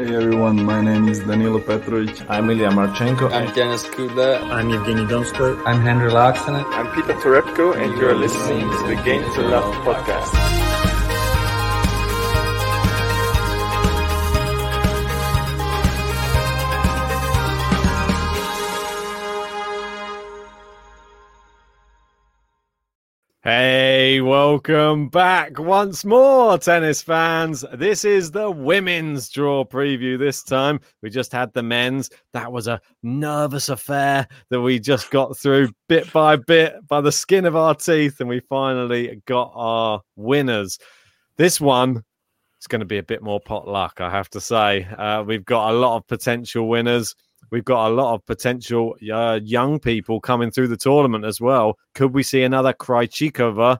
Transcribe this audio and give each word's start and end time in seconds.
Hey 0.00 0.14
everyone, 0.16 0.64
my 0.64 0.80
name 0.80 1.08
is 1.08 1.18
Danilo 1.20 1.58
Petrovic. 1.58 2.24
I'm 2.30 2.48
Ilya 2.48 2.70
Marchenko. 2.70 3.30
I'm 3.30 3.52
Denis 3.54 3.84
Kudla. 3.84 4.40
I'm 4.50 4.70
Evgeny 4.70 5.06
Donskoy. 5.06 5.62
I'm 5.66 5.82
Henry 5.82 6.10
Laaksonen. 6.10 6.64
I'm 6.78 6.88
Peter 6.94 7.12
Torebko, 7.20 7.76
and 7.76 7.98
you're 7.98 8.14
listening 8.14 8.60
to 8.60 8.82
the 8.88 8.96
Game 9.04 9.22
to 9.34 9.42
Love 9.42 9.74
podcast. 9.84 10.32
Hey, 23.42 23.89
welcome 24.18 25.08
back 25.08 25.56
once 25.60 26.04
more, 26.04 26.58
tennis 26.58 27.00
fans. 27.00 27.64
This 27.74 28.04
is 28.04 28.32
the 28.32 28.50
women's 28.50 29.28
draw 29.28 29.64
preview 29.64 30.18
this 30.18 30.42
time. 30.42 30.80
We 31.00 31.10
just 31.10 31.30
had 31.30 31.52
the 31.52 31.62
men's. 31.62 32.10
That 32.32 32.50
was 32.50 32.66
a 32.66 32.80
nervous 33.04 33.68
affair 33.68 34.26
that 34.48 34.60
we 34.60 34.80
just 34.80 35.12
got 35.12 35.38
through 35.38 35.70
bit 35.88 36.12
by 36.12 36.34
bit 36.34 36.74
by 36.88 37.00
the 37.00 37.12
skin 37.12 37.44
of 37.44 37.54
our 37.54 37.76
teeth, 37.76 38.18
and 38.18 38.28
we 38.28 38.40
finally 38.40 39.22
got 39.26 39.52
our 39.54 40.00
winners. 40.16 40.80
This 41.36 41.60
one 41.60 42.02
is 42.60 42.66
going 42.66 42.80
to 42.80 42.86
be 42.86 42.98
a 42.98 43.04
bit 43.04 43.22
more 43.22 43.38
pot 43.38 43.68
luck, 43.68 44.00
I 44.00 44.10
have 44.10 44.30
to 44.30 44.40
say. 44.40 44.88
Uh, 44.98 45.22
we've 45.24 45.44
got 45.44 45.70
a 45.70 45.76
lot 45.76 45.98
of 45.98 46.06
potential 46.08 46.68
winners. 46.68 47.14
We've 47.52 47.64
got 47.64 47.90
a 47.90 47.94
lot 47.94 48.14
of 48.14 48.26
potential 48.26 48.96
uh, 49.12 49.38
young 49.42 49.78
people 49.78 50.20
coming 50.20 50.50
through 50.50 50.68
the 50.68 50.76
tournament 50.76 51.24
as 51.24 51.40
well. 51.40 51.78
Could 51.94 52.12
we 52.12 52.24
see 52.24 52.42
another 52.42 52.72
Krejcikova 52.72 53.78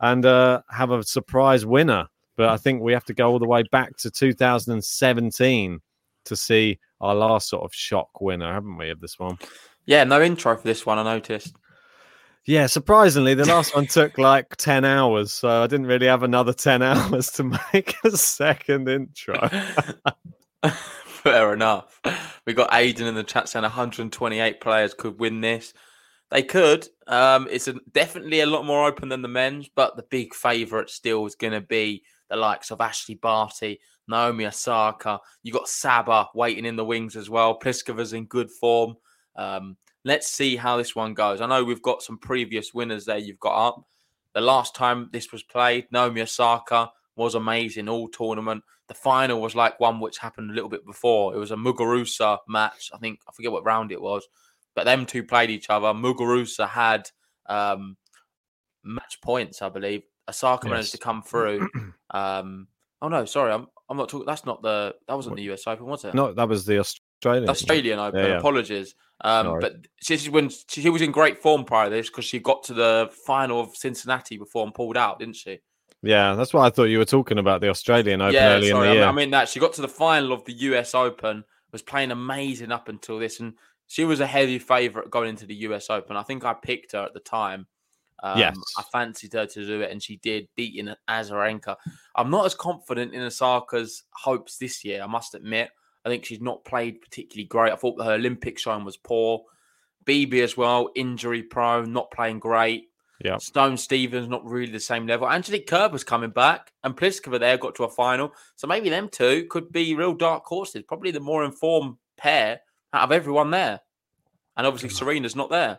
and 0.00 0.24
uh, 0.24 0.62
have 0.70 0.90
a 0.90 1.02
surprise 1.02 1.64
winner? 1.64 2.06
But 2.36 2.48
I 2.48 2.56
think 2.56 2.82
we 2.82 2.92
have 2.92 3.04
to 3.04 3.14
go 3.14 3.30
all 3.30 3.38
the 3.38 3.46
way 3.46 3.62
back 3.70 3.96
to 3.98 4.10
2017 4.10 5.80
to 6.24 6.36
see 6.36 6.78
our 7.00 7.14
last 7.14 7.48
sort 7.48 7.64
of 7.64 7.74
shock 7.74 8.20
winner, 8.20 8.52
haven't 8.52 8.76
we, 8.76 8.90
of 8.90 9.00
this 9.00 9.18
one? 9.18 9.38
Yeah, 9.86 10.04
no 10.04 10.22
intro 10.22 10.56
for 10.56 10.62
this 10.62 10.86
one, 10.86 10.98
I 10.98 11.02
noticed. 11.02 11.54
Yeah, 12.46 12.66
surprisingly, 12.66 13.34
the 13.34 13.44
last 13.44 13.74
one 13.74 13.86
took 13.86 14.16
like 14.16 14.56
10 14.56 14.84
hours. 14.84 15.32
So 15.32 15.62
I 15.62 15.66
didn't 15.66 15.86
really 15.86 16.06
have 16.06 16.22
another 16.22 16.52
10 16.52 16.82
hours 16.82 17.30
to 17.32 17.44
make 17.44 17.94
a 18.04 18.16
second 18.16 18.88
intro. 18.88 19.38
Fair 21.04 21.52
enough. 21.52 22.00
We 22.46 22.54
got 22.54 22.70
Aiden 22.70 23.02
in 23.02 23.14
the 23.14 23.22
chat 23.22 23.48
saying 23.48 23.62
128 23.62 24.60
players 24.60 24.94
could 24.94 25.20
win 25.20 25.42
this. 25.42 25.74
They 26.30 26.42
could. 26.42 26.86
Um, 27.06 27.48
it's 27.50 27.68
a, 27.68 27.74
definitely 27.92 28.40
a 28.40 28.46
lot 28.46 28.64
more 28.64 28.86
open 28.86 29.08
than 29.08 29.22
the 29.22 29.28
men's, 29.28 29.68
but 29.74 29.96
the 29.96 30.04
big 30.04 30.34
favourite 30.34 30.90
still 30.90 31.26
is 31.26 31.34
going 31.34 31.52
to 31.52 31.60
be 31.60 32.04
the 32.28 32.36
likes 32.36 32.70
of 32.70 32.78
Ashleigh 32.78 33.20
Barty, 33.20 33.80
Naomi 34.06 34.46
Osaka. 34.46 35.20
You 35.42 35.52
got 35.52 35.68
Saba 35.68 36.28
waiting 36.34 36.64
in 36.64 36.76
the 36.76 36.84
wings 36.84 37.16
as 37.16 37.28
well. 37.28 37.58
Pliskova's 37.58 38.12
in 38.12 38.26
good 38.26 38.50
form. 38.50 38.96
Um, 39.34 39.76
let's 40.04 40.30
see 40.30 40.56
how 40.56 40.76
this 40.76 40.94
one 40.94 41.14
goes. 41.14 41.40
I 41.40 41.46
know 41.46 41.64
we've 41.64 41.82
got 41.82 42.02
some 42.02 42.18
previous 42.18 42.72
winners 42.72 43.04
there. 43.04 43.18
You've 43.18 43.40
got 43.40 43.68
up. 43.68 43.84
The 44.32 44.40
last 44.40 44.76
time 44.76 45.10
this 45.12 45.32
was 45.32 45.42
played, 45.42 45.86
Naomi 45.90 46.22
Osaka 46.22 46.92
was 47.16 47.34
amazing 47.34 47.88
all 47.88 48.08
tournament. 48.08 48.62
The 48.86 48.94
final 48.94 49.40
was 49.40 49.54
like 49.54 49.80
one 49.80 50.00
which 50.00 50.18
happened 50.18 50.50
a 50.50 50.54
little 50.54 50.70
bit 50.70 50.86
before. 50.86 51.34
It 51.34 51.38
was 51.38 51.50
a 51.50 51.56
Muguruza 51.56 52.38
match. 52.48 52.90
I 52.94 52.98
think 52.98 53.20
I 53.28 53.32
forget 53.32 53.52
what 53.52 53.64
round 53.64 53.90
it 53.90 54.00
was, 54.00 54.26
but 54.74 54.84
them 54.84 55.06
two 55.06 55.24
played 55.24 55.50
each 55.50 55.70
other. 55.70 55.88
Muguruza 55.88 56.68
had 56.68 57.10
um, 57.46 57.96
match 58.84 59.20
points, 59.22 59.62
I 59.62 59.68
believe. 59.68 60.02
Osaka 60.28 60.66
yes. 60.66 60.70
managed 60.70 60.92
to 60.92 60.98
come 60.98 61.22
through. 61.22 61.68
Um, 62.12 62.66
oh 63.02 63.06
no, 63.06 63.24
sorry, 63.24 63.52
I'm 63.52 63.68
I'm 63.88 63.96
not 63.96 64.08
talking. 64.08 64.26
That's 64.26 64.44
not 64.44 64.62
the 64.62 64.96
that 65.06 65.14
wasn't 65.14 65.36
the 65.36 65.42
US 65.52 65.64
Open, 65.68 65.86
was 65.86 66.04
it? 66.04 66.12
No, 66.12 66.32
that 66.32 66.48
was 66.48 66.66
the 66.66 66.80
Australian 66.80 67.48
Australian 67.48 68.00
Open. 68.00 68.18
Yeah, 68.18 68.26
yeah. 68.26 68.38
Apologies. 68.38 68.96
Um, 69.20 69.46
no, 69.46 69.58
but 69.60 69.74
she, 70.02 70.28
when 70.28 70.48
she, 70.48 70.82
she 70.82 70.90
was 70.90 71.00
in 71.00 71.12
great 71.12 71.38
form 71.38 71.64
prior 71.64 71.88
to 71.88 71.94
this 71.94 72.08
because 72.08 72.24
she 72.24 72.40
got 72.40 72.64
to 72.64 72.74
the 72.74 73.10
final 73.26 73.60
of 73.60 73.76
Cincinnati 73.76 74.38
before 74.38 74.64
and 74.64 74.74
pulled 74.74 74.96
out, 74.96 75.20
didn't 75.20 75.36
she? 75.36 75.60
Yeah, 76.02 76.34
that's 76.34 76.54
what 76.54 76.62
I 76.62 76.70
thought 76.70 76.84
you 76.84 76.98
were 76.98 77.04
talking 77.04 77.38
about 77.38 77.60
the 77.60 77.68
Australian 77.68 78.22
Open 78.22 78.34
yeah, 78.34 78.54
early 78.54 78.70
sorry, 78.70 78.88
in 78.88 78.94
the 78.94 79.00
year. 79.00 79.08
I 79.08 79.12
mean, 79.12 79.30
that 79.30 79.48
she 79.48 79.60
got 79.60 79.74
to 79.74 79.82
the 79.82 79.88
final 79.88 80.32
of 80.32 80.44
the 80.46 80.52
US 80.52 80.94
Open, 80.94 81.44
was 81.72 81.82
playing 81.82 82.10
amazing 82.10 82.72
up 82.72 82.88
until 82.88 83.18
this, 83.18 83.40
and 83.40 83.52
she 83.90 84.04
was 84.04 84.20
a 84.20 84.26
heavy 84.26 84.60
favourite 84.60 85.10
going 85.10 85.30
into 85.30 85.46
the 85.46 85.54
US 85.66 85.90
Open. 85.90 86.16
I 86.16 86.22
think 86.22 86.44
I 86.44 86.54
picked 86.54 86.92
her 86.92 87.00
at 87.00 87.12
the 87.12 87.18
time. 87.18 87.66
Um, 88.22 88.38
yes. 88.38 88.56
I 88.78 88.82
fancied 88.92 89.32
her 89.32 89.46
to 89.46 89.66
do 89.66 89.80
it, 89.80 89.90
and 89.90 90.00
she 90.00 90.18
did, 90.18 90.46
beating 90.54 90.94
Azarenka. 91.08 91.74
I'm 92.14 92.30
not 92.30 92.46
as 92.46 92.54
confident 92.54 93.14
in 93.14 93.22
Osaka's 93.22 94.04
hopes 94.12 94.58
this 94.58 94.84
year, 94.84 95.02
I 95.02 95.08
must 95.08 95.34
admit. 95.34 95.70
I 96.04 96.08
think 96.08 96.24
she's 96.24 96.40
not 96.40 96.64
played 96.64 97.00
particularly 97.00 97.48
great. 97.48 97.72
I 97.72 97.76
thought 97.76 98.00
her 98.00 98.12
Olympic 98.12 98.60
showing 98.60 98.84
was 98.84 98.96
poor. 98.96 99.42
BB 100.06 100.40
as 100.40 100.56
well, 100.56 100.90
injury 100.94 101.42
prone, 101.42 101.92
not 101.92 102.12
playing 102.12 102.38
great. 102.38 102.90
Yeah. 103.24 103.38
Sloane 103.38 103.76
Stevens 103.76 104.28
not 104.28 104.44
really 104.44 104.70
the 104.70 104.78
same 104.78 105.08
level. 105.08 105.28
Angelique 105.28 105.66
Kerber's 105.66 106.04
coming 106.04 106.30
back, 106.30 106.72
and 106.84 106.96
Pliskova 106.96 107.40
there 107.40 107.58
got 107.58 107.74
to 107.74 107.84
a 107.84 107.90
final. 107.90 108.32
So 108.54 108.68
maybe 108.68 108.88
them 108.88 109.08
two 109.08 109.48
could 109.50 109.72
be 109.72 109.96
real 109.96 110.14
dark 110.14 110.44
horses. 110.44 110.84
Probably 110.86 111.10
the 111.10 111.18
more 111.18 111.42
informed 111.42 111.96
pair 112.16 112.60
out 112.92 113.04
of 113.04 113.12
everyone 113.12 113.50
there. 113.50 113.80
And 114.60 114.66
obviously 114.66 114.90
Serena's 114.90 115.34
not 115.34 115.48
there 115.48 115.78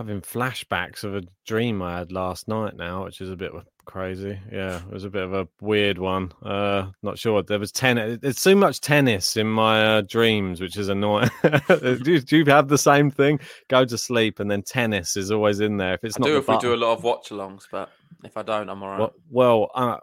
having 0.00 0.22
flashbacks 0.22 1.04
of 1.04 1.14
a 1.14 1.22
dream 1.46 1.82
I 1.82 1.98
had 1.98 2.10
last 2.10 2.48
night 2.48 2.74
now, 2.74 3.04
which 3.04 3.20
is 3.20 3.30
a 3.30 3.36
bit 3.36 3.52
crazy. 3.84 4.38
Yeah, 4.50 4.78
it 4.78 4.90
was 4.90 5.04
a 5.04 5.10
bit 5.10 5.24
of 5.24 5.34
a 5.34 5.46
weird 5.60 5.98
one. 5.98 6.32
Uh, 6.42 6.90
not 7.02 7.18
sure. 7.18 7.42
There 7.42 7.58
was 7.58 7.70
tennis. 7.70 8.18
There's 8.22 8.40
so 8.40 8.54
much 8.54 8.80
tennis 8.80 9.36
in 9.36 9.46
my 9.46 9.84
uh, 9.84 10.00
dreams, 10.00 10.58
which 10.58 10.78
is 10.78 10.88
annoying. 10.88 11.28
do, 11.68 12.20
do, 12.20 12.38
you 12.38 12.44
have 12.46 12.68
the 12.68 12.78
same 12.78 13.10
thing? 13.10 13.40
Go 13.68 13.84
to 13.84 13.98
sleep 13.98 14.40
and 14.40 14.50
then 14.50 14.62
tennis 14.62 15.18
is 15.18 15.30
always 15.30 15.60
in 15.60 15.76
there. 15.76 15.94
If 15.94 16.04
it's 16.04 16.16
I 16.16 16.20
not, 16.20 16.26
do 16.26 16.36
if 16.38 16.46
button. 16.46 16.70
we 16.70 16.76
do 16.76 16.82
a 16.82 16.82
lot 16.82 16.96
of 16.96 17.04
watch-alongs, 17.04 17.64
but 17.70 17.90
if 18.24 18.38
I 18.38 18.42
don't, 18.42 18.68
I'm 18.68 18.82
all 18.82 18.88
right. 18.88 19.00
Well, 19.00 19.14
well 19.30 19.70
uh, 19.74 19.98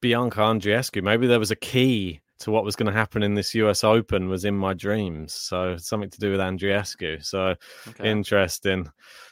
Bianca 0.00 0.40
Andreescu, 0.40 1.02
maybe 1.02 1.26
there 1.26 1.40
was 1.40 1.50
a 1.50 1.56
key 1.56 2.20
to 2.40 2.50
what 2.50 2.64
was 2.64 2.76
going 2.76 2.92
to 2.92 2.98
happen 2.98 3.22
in 3.22 3.34
this 3.34 3.54
US 3.54 3.84
Open 3.84 4.28
was 4.28 4.44
in 4.44 4.56
my 4.56 4.74
dreams. 4.74 5.34
So 5.34 5.76
something 5.76 6.10
to 6.10 6.20
do 6.20 6.30
with 6.30 6.40
Andreescu. 6.40 7.24
So 7.24 7.54
okay. 7.88 8.10
interesting 8.10 8.88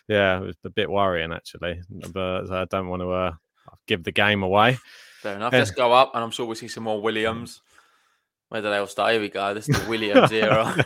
yeah, 0.09 0.39
it 0.39 0.47
was 0.47 0.57
a 0.65 0.71
bit 0.71 0.91
worrying 0.91 1.33
actually, 1.33 1.81
but 2.13 2.51
I 2.51 2.65
don't 2.67 2.89
want 2.89 3.03
to. 3.03 3.11
Uh, 3.11 3.33
give 3.87 4.05
the 4.05 4.13
game 4.13 4.43
away. 4.43 4.79
Fair 5.21 5.37
enough. 5.37 5.53
Let's 5.53 5.71
go 5.71 5.93
up, 5.93 6.13
and 6.15 6.23
I'm 6.23 6.31
sure 6.31 6.47
we'll 6.47 6.57
see 6.57 6.69
some 6.69 6.85
more 6.85 7.01
Williams. 7.01 7.63
Where 8.49 8.61
do 8.61 8.69
they 8.69 8.77
all 8.77 8.87
start? 8.87 9.13
Here 9.13 9.21
we 9.21 9.29
go. 9.29 9.55
This 9.55 9.69
is 9.69 9.81
the 9.81 9.89
Williams 9.89 10.33
era. 10.33 10.85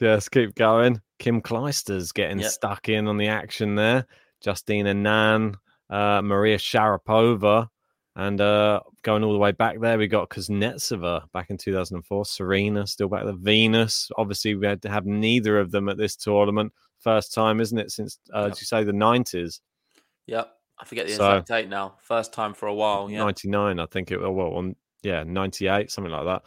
Yes, 0.00 0.28
keep 0.28 0.54
going. 0.54 1.00
Kim 1.18 1.42
Clijsters 1.42 2.14
getting 2.14 2.38
Yep. 2.38 2.50
stuck 2.50 2.88
in 2.88 3.06
on 3.06 3.18
the 3.18 3.28
action 3.28 3.74
there. 3.74 4.06
Justine 4.40 4.86
Henin, 4.86 5.56
uh, 5.90 6.22
Maria 6.22 6.56
Sharapova, 6.56 7.68
and 8.16 8.40
uh, 8.40 8.80
going 9.02 9.22
all 9.24 9.32
the 9.32 9.38
way 9.38 9.52
back 9.52 9.80
there, 9.80 9.96
we 9.98 10.08
got 10.08 10.30
Kuznetsova 10.30 11.30
back 11.32 11.50
in 11.50 11.56
2004. 11.56 12.24
Serena 12.24 12.86
still 12.86 13.08
back 13.08 13.24
there. 13.24 13.34
Venus. 13.36 14.10
Obviously, 14.16 14.54
we 14.56 14.66
had 14.66 14.82
to 14.82 14.88
have 14.90 15.06
neither 15.06 15.58
of 15.58 15.70
them 15.70 15.88
at 15.88 15.96
this 15.96 16.16
tournament. 16.16 16.72
First 16.98 17.32
time, 17.32 17.60
isn't 17.60 17.78
it, 17.78 17.90
since, 17.90 18.18
uh, 18.34 18.40
Yep. 18.42 18.52
did 18.52 18.60
you 18.60 18.66
say 18.66 18.84
the 18.84 18.92
90s? 18.92 19.60
yep. 20.26 20.52
I 20.78 20.84
forget 20.86 21.06
the 21.08 21.12
So- 21.12 21.24
exact 21.30 21.48
date 21.48 21.68
now. 21.68 21.96
First 22.00 22.32
time 22.32 22.54
for 22.54 22.66
a 22.66 22.74
while. 22.74 23.10
Yeah. 23.10 23.18
99, 23.18 23.78
I 23.78 23.86
think 23.86 24.10
it 24.10 24.18
well, 24.18 24.32
well 24.32 24.54
on 24.54 24.76
yeah, 25.02 25.24
98, 25.24 25.90
something 25.90 26.12
like 26.12 26.24
that. 26.24 26.42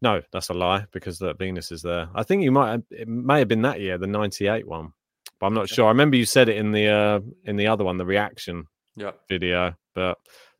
No, 0.00 0.22
that's 0.32 0.48
a 0.48 0.54
lie 0.54 0.86
because 0.92 1.18
the 1.18 1.34
Venus 1.34 1.70
is 1.72 1.82
there. 1.82 2.08
I 2.14 2.22
think 2.22 2.42
you 2.42 2.50
might 2.52 2.70
have, 2.70 2.82
it 2.90 3.08
may 3.08 3.40
have 3.40 3.48
been 3.48 3.62
that 3.62 3.80
year, 3.80 3.98
the 3.98 4.06
98 4.06 4.66
one. 4.66 4.92
But 5.38 5.46
I'm 5.48 5.54
not 5.54 5.68
sure. 5.68 5.84
I 5.86 5.88
remember 5.90 6.16
you 6.16 6.24
said 6.24 6.48
it 6.48 6.56
in 6.56 6.72
the 6.72 6.86
uh 6.88 7.20
in 7.44 7.56
the 7.56 7.66
other 7.66 7.84
one, 7.84 7.96
the 7.98 8.06
reaction 8.06 8.66
Yep. 8.96 9.20
video, 9.28 9.74
but 9.94 10.18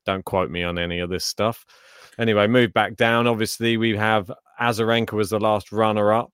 don't 0.08 0.24
quote 0.24 0.50
me 0.50 0.62
on 0.62 0.78
any 0.78 1.00
of 1.00 1.10
this 1.10 1.26
stuff. 1.26 1.66
Anyway, 2.18 2.46
move 2.46 2.72
back 2.72 2.96
down. 2.96 3.26
Obviously, 3.26 3.76
we 3.76 3.94
have 3.94 4.32
Azarenka 4.58 5.12
was 5.12 5.28
the 5.28 5.38
last 5.38 5.70
runner 5.70 6.14
up. 6.14 6.32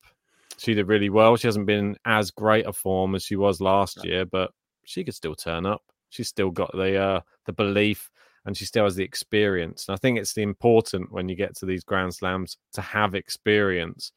She 0.58 0.74
did 0.74 0.86
really 0.86 1.10
well. 1.10 1.36
She 1.36 1.48
hasn't 1.48 1.66
been 1.66 1.96
as 2.04 2.30
great 2.30 2.66
a 2.66 2.72
form 2.72 3.16
as 3.16 3.24
she 3.24 3.34
was 3.34 3.60
last 3.60 4.04
year, 4.04 4.26
but 4.26 4.52
she 4.84 5.02
could 5.02 5.16
still 5.16 5.34
turn 5.34 5.66
up. 5.66 5.82
She's 6.08 6.28
still 6.28 6.52
got 6.52 6.70
the 6.72 6.96
uh 6.96 7.20
the 7.46 7.52
belief 7.52 8.12
and 8.46 8.56
she 8.56 8.64
still 8.64 8.84
has 8.84 8.94
the 8.94 9.02
experience. 9.02 9.88
And 9.88 9.94
I 9.94 9.98
think 9.98 10.18
it's 10.20 10.34
the 10.34 10.42
important 10.42 11.10
when 11.10 11.28
you 11.28 11.34
get 11.34 11.56
to 11.56 11.66
these 11.66 11.82
Grand 11.82 12.14
Slams 12.14 12.56
to 12.74 12.80
have 12.80 13.16
experience. 13.16 14.12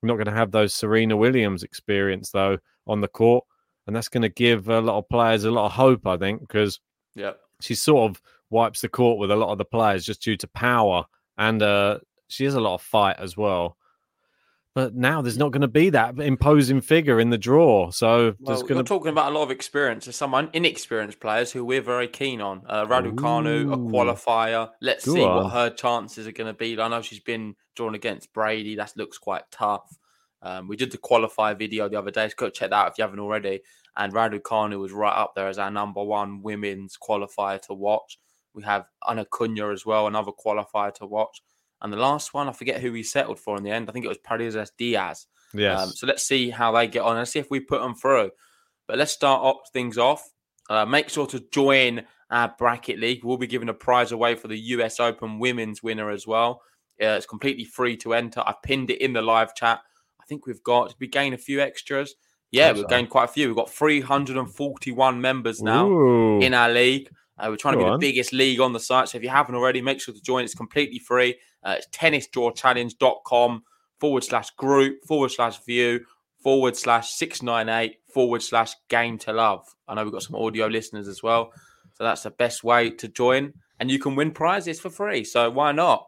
You're 0.00 0.08
not 0.08 0.24
going 0.24 0.32
to 0.32 0.40
have 0.40 0.52
those 0.52 0.72
Serena 0.72 1.16
Williams 1.16 1.64
experience 1.64 2.30
though 2.30 2.58
on 2.86 3.00
the 3.00 3.08
court, 3.08 3.44
and 3.88 3.96
that's 3.96 4.08
going 4.08 4.22
to 4.22 4.28
give 4.28 4.68
a 4.68 4.80
lot 4.80 4.98
of 4.98 5.08
players 5.08 5.42
a 5.44 5.50
lot 5.50 5.66
of 5.66 5.72
hope. 5.72 6.06
I 6.06 6.16
think 6.16 6.42
because 6.42 6.78
yeah, 7.16 7.32
she's 7.60 7.82
sort 7.82 8.10
of 8.10 8.22
wipes 8.50 8.80
the 8.80 8.88
court 8.88 9.18
with 9.18 9.30
a 9.30 9.36
lot 9.36 9.50
of 9.50 9.58
the 9.58 9.64
players 9.64 10.04
just 10.04 10.22
due 10.22 10.36
to 10.38 10.48
power, 10.48 11.04
and 11.38 11.62
uh, 11.62 11.98
she 12.28 12.44
has 12.44 12.54
a 12.54 12.60
lot 12.60 12.74
of 12.74 12.82
fight 12.82 13.16
as 13.18 13.36
well. 13.36 13.76
But 14.74 14.96
now 14.96 15.22
there's 15.22 15.38
not 15.38 15.52
going 15.52 15.60
to 15.60 15.68
be 15.68 15.90
that 15.90 16.18
imposing 16.18 16.80
figure 16.80 17.20
in 17.20 17.30
the 17.30 17.38
draw, 17.38 17.92
so 17.92 18.34
Well, 18.40 18.56
there's 18.56 18.62
going 18.62 18.82
to 18.82 18.82
talking 18.82 19.12
about 19.12 19.30
a 19.30 19.34
lot 19.34 19.44
of 19.44 19.52
experience. 19.52 20.06
There's 20.06 20.16
some 20.16 20.34
inexperienced 20.52 21.20
players 21.20 21.52
who 21.52 21.64
we're 21.64 21.80
very 21.80 22.08
keen 22.08 22.40
on. 22.40 22.62
Uh, 22.68 22.84
Raducanu, 22.84 23.72
a 23.72 23.76
qualifier. 23.76 24.70
Let's 24.80 25.06
Go 25.06 25.14
see 25.14 25.22
on. 25.22 25.44
what 25.44 25.52
her 25.52 25.70
chances 25.70 26.26
are 26.26 26.32
going 26.32 26.48
to 26.48 26.58
be. 26.58 26.78
I 26.80 26.88
know 26.88 27.02
she's 27.02 27.20
been 27.20 27.54
drawn 27.76 27.94
against 27.94 28.32
Brady. 28.32 28.74
That 28.74 28.92
looks 28.96 29.16
quite 29.16 29.44
tough. 29.52 29.96
Um, 30.42 30.66
we 30.66 30.76
did 30.76 30.90
the 30.90 30.98
qualifier 30.98 31.56
video 31.56 31.88
the 31.88 31.98
other 31.98 32.10
day. 32.10 32.28
So 32.28 32.34
go 32.36 32.50
check 32.50 32.70
that 32.70 32.76
out 32.76 32.90
if 32.90 32.98
you 32.98 33.02
haven't 33.02 33.20
already. 33.20 33.60
And 33.96 34.12
Raducanu 34.12 34.80
was 34.80 34.92
right 34.92 35.16
up 35.16 35.34
there 35.36 35.46
as 35.46 35.58
our 35.58 35.70
number 35.70 36.02
one 36.02 36.42
women's 36.42 36.98
qualifier 36.98 37.60
to 37.62 37.74
watch. 37.74 38.18
We 38.54 38.62
have 38.64 38.86
Ana 39.06 39.24
Konjuh 39.24 39.72
as 39.72 39.84
well, 39.84 40.06
another 40.06 40.32
qualifier 40.32 40.94
to 40.94 41.06
watch. 41.06 41.42
And 41.82 41.92
the 41.92 41.98
last 41.98 42.32
one, 42.32 42.48
I 42.48 42.52
forget 42.52 42.80
who 42.80 42.92
we 42.92 43.02
settled 43.02 43.38
for 43.38 43.56
in 43.56 43.62
the 43.62 43.70
end. 43.70 43.88
I 43.88 43.92
think 43.92 44.04
it 44.04 44.08
was 44.08 44.18
Parrizas 44.18 44.70
Diaz. 44.78 45.26
yes, 45.52 45.80
Um, 45.80 45.90
so 45.90 46.06
let's 46.06 46.22
see 46.22 46.50
how 46.50 46.72
they 46.72 46.86
get 46.86 47.02
on 47.02 47.16
and 47.16 47.28
see 47.28 47.38
if 47.38 47.50
we 47.50 47.60
put 47.60 47.80
them 47.82 47.94
through. 47.94 48.30
But 48.86 48.98
let's 48.98 49.12
start 49.12 49.42
off 49.42 49.70
things 49.72 49.98
off. 49.98 50.22
Uh, 50.70 50.86
make 50.86 51.10
sure 51.10 51.26
to 51.26 51.44
join 51.52 52.04
our 52.30 52.54
bracket 52.58 52.98
league. 52.98 53.24
We'll 53.24 53.36
be 53.36 53.46
giving 53.46 53.68
a 53.68 53.74
prize 53.74 54.12
away 54.12 54.34
for 54.34 54.48
the 54.48 54.58
US 54.58 54.98
Open 54.98 55.38
women's 55.38 55.82
winner 55.82 56.10
as 56.10 56.26
well. 56.26 56.62
Uh, 57.00 57.16
it's 57.18 57.26
completely 57.26 57.64
free 57.64 57.96
to 57.98 58.14
enter. 58.14 58.42
I've 58.46 58.62
pinned 58.62 58.90
it 58.90 59.00
in 59.00 59.12
the 59.12 59.22
live 59.22 59.54
chat. 59.54 59.80
I 60.20 60.24
think 60.26 60.46
we've 60.46 60.62
got, 60.62 60.94
we 61.00 61.06
gain 61.06 61.34
a 61.34 61.38
few 61.38 61.60
extras? 61.60 62.14
Yeah, 62.50 62.72
we've 62.72 62.82
so. 62.82 62.88
gained 62.88 63.10
quite 63.10 63.24
a 63.24 63.32
few. 63.32 63.48
We've 63.48 63.56
got 63.56 63.70
341 63.70 65.20
members 65.20 65.60
now 65.60 65.86
Ooh. 65.86 66.40
in 66.40 66.54
our 66.54 66.70
league. 66.70 67.10
Uh, 67.38 67.46
we're 67.48 67.56
trying 67.56 67.74
to 67.74 67.78
be 67.78 67.84
on. 67.84 67.92
the 67.92 67.98
biggest 67.98 68.32
league 68.32 68.60
on 68.60 68.72
the 68.72 68.80
site. 68.80 69.08
So 69.08 69.18
if 69.18 69.24
you 69.24 69.30
haven't 69.30 69.54
already, 69.54 69.82
make 69.82 70.00
sure 70.00 70.14
to 70.14 70.22
join. 70.22 70.44
It's 70.44 70.54
completely 70.54 70.98
free. 70.98 71.36
Uh, 71.62 71.76
it's 71.78 71.88
tennisdrawchallenge.com 71.88 73.62
forward 73.98 74.24
slash 74.24 74.50
group 74.50 75.04
forward 75.04 75.30
slash 75.30 75.64
view 75.64 76.00
forward 76.42 76.76
slash 76.76 77.10
698 77.12 77.96
forward 78.12 78.42
slash 78.42 78.74
game 78.88 79.18
to 79.18 79.32
love. 79.32 79.66
I 79.88 79.94
know 79.94 80.04
we've 80.04 80.12
got 80.12 80.22
some 80.22 80.36
audio 80.36 80.66
listeners 80.66 81.08
as 81.08 81.22
well. 81.22 81.52
So 81.94 82.04
that's 82.04 82.22
the 82.22 82.30
best 82.30 82.62
way 82.62 82.90
to 82.90 83.08
join. 83.08 83.54
And 83.80 83.90
you 83.90 83.98
can 83.98 84.14
win 84.14 84.30
prizes 84.30 84.78
for 84.78 84.90
free. 84.90 85.24
So 85.24 85.50
why 85.50 85.72
not? 85.72 86.06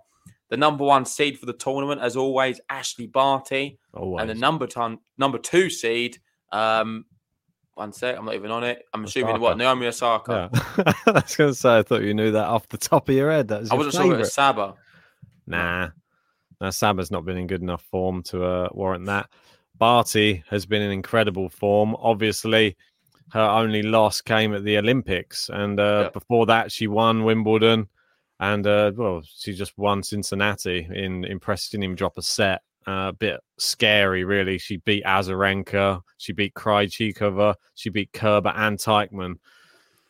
The 0.48 0.56
number 0.56 0.84
one 0.84 1.04
seed 1.04 1.38
for 1.38 1.46
the 1.46 1.52
tournament, 1.52 2.00
as 2.00 2.16
always, 2.16 2.60
Ashleigh 2.70 3.10
Barty. 3.10 3.78
Always. 3.92 4.20
And 4.20 4.30
the 4.30 4.34
number 4.34 4.66
ton, 4.66 4.98
number 5.18 5.38
two 5.38 5.70
seed, 5.70 6.18
um, 6.52 7.06
one 7.76 7.92
sec, 7.92 8.16
I'm 8.18 8.24
not 8.24 8.34
even 8.34 8.50
on 8.50 8.64
it. 8.64 8.84
I'm 8.94 9.04
assuming 9.04 9.38
what 9.38 9.58
Naomi 9.58 9.86
Osaka. 9.86 10.50
Yeah. 10.52 10.92
I 11.06 11.10
was 11.10 11.36
going 11.36 11.50
to 11.50 11.54
say, 11.54 11.78
I 11.78 11.82
thought 11.82 12.02
you 12.02 12.14
knew 12.14 12.32
that 12.32 12.46
off 12.46 12.66
the 12.68 12.78
top 12.78 13.08
of 13.08 13.14
your 13.14 13.30
head. 13.30 13.48
That 13.48 13.60
was 13.60 13.70
I 13.70 13.74
wasn't 13.74 13.94
sure 13.94 14.06
if 14.06 14.12
it 14.12 14.18
was 14.18 14.32
Saba. 14.32 14.74
Nah, 15.46 15.90
no, 16.60 16.70
Saba's 16.70 17.10
not 17.10 17.24
been 17.26 17.36
in 17.36 17.46
good 17.46 17.60
enough 17.60 17.82
form 17.90 18.22
to 18.24 18.44
uh, 18.44 18.68
warrant 18.72 19.04
that. 19.06 19.28
Barty 19.76 20.42
has 20.48 20.64
been 20.64 20.80
in 20.80 20.90
incredible 20.90 21.50
form. 21.50 21.94
Obviously, 21.98 22.76
her 23.32 23.40
only 23.42 23.82
loss 23.82 24.22
came 24.22 24.54
at 24.54 24.64
the 24.64 24.78
Olympics, 24.78 25.50
and 25.50 25.78
uh, 25.78 26.04
Yeah. 26.04 26.10
before 26.10 26.46
that, 26.46 26.72
she 26.72 26.86
won 26.86 27.24
Wimbledon, 27.24 27.88
and 28.40 28.66
uh, 28.66 28.92
well, 28.96 29.22
she 29.22 29.52
just 29.52 29.76
won 29.76 30.02
Cincinnati 30.02 30.88
in 30.90 31.24
impressing 31.24 31.82
him 31.82 31.94
drop 31.94 32.16
a 32.16 32.22
set. 32.22 32.62
Uh, 32.86 33.08
a 33.08 33.12
bit 33.12 33.40
scary, 33.58 34.22
really. 34.24 34.58
She 34.58 34.76
beat 34.76 35.04
Azarenka, 35.04 36.02
she 36.18 36.32
beat 36.32 36.54
Krejcikova, 36.54 37.56
she 37.74 37.90
beat 37.90 38.12
Kerber 38.12 38.52
and 38.54 38.78
Teichmann. 38.78 39.38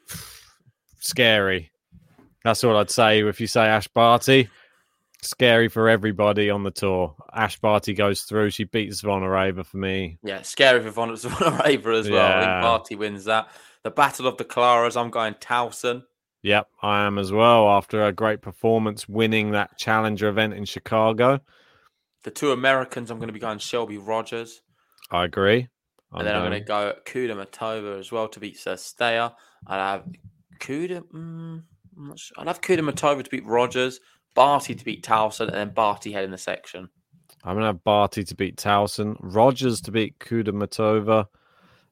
scary. 1.01 1.71
That's 2.45 2.63
all 2.65 2.77
I'd 2.77 2.91
say. 2.91 3.27
If 3.27 3.41
you 3.41 3.47
say 3.47 3.67
Ash 3.67 3.89
Barty, 3.89 4.49
scary 5.23 5.69
for 5.69 5.89
everybody 5.89 6.51
on 6.51 6.65
the 6.65 6.71
tour. 6.71 7.17
Ash 7.33 7.59
Barty 7.59 7.95
goes 7.95 8.23
through. 8.23 8.51
She 8.51 8.65
beats 8.65 9.03
Zvonareva 9.03 9.65
for 9.65 9.79
me. 9.79 10.19
Yeah, 10.23 10.43
scary 10.43 10.83
for 10.83 10.91
Von 10.91 11.11
Zvonareva 11.17 11.99
as 11.99 12.11
well. 12.11 12.27
I 12.27 12.41
think 12.41 12.63
Barty 12.63 12.95
wins 12.95 13.25
that. 13.25 13.49
The 13.83 13.91
Battle 13.91 14.27
of 14.27 14.37
the 14.37 14.45
Claras, 14.45 15.01
I'm 15.01 15.11
going 15.11 15.35
Tauson. 15.35 16.05
Yep, 16.43 16.69
I 16.83 17.07
am 17.07 17.19
as 17.19 17.33
well. 17.33 17.69
After 17.69 18.05
a 18.05 18.13
great 18.13 18.43
performance, 18.43 19.09
winning 19.09 19.53
that 19.53 19.79
challenger 19.79 20.29
event 20.29 20.55
in 20.55 20.65
Chicago, 20.65 21.41
The 22.27 22.33
two 22.33 22.51
Americans, 22.51 23.13
I'm 23.13 23.19
going 23.19 23.29
to 23.29 23.33
be 23.33 23.39
going 23.39 23.61
Shelby 23.61 23.99
Rogers. 23.99 24.61
I 25.13 25.25
agree. 25.25 25.69
and 26.13 26.27
then 26.27 26.35
I'm 26.35 26.43
going 26.43 26.61
to 26.61 26.67
go 26.67 26.93
Kudermetova 27.07 28.01
as 28.01 28.11
well 28.11 28.27
to 28.27 28.41
beat 28.41 28.57
Sesteya. 28.59 29.33
I'd 29.65 29.77
have 29.93 30.03
Kuda. 30.59 31.03
Mm, 31.15 31.63
I'm 31.97 32.09
not 32.09 32.19
sure. 32.19 32.35
I'd 32.37 32.49
have 32.49 32.61
Kudermetova 32.61 33.23
to 33.23 33.31
beat 33.31 33.47
Rogers, 33.47 34.01
Barty 34.35 34.75
to 34.75 34.85
beat 34.85 35.05
Tauson, 35.05 35.43
and 35.47 35.55
then 35.55 35.71
Barty 35.73 36.11
head 36.11 36.25
in 36.25 36.33
the 36.33 36.37
section. 36.39 36.89
I'm 37.45 37.55
going 37.55 37.61
to 37.63 37.67
have 37.67 37.85
Barty 37.85 38.25
to 38.25 38.35
beat 38.35 38.57
Tauson, 38.57 39.15
Rogers 39.21 39.81
to 39.83 39.93
beat 39.93 40.19
Kudermetova. 40.19 41.27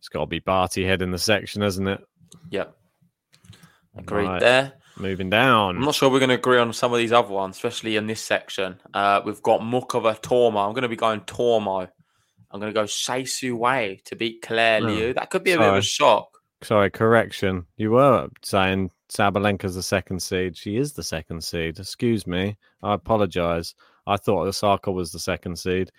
It's 0.01 0.09
got 0.09 0.21
to 0.23 0.27
be 0.27 0.41
Barty 0.41 0.85
head 0.85 1.01
in 1.01 1.13
the 1.13 1.19
section, 1.19 1.63
isn't 1.63 1.87
it? 1.87 2.01
Yep. 2.51 2.77
Agreed 3.97 4.27
Right. 4.27 4.41
there. 4.41 4.73
Moving 4.97 5.29
down. 5.31 5.77
I'm 5.77 5.83
not 5.83 5.95
sure 5.95 6.09
we're 6.09 6.21
going 6.21 6.29
to 6.29 6.37
agree 6.37 6.59
on 6.59 6.73
some 6.73 6.93
of 6.93 6.99
these 6.99 7.13
other 7.13 7.33
ones, 7.33 7.57
especially 7.57 7.97
in 7.97 8.07
this 8.07 8.21
section. 8.21 8.81
Uh, 8.93 9.21
we've 9.25 9.43
got 9.43 9.61
Muchova 9.61 10.21
Tormo. 10.21 10.65
I'm 10.67 10.73
going 10.73 10.83
to 10.83 10.89
be 10.89 10.97
going 10.97 11.21
Tormo. 11.23 11.89
I'm 12.51 12.61
going 12.61 12.73
to 12.73 12.81
go 12.81 12.85
Hsieh 12.85 13.29
Su-wei 13.29 14.01
to 14.05 14.15
beat 14.15 14.43
Claire 14.43 14.81
Oh, 14.83 14.87
Liu. 14.87 15.15
That 15.15 15.31
could 15.31 15.43
be 15.43 15.51
a 15.53 15.59
bit 15.59 15.67
of 15.69 15.75
a 15.75 15.83
shock. 15.83 16.29
Sorry, 16.63 16.91
correction. 16.91 17.67
You 17.77 17.91
were 17.91 18.29
saying 18.43 18.93
Sabalenka's 19.13 19.75
the 19.75 19.83
second 19.83 20.23
seed. 20.23 20.57
She 20.57 20.77
is 20.77 20.93
the 20.93 21.03
second 21.03 21.43
seed. 21.43 21.81
Excuse 21.81 22.27
me. 22.27 22.57
I 22.83 22.95
apologize. 22.95 23.75
I 24.07 24.17
thought 24.17 24.47
Osaka 24.47 24.93
was 24.93 25.11
the 25.11 25.19
second 25.19 25.59
seed. 25.59 25.91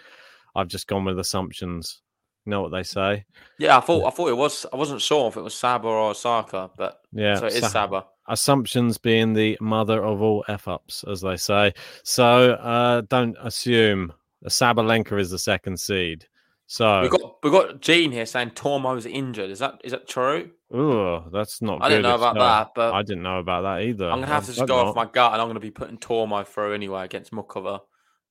I've 0.55 0.69
just 0.69 0.87
gone 0.87 1.03
with 1.03 1.19
assumptions. 1.19 2.01
You 2.45 2.51
know 2.51 2.61
what 2.61 2.71
they 2.71 2.83
say? 2.83 3.25
Yeah, 3.59 3.77
I 3.77 3.81
thought 3.81 4.05
I 4.05 4.11
thought 4.11 4.29
it 4.29 4.37
was. 4.37 4.65
I 4.71 4.77
wasn't 4.77 5.01
sure 5.01 5.27
if 5.27 5.35
it 5.35 5.41
was 5.41 5.53
Saba 5.55 5.87
or 5.87 6.11
Osaka, 6.11 6.69
but 6.77 7.01
Yeah. 7.11 7.35
so 7.35 7.47
it 7.47 7.53
is 7.53 7.61
Sa- 7.61 7.67
Saba. 7.67 8.05
Assumptions 8.27 8.97
being 8.97 9.33
the 9.33 9.57
mother 9.61 10.03
of 10.03 10.21
all 10.21 10.43
F 10.47 10.67
ups, 10.67 11.03
as 11.09 11.21
they 11.21 11.37
say. 11.37 11.73
So 12.03 12.51
uh, 12.53 13.01
don't 13.01 13.35
assume 13.41 14.13
Sabalenka 14.47 15.19
is 15.19 15.29
the 15.31 15.39
second 15.39 15.79
seed. 15.79 16.25
So, 16.67 17.01
We 17.03 17.09
got 17.09 17.35
we 17.43 17.51
got 17.51 17.79
Gene 17.81 18.11
here 18.11 18.25
saying 18.25 18.51
Tormo's 18.51 19.05
injured. 19.05 19.51
Is 19.51 19.59
that 19.59 19.79
is 19.83 19.91
that 19.91 20.07
true? 20.07 20.49
ooh, 20.75 21.23
that's 21.31 21.61
not 21.61 21.83
I 21.83 21.89
didn't 21.89 22.01
know 22.03 22.15
about 22.15 22.35
so. 22.35 22.39
that, 22.39 22.71
but 22.75 22.93
I 22.95 23.03
didn't 23.03 23.21
know 23.21 23.37
about 23.37 23.61
that 23.61 23.83
either. 23.85 24.05
I'm 24.09 24.15
gonna 24.21 24.25
have 24.25 24.43
I 24.43 24.47
to 24.47 24.53
just 24.53 24.67
go 24.67 24.77
not. 24.77 24.87
off 24.87 24.95
my 24.95 25.05
gut, 25.05 25.33
and 25.33 25.41
I'm 25.43 25.47
gonna 25.47 25.59
be 25.59 25.69
putting 25.69 25.99
Tormo 25.99 26.43
through 26.47 26.73
anyway 26.73 27.05
against 27.05 27.31
Muchova. 27.31 27.81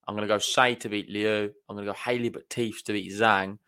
I'm 0.08 0.16
gonna 0.16 0.26
go 0.26 0.38
Shay 0.38 0.74
to 0.74 0.88
beat 0.88 1.08
Liu. 1.08 1.52
I'm 1.68 1.76
gonna 1.76 1.86
go 1.86 1.92
Hailey 1.92 2.28
Baptiste 2.30 2.86
to 2.86 2.92
beat 2.92 3.12
Zhang. 3.12 3.58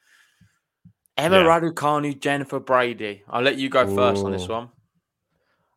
Emma 1.16 1.36
Yeah. 1.38 1.44
Raducanu, 1.60 2.20
Jennifer 2.20 2.58
Brady. 2.58 3.22
I'll 3.30 3.42
let 3.42 3.56
you 3.58 3.68
go 3.68 3.86
first 3.94 4.24
on 4.24 4.32
this 4.32 4.48
one. 4.48 4.70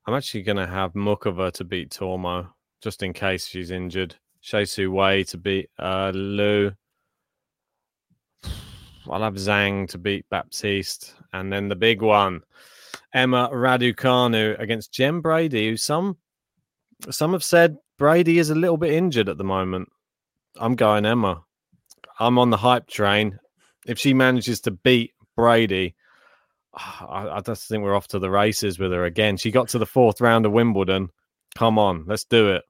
I'm 0.07 0.15
actually 0.15 0.43
going 0.43 0.57
to 0.57 0.67
have 0.67 0.93
Muchova 0.93 1.51
to 1.53 1.63
beat 1.63 1.91
Tormo, 1.91 2.49
just 2.81 3.03
in 3.03 3.13
case 3.13 3.47
she's 3.47 3.71
injured. 3.71 4.15
Hsieh 4.43 4.67
Su-wei 4.67 5.23
to 5.25 5.37
beat 5.37 5.69
uh. 5.77 6.11
I'll 9.09 9.23
have 9.23 9.35
Zhang 9.35 9.87
to 9.89 9.97
beat 9.97 10.25
Baptiste. 10.29 11.15
And 11.33 11.51
then 11.51 11.67
the 11.67 11.75
big 11.75 12.01
one, 12.01 12.41
Emma 13.13 13.49
Raducanu 13.51 14.59
against 14.59 14.93
Jen 14.93 15.21
Brady, 15.21 15.69
who 15.69 15.77
some 15.77 16.17
some 17.09 17.31
have 17.33 17.43
said 17.43 17.77
Brady 17.97 18.39
is 18.39 18.49
a 18.49 18.55
little 18.55 18.77
bit 18.77 18.91
injured 18.91 19.29
at 19.29 19.37
the 19.37 19.43
moment. 19.43 19.89
I'm 20.57 20.75
going 20.75 21.05
Emma. 21.05 21.43
I'm 22.19 22.37
on 22.37 22.49
the 22.49 22.57
hype 22.57 22.87
train. 22.87 23.39
If 23.85 23.97
she 23.97 24.13
manages 24.13 24.61
to 24.61 24.71
beat 24.71 25.13
Brady, 25.35 25.95
I, 26.73 27.29
I 27.29 27.41
just 27.41 27.67
think 27.67 27.83
we're 27.83 27.95
off 27.95 28.07
to 28.09 28.19
the 28.19 28.29
races 28.29 28.77
with 28.79 28.91
her 28.91 29.05
again. 29.05 29.37
She 29.37 29.51
got 29.51 29.69
to 29.69 29.79
the 29.79 29.85
fourth 29.85 30.21
round 30.21 30.45
of 30.45 30.51
Wimbledon. 30.51 31.09
Come 31.55 31.79
on, 31.79 32.05
let's 32.07 32.25
do 32.25 32.51
it. 32.51 32.63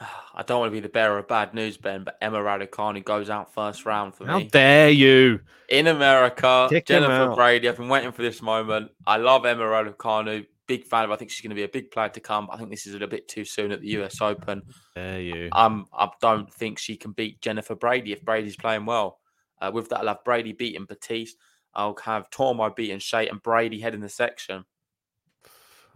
I 0.34 0.42
don't 0.42 0.60
want 0.60 0.70
to 0.70 0.72
be 0.72 0.80
the 0.80 0.88
bearer 0.88 1.18
of 1.18 1.28
bad 1.28 1.54
news, 1.54 1.76
Ben, 1.76 2.04
but 2.04 2.16
Emma 2.20 2.38
Raducanu 2.38 3.04
goes 3.04 3.30
out 3.30 3.54
first 3.54 3.86
round 3.86 4.14
for 4.14 4.26
How 4.26 4.38
me. 4.38 4.44
dare 4.44 4.90
you? 4.90 5.40
In 5.68 5.86
America, 5.86 6.66
Kick 6.70 6.86
Jennifer. 6.86 7.32
Brady. 7.34 7.68
I've 7.68 7.76
been 7.76 7.88
waiting 7.88 8.12
for 8.12 8.22
this 8.22 8.42
moment. 8.42 8.90
I 9.06 9.18
love 9.18 9.46
Emma 9.46 9.62
Raducanu. 9.62 10.46
Big 10.66 10.86
fan 10.86 11.04
of. 11.04 11.10
I 11.10 11.16
think 11.16 11.30
she's 11.30 11.42
going 11.42 11.50
to 11.50 11.56
be 11.56 11.62
a 11.62 11.68
big 11.68 11.90
player 11.90 12.08
to 12.08 12.20
come. 12.20 12.48
I 12.50 12.56
think 12.56 12.70
this 12.70 12.86
is 12.86 12.92
a 12.92 12.96
little 12.96 13.08
bit 13.08 13.28
too 13.28 13.44
soon 13.44 13.70
at 13.70 13.82
the 13.82 13.88
US 13.98 14.20
Open. 14.22 14.62
Dare 14.94 15.20
you? 15.20 15.48
Um, 15.52 15.86
I 15.92 16.08
don't 16.22 16.52
think 16.52 16.78
she 16.78 16.96
can 16.96 17.12
beat 17.12 17.42
Jennifer 17.42 17.74
Brady 17.74 18.12
if 18.12 18.24
Brady's 18.24 18.56
playing 18.56 18.86
well. 18.86 19.18
Uh, 19.60 19.70
with 19.72 19.90
that, 19.90 20.00
I'll 20.00 20.08
have 20.08 20.24
Brady 20.24 20.52
beating 20.52 20.86
Baptiste. 20.86 21.36
I'll 21.74 21.96
have 22.04 22.30
Tormo 22.30 22.74
beating 22.74 22.98
Shea 22.98 23.28
and 23.28 23.42
Brady 23.42 23.80
heading 23.80 24.00
the 24.00 24.08
section. 24.08 24.64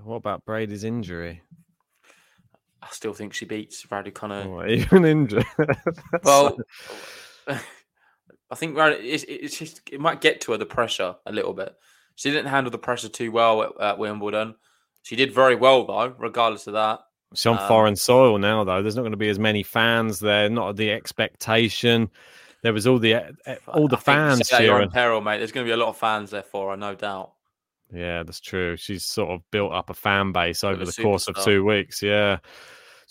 What 0.03 0.17
about 0.17 0.45
Brady's 0.45 0.85
injury? 0.85 1.43
I 2.81 2.87
still 2.91 3.13
think 3.13 3.35
she 3.35 3.45
beats 3.45 3.85
Raducanu. 3.87 4.47
Oh, 4.47 4.67
even 4.69 5.05
injured. 5.05 5.45
Well, 6.23 6.57
I 7.49 8.55
think 8.55 8.77
Rad- 8.77 9.01
it's, 9.01 9.25
it's 9.29 9.59
just 9.59 9.83
it 9.91 10.01
might 10.01 10.21
get 10.21 10.41
to 10.43 10.53
her 10.53 10.59
the 10.59 10.67
pressure 10.67 11.17
a 11.27 11.33
little 11.33 11.53
bit. 11.53 11.75
She 12.15 12.31
didn't 12.31 12.47
handle 12.49 12.71
the 12.71 12.79
pressure 12.79 13.09
too 13.09 13.31
well 13.33 13.63
at, 13.63 13.81
at 13.81 13.99
Wimbledon. 13.99 14.55
She 15.03 15.17
did 15.17 15.33
very 15.35 15.55
well 15.57 15.85
though, 15.85 16.15
regardless 16.19 16.67
of 16.67 16.75
that. 16.75 17.01
She's 17.35 17.47
on 17.47 17.59
Um, 17.59 17.69
foreign 17.69 17.97
soil 17.97 18.39
now, 18.39 18.65
though. 18.65 18.81
There's 18.83 18.97
not 18.97 19.03
going 19.03 19.13
to 19.13 19.19
be 19.19 19.29
as 19.29 19.39
many 19.39 19.63
fans 19.63 20.19
there. 20.19 20.49
Not 20.49 20.77
the 20.77 20.93
expectation. 20.93 22.11
There 22.63 22.73
was 22.73 22.87
all 22.87 22.99
the 22.99 23.15
eh, 23.15 23.57
all 23.69 23.89
the 23.89 23.97
I 23.97 24.01
fans 24.01 24.51
you're 24.51 24.83
in 24.83 24.91
peril, 24.91 25.21
mate. 25.21 25.39
There's 25.39 25.53
going 25.53 25.65
to 25.67 25.69
be 25.69 25.75
a 25.75 25.77
lot 25.77 25.89
of 25.89 25.97
fans 25.97 26.31
there 26.31 26.43
for 26.43 26.71
her, 26.71 26.77
no 26.77 26.95
doubt. 26.95 27.33
Yeah, 27.93 28.23
that's 28.23 28.41
true. 28.41 28.77
She's 28.77 29.05
sort 29.05 29.31
of 29.31 29.43
built 29.51 29.73
up 29.73 29.91
a 29.91 29.95
fan 29.95 30.33
base 30.33 30.65
over 30.65 30.85
the 30.85 30.93
course 30.93 31.29
of 31.29 31.37
two 31.43 31.65
weeks. 31.65 32.03
Yeah, 32.03 32.39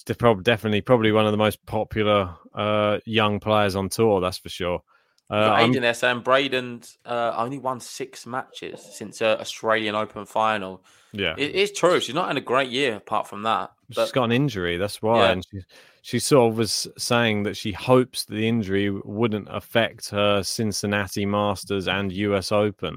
definitely 0.06 0.82
probably 0.82 1.12
one 1.12 1.26
of 1.26 1.32
the 1.32 1.38
most 1.38 1.66
popular 1.66 2.36
uh, 2.54 3.00
young 3.06 3.40
players 3.40 3.76
on 3.76 3.90
tour. 3.90 4.22
That's 4.22 4.38
for 4.38 4.50
sure. 4.50 4.84
Uh, 5.30 5.34
Uh, 5.34 5.60
Aiden 5.60 5.82
there 5.82 5.94
saying 5.94 6.22
Braden's 6.22 6.98
uh, 7.06 7.34
only 7.36 7.58
won 7.58 7.80
six 7.80 8.26
matches 8.26 8.82
since 8.94 9.22
uh, 9.22 9.38
Australian 9.40 9.96
Open 9.96 10.26
final. 10.26 10.84
Yeah, 11.14 11.36
It 11.38 11.56
is 11.56 11.72
true. 11.72 12.00
She's 12.00 12.16
not 12.16 12.28
had 12.28 12.38
a 12.38 12.42
great 12.42 12.70
year 12.70 12.96
apart 12.96 13.28
from 13.28 13.44
that. 13.44 13.72
She's 13.92 14.12
got 14.12 14.26
an 14.26 14.32
injury. 14.32 14.78
That's 14.78 15.02
why, 15.02 15.26
Yeah. 15.26 15.32
and 15.32 15.46
she 15.50 15.60
she 16.02 16.20
sort 16.20 16.52
of 16.52 16.58
was 16.58 16.88
saying 16.98 17.44
that 17.44 17.58
she 17.58 17.72
hopes 17.74 18.24
the 18.26 18.48
injury 18.48 18.90
wouldn't 18.90 19.48
affect 19.50 20.10
her 20.10 20.42
Cincinnati 20.44 21.26
Masters 21.26 21.88
and 21.90 22.12
U.S. 22.14 22.52
Open. 22.54 22.94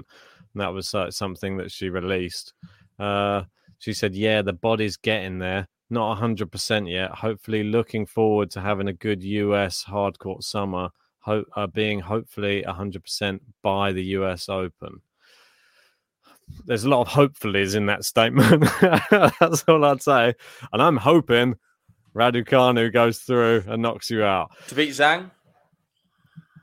And 0.52 0.60
that 0.60 0.72
was 0.72 0.94
uh, 0.94 1.10
something 1.10 1.56
that 1.56 1.72
she 1.72 1.90
released. 1.90 2.54
Uh, 2.98 3.44
she 3.78 3.92
said, 3.92 4.14
"Yeah, 4.14 4.42
the 4.42 4.52
body's 4.52 4.96
getting 4.96 5.38
there, 5.38 5.66
not 5.90 6.16
hundred 6.18 6.52
percent 6.52 6.86
yet. 6.88 7.10
Hopefully, 7.12 7.64
looking 7.64 8.06
forward 8.06 8.50
to 8.52 8.60
having 8.60 8.88
a 8.88 8.92
good 8.92 9.22
U.S. 9.22 9.84
hardcourt 9.88 10.42
summer. 10.44 10.90
Hope 11.20 11.48
uh, 11.56 11.66
being 11.66 12.00
hopefully 12.00 12.62
hundred 12.62 13.02
percent 13.04 13.42
by 13.62 13.92
the 13.92 14.04
U.S. 14.18 14.48
Open." 14.48 15.00
There's 16.66 16.84
a 16.84 16.88
lot 16.88 17.00
of 17.02 17.08
hopefullys 17.08 17.74
in 17.74 17.86
that 17.86 18.04
statement. 18.04 18.64
That's 19.40 19.64
all 19.66 19.84
I'd 19.84 20.02
say. 20.02 20.34
And 20.72 20.80
I'm 20.82 20.96
hoping 20.96 21.56
Raducanu 22.14 22.92
goes 22.92 23.18
through 23.18 23.64
and 23.66 23.82
knocks 23.82 24.10
you 24.10 24.22
out. 24.24 24.50
to 24.68 24.74
beat 24.74 24.90
Zhang, 24.90 25.30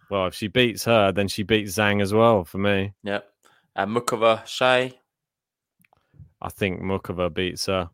Well, 0.10 0.28
if 0.28 0.34
she 0.36 0.48
beats 0.48 0.84
her, 0.86 1.12
then 1.12 1.28
she 1.28 1.44
beats 1.44 1.74
Zhang 1.76 2.02
as 2.02 2.14
well 2.14 2.44
for 2.46 2.58
me. 2.58 2.94
yep. 3.04 3.30
And 3.76 3.96
Muchova, 3.96 4.46
Shay? 4.46 5.00
I 6.42 6.50
think 6.50 6.82
Muchova 6.82 7.34
beats 7.34 7.66
her. 7.68 7.90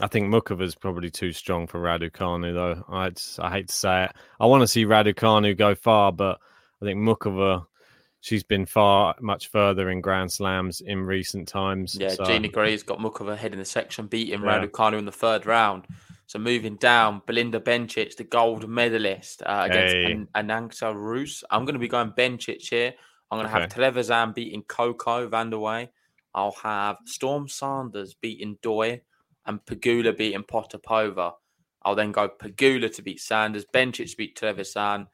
I 0.00 0.08
think 0.08 0.28
Muchova's 0.28 0.74
probably 0.74 1.10
too 1.10 1.32
strong 1.32 1.66
for 1.66 1.80
Raducanu, 1.80 2.52
though. 2.52 2.84
I 2.88 3.12
I 3.42 3.50
hate 3.50 3.68
to 3.68 3.74
say 3.74 4.04
it. 4.04 4.12
I 4.38 4.44
want 4.46 4.60
to 4.62 4.66
see 4.68 4.84
Raducanu 4.84 5.56
go 5.56 5.74
far, 5.74 6.12
but 6.12 6.38
I 6.82 6.84
think 6.84 6.98
Muchova, 7.00 7.64
she's 8.26 8.42
been 8.42 8.66
far 8.66 9.14
much 9.20 9.48
further 9.52 9.88
in 9.90 10.00
Grand 10.00 10.32
Slams 10.32 10.80
in 10.80 11.04
recent 11.04 11.46
times. 11.46 11.96
Yeah, 11.98 12.08
so- 12.08 12.24
Gina 12.24 12.48
Gray's 12.48 12.82
got 12.82 12.98
Muchova 12.98 13.36
head 13.36 13.52
in 13.52 13.60
the 13.60 13.64
section, 13.64 14.08
beating 14.08 14.42
Yeah. 14.42 14.58
Raducanu 14.66 14.98
in 14.98 15.04
the 15.04 15.12
third 15.12 15.46
round. 15.46 15.86
So 16.26 16.40
moving 16.40 16.74
down, 16.74 17.22
Belinda 17.24 17.60
Bencic, 17.60 18.16
the 18.16 18.24
gold 18.24 18.68
medalist 18.68 19.42
uh, 19.46 19.62
against 19.70 19.94
Hey. 19.94 20.10
An- 20.12 20.28
Arantxa 20.34 20.92
Rus. 20.92 21.44
I'm 21.52 21.64
going 21.64 21.74
to 21.74 21.78
be 21.78 21.86
going 21.86 22.10
Bencic 22.10 22.68
here. 22.68 22.94
I'm 23.30 23.38
going 23.38 23.46
to 23.46 23.52
have 23.52 23.70
Okay. 23.70 23.80
Trevisan 23.80 24.34
beating 24.34 24.64
CoCo 24.64 25.28
Vandeweghe. 25.30 25.88
I'll 26.34 26.56
have 26.64 26.96
Storm 27.04 27.46
Sanders 27.48 28.14
beating 28.14 28.58
Doi 28.60 29.00
and 29.46 29.64
Pegula 29.66 30.16
beating 30.16 30.42
Potapova. 30.42 31.34
I'll 31.82 31.94
then 31.94 32.10
go 32.10 32.28
Pegula 32.28 32.92
to 32.96 33.02
beat 33.02 33.20
Sanders, 33.20 33.64
Bencic 33.72 34.10
to 34.10 34.16
beat 34.16 34.36
Trevisan. 34.36 35.06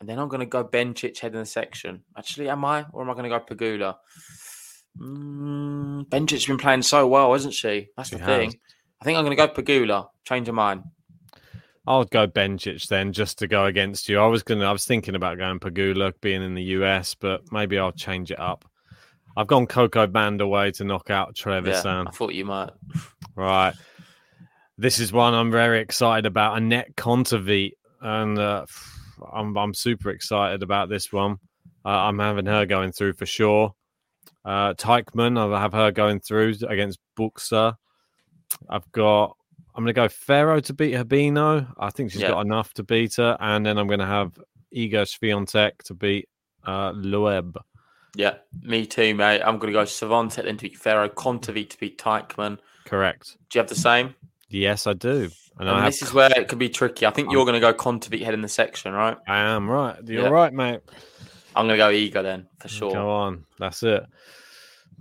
And 0.00 0.08
then 0.08 0.18
I'm 0.18 0.28
going 0.28 0.40
to 0.40 0.46
go 0.46 0.64
Bencic 0.64 1.18
head 1.18 1.34
in 1.34 1.40
the 1.40 1.46
section. 1.46 2.02
Actually, 2.16 2.48
am 2.48 2.64
I? 2.64 2.86
Or 2.92 3.02
am 3.02 3.10
I 3.10 3.14
going 3.14 3.30
to 3.30 3.38
go 3.38 3.40
Pegula? 3.40 3.96
Mm, 4.98 6.06
Bencic's 6.08 6.46
been 6.46 6.58
playing 6.58 6.82
so 6.82 7.06
well, 7.06 7.32
hasn't 7.32 7.54
she? 7.54 7.88
That's 7.96 8.08
She 8.08 8.16
the 8.16 8.22
has. 8.22 8.28
thing. 8.28 8.60
I 9.00 9.04
think 9.04 9.18
I'm 9.18 9.24
going 9.24 9.36
to 9.36 9.46
go 9.46 9.52
Pegula. 9.52 10.08
Change 10.24 10.48
of 10.48 10.54
mind. 10.54 10.84
I'll 11.86 12.04
go 12.04 12.26
Bencic 12.26 12.86
then, 12.88 13.12
just 13.12 13.38
to 13.38 13.46
go 13.46 13.64
against 13.66 14.08
you. 14.08 14.18
I 14.20 14.26
was 14.26 14.42
gonna, 14.42 14.66
I 14.66 14.72
was 14.72 14.84
thinking 14.84 15.14
about 15.14 15.38
going 15.38 15.58
Pegula, 15.58 16.12
being 16.20 16.42
in 16.42 16.54
the 16.54 16.62
US, 16.62 17.14
but 17.14 17.50
maybe 17.50 17.78
I'll 17.78 17.92
change 17.92 18.30
it 18.30 18.38
up. 18.38 18.64
I've 19.36 19.46
gone 19.46 19.66
CoCo 19.66 20.06
Vandeweghe 20.06 20.76
to 20.76 20.84
knock 20.84 21.10
out 21.10 21.34
Trevor 21.34 21.70
Yeah, 21.70 21.80
San. 21.80 22.06
I 22.06 22.10
thought 22.10 22.34
you 22.34 22.44
might. 22.44 22.70
Right. 23.34 23.74
This 24.76 24.98
is 24.98 25.12
one 25.12 25.34
I'm 25.34 25.50
very 25.50 25.80
excited 25.80 26.26
about. 26.26 26.58
Annette 26.58 26.94
Kontaveit. 26.96 27.72
And 28.02 28.38
uh, 28.38 28.66
I'm, 29.32 29.56
I'm 29.56 29.74
super 29.74 30.10
excited 30.10 30.62
about 30.62 30.88
this 30.88 31.12
one. 31.12 31.38
Uh, 31.84 31.88
I'm 31.88 32.18
having 32.18 32.46
her 32.46 32.66
going 32.66 32.92
through 32.92 33.14
for 33.14 33.26
sure. 33.26 33.74
Uh, 34.44 34.74
Teichmann, 34.74 35.38
I'll 35.38 35.58
have 35.58 35.72
her 35.72 35.90
going 35.90 36.20
through 36.20 36.54
against 36.68 36.98
Buxer. 37.16 37.74
I've 38.68 38.90
got, 38.92 39.36
I'm 39.74 39.84
going 39.84 39.94
to 39.94 40.00
go 40.00 40.08
Ferro 40.08 40.60
to 40.60 40.72
beat 40.74 40.94
Habino. 40.94 41.72
I 41.78 41.90
think 41.90 42.10
she's 42.10 42.22
Yeah. 42.22 42.30
got 42.30 42.44
enough 42.46 42.74
to 42.74 42.82
beat 42.82 43.16
her. 43.16 43.36
And 43.40 43.64
then 43.64 43.78
I'm 43.78 43.86
going 43.86 44.00
to 44.00 44.06
have 44.06 44.38
Iga 44.74 45.06
Swiatek 45.06 45.78
to 45.84 45.94
beat 45.94 46.28
uh, 46.66 46.92
Loeb. 46.94 47.58
Yeah, 48.16 48.38
me 48.62 48.86
too, 48.86 49.14
mate. 49.14 49.40
I'm 49.40 49.58
going 49.58 49.72
to 49.72 49.78
go 49.78 49.84
Savante 49.84 50.42
then 50.42 50.56
to 50.56 50.62
beat 50.62 50.76
Ferro, 50.76 51.08
Kontaveit 51.08 51.70
to 51.70 51.78
beat 51.78 51.98
Teichmann. 51.98 52.58
Correct. 52.84 53.36
Do 53.50 53.58
you 53.58 53.60
have 53.60 53.68
the 53.68 53.76
same? 53.76 54.14
Yes, 54.48 54.86
I 54.88 54.94
do. 54.94 55.30
And, 55.60 55.68
And 55.68 55.78
I, 55.78 55.82
have, 55.84 55.92
this 55.92 56.02
is 56.02 56.12
where 56.14 56.30
it 56.34 56.48
could 56.48 56.58
be 56.58 56.70
tricky. 56.70 57.04
I 57.06 57.10
think 57.10 57.30
you're 57.30 57.44
going 57.44 57.54
to 57.54 57.60
go 57.60 57.74
Kontaveit 57.74 58.24
head 58.24 58.32
in 58.34 58.40
the 58.40 58.48
section, 58.48 58.92
right? 58.94 59.16
I 59.28 59.40
am 59.40 59.68
right. 59.68 59.96
You're 60.06 60.22
Yeah. 60.24 60.28
right, 60.30 60.52
mate. 60.52 60.80
I'm 61.54 61.66
going 61.66 61.76
to 61.78 61.84
go 61.84 61.90
Ego 61.90 62.22
then 62.22 62.48
for 62.60 62.68
sure. 62.68 62.92
Go 62.92 63.10
on. 63.10 63.44
That's 63.58 63.82
it. 63.82 64.02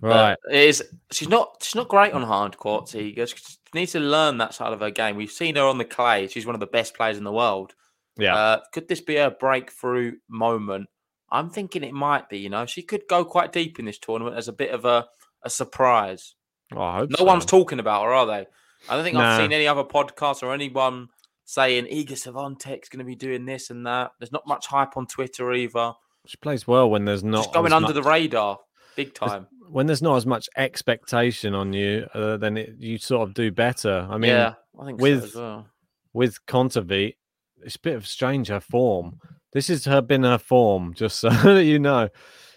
But 0.01 0.07
Right. 0.09 0.37
it 0.51 0.67
is 0.69 0.83
she's 1.11 1.27
not 1.27 1.57
she's 1.61 1.75
not 1.75 1.87
great 1.89 2.13
on 2.13 2.23
hard 2.23 2.57
courts. 2.57 2.95
Ego. 2.95 3.25
She 3.25 3.35
needs 3.73 3.91
to 3.93 3.99
learn 3.99 4.37
that 4.37 4.53
side 4.53 4.71
of 4.73 4.79
her 4.79 4.91
game. 4.91 5.15
We've 5.17 5.31
seen 5.31 5.55
her 5.55 5.63
on 5.63 5.77
the 5.77 5.85
clay. 5.85 6.27
She's 6.27 6.45
one 6.45 6.55
of 6.55 6.61
the 6.61 6.67
best 6.67 6.93
players 6.95 7.17
in 7.17 7.23
the 7.25 7.31
world. 7.33 7.73
Yeah. 8.17 8.35
Uh, 8.35 8.59
could 8.73 8.87
this 8.87 9.01
be 9.01 9.17
a 9.17 9.31
breakthrough 9.31 10.13
moment? 10.29 10.87
I'm 11.31 11.49
thinking 11.49 11.83
it 11.83 11.93
might 11.93 12.27
be. 12.29 12.39
You 12.39 12.49
know, 12.49 12.65
she 12.65 12.81
could 12.81 13.03
go 13.09 13.23
quite 13.23 13.51
deep 13.53 13.77
in 13.79 13.85
this 13.85 13.99
tournament 13.99 14.35
as 14.37 14.47
a 14.47 14.53
bit 14.53 14.71
of 14.71 14.83
a, 14.85 15.05
a 15.43 15.49
surprise. 15.49 16.33
Oh, 16.75 16.81
I 16.81 16.97
hope 16.99 17.09
No 17.11 17.17
so. 17.19 17.23
one's 17.25 17.45
talking 17.45 17.79
about 17.79 18.03
her, 18.05 18.13
are 18.13 18.25
they? 18.25 18.47
I 18.87 18.95
don't 18.95 19.03
think 19.03 19.17
I've 19.17 19.41
seen 19.41 19.51
any 19.51 19.67
other 19.67 19.83
podcast 19.83 20.43
or 20.43 20.53
anyone 20.53 21.09
saying 21.45 21.85
Iga 21.85 22.11
Swiatek's 22.11 22.89
going 22.89 22.99
to 22.99 23.05
be 23.05 23.15
doing 23.15 23.45
this 23.45 23.69
and 23.71 23.85
that. 23.87 24.11
There's 24.19 24.31
not 24.31 24.45
much 24.47 24.67
hype 24.67 24.95
on 24.97 25.07
Twitter 25.07 25.51
either. 25.53 25.93
She 26.27 26.37
plays 26.37 26.67
well 26.67 26.89
when 26.89 27.05
there's 27.05 27.23
not 27.23 27.45
Just 27.45 27.53
going 27.53 27.73
under 27.73 27.87
much- 27.87 27.95
the 27.95 28.03
radar, 28.03 28.59
big 28.95 29.13
time. 29.13 29.47
when 29.69 29.87
there's 29.87 30.01
not 30.01 30.15
as 30.17 30.25
much 30.25 30.47
expectation 30.55 31.55
on 31.55 31.73
you, 31.73 32.07
uh, 32.13 32.37
then 32.37 32.57
it, 32.57 32.75
you 32.77 32.97
sort 32.97 33.27
of 33.27 33.33
do 33.33 33.51
better. 33.51 34.07
I 34.09 34.17
mean, 34.17 34.29
yeah, 34.31 34.53
I 34.79 34.85
think 34.85 35.01
with 35.01 35.21
so 35.21 35.25
as 35.27 35.35
well. 35.35 35.67
with 36.13 36.45
Kontaveit, 36.45 37.15
it's 37.63 37.75
a 37.75 37.79
bit 37.79 37.95
of 37.95 38.05
strange 38.07 38.47
her 38.49 38.59
form. 38.59 39.19
This 39.53 39.67
has 39.69 39.85
her 39.85 40.01
been 40.01 40.23
her 40.23 40.37
form, 40.37 40.93
just 40.95 41.19
so 41.19 41.29
that 41.29 41.63
you 41.65 41.79
know. 41.79 42.09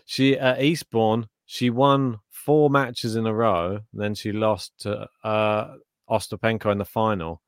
She 0.04 0.36
at 0.38 0.60
Eastbourne, 0.62 1.28
she 1.46 1.70
won 1.70 2.18
four 2.30 2.68
matches 2.68 3.16
in 3.16 3.26
a 3.26 3.32
row. 3.32 3.80
Then 3.94 4.14
she 4.14 4.32
lost 4.32 4.72
to 4.80 5.08
uh, 5.24 5.76
Ostapenko 6.08 6.70
in 6.72 6.78
the 6.78 6.84
final. 6.84 7.42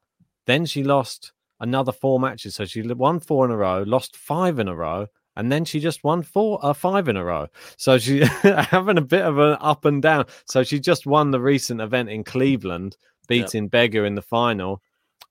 Then 0.47 0.67
she 0.67 0.85
lost 0.85 1.33
another 1.61 1.93
four 1.93 2.21
matches. 2.21 2.55
So 2.55 2.65
she 2.65 2.83
won 2.83 3.21
four 3.21 3.45
in 3.45 3.51
a 3.51 3.57
row, 3.57 3.83
lost 3.87 4.17
five 4.17 4.59
in 4.59 4.69
a 4.69 4.75
row, 4.75 5.07
and 5.37 5.51
then 5.51 5.65
she 5.65 5.81
just 5.81 6.05
won 6.05 6.23
four, 6.23 6.59
uh, 6.63 6.73
five 6.73 7.09
in 7.09 7.17
a 7.17 7.25
row. 7.25 7.49
So 7.77 7.99
she 7.99 8.21
having 8.43 8.99
a 8.99 9.03
bit 9.03 9.23
of 9.23 9.39
an 9.39 9.57
up 9.61 9.85
and 9.85 10.01
down. 10.03 10.27
So 10.47 10.63
she 10.63 10.79
just 10.79 11.07
won 11.07 11.31
the 11.31 11.41
recent 11.41 11.81
event 11.81 12.09
in 12.09 12.25
Cleveland, 12.25 12.97
beating 13.29 13.65
yep. 13.65 13.73
Begu 13.73 14.07
in 14.07 14.15
the 14.15 14.23
final. 14.23 14.81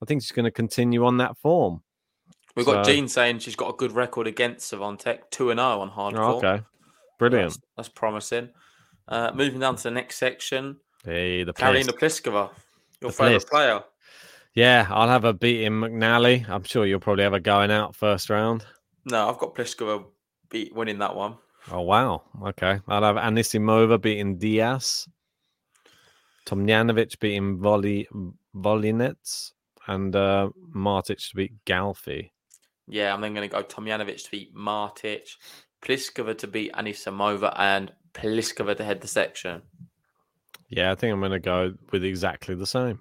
I 0.02 0.06
think 0.06 0.22
she's 0.22 0.32
going 0.32 0.46
to 0.46 0.52
continue 0.52 1.06
on 1.06 1.18
that 1.18 1.38
form. 1.38 1.82
We've 2.56 2.66
got 2.66 2.86
so, 2.86 2.92
Jean 2.92 3.08
saying 3.08 3.40
she's 3.40 3.56
got 3.56 3.70
a 3.70 3.78
good 3.78 3.94
record 3.94 4.28
against 4.28 4.72
and 4.74 5.02
zero 5.02 5.80
on 5.80 5.90
hard 5.90 6.16
oh, 6.16 6.38
Okay, 6.38 6.62
brilliant. 7.18 7.52
That's, 7.52 7.60
that's 7.78 7.90
promising. 7.90 8.50
Uh, 9.08 9.32
moving 9.34 9.60
down 9.60 9.76
to 9.78 9.84
the 9.84 9.92
next 9.92 10.18
section. 10.18 10.78
Hey, 11.04 11.44
the 11.44 11.54
Karina 11.54 11.92
Pliskova, 11.92 12.52
your 13.04 13.12
favourite 13.12 13.48
player. 13.48 13.84
Yeah, 14.56 14.88
I'll 14.90 15.10
have 15.10 15.26
a 15.26 15.34
beating 15.34 15.74
McNally. 15.74 16.48
I'm 16.48 16.64
sure 16.64 16.86
you'll 16.86 17.00
probably 17.00 17.24
have 17.24 17.34
a 17.34 17.40
going 17.40 17.72
out 17.72 17.96
first 17.96 18.30
round. 18.30 18.66
No, 19.06 19.30
I've 19.30 19.38
got 19.38 19.56
Pliskova 19.56 20.06
beat 20.50 20.74
winning 20.74 21.00
that 21.00 21.16
one. 21.16 21.38
Oh 21.72 21.82
wow. 21.82 22.24
Okay. 22.44 22.80
I'll 22.88 23.04
have 23.04 23.16
Anisimova 23.16 24.00
beating 24.00 24.38
Diaz. 24.38 25.08
Tomljanovic 26.46 27.20
beating 27.20 27.60
Volley 27.60 28.08
Volynets 28.56 29.54
and 29.88 30.16
uh, 30.16 30.50
Martic 30.76 31.30
to 31.30 31.36
beat 31.36 31.66
Galfi. 31.66 32.30
Yeah, 32.88 33.14
I'm 33.14 33.22
then 33.22 33.34
going 33.34 33.50
to 33.50 33.56
go 33.56 33.64
Tomljanovic 33.64 34.24
to 34.26 34.32
beat 34.32 34.56
Martic, 34.56 35.38
Pliskova 35.82 36.38
to 36.40 36.48
beat 36.48 36.74
Anisimova, 36.74 37.54
and 37.58 37.92
Pliskova 38.14 38.76
to 38.76 38.84
head 38.84 39.02
the 39.02 39.08
section. 39.08 39.62
Yeah, 40.76 40.92
I 40.92 40.96
think 40.96 41.14
I'm 41.14 41.20
going 41.20 41.34
to 41.34 41.40
go 41.40 41.74
with 41.92 42.04
exactly 42.04 42.56
the 42.56 42.66
same. 42.66 43.00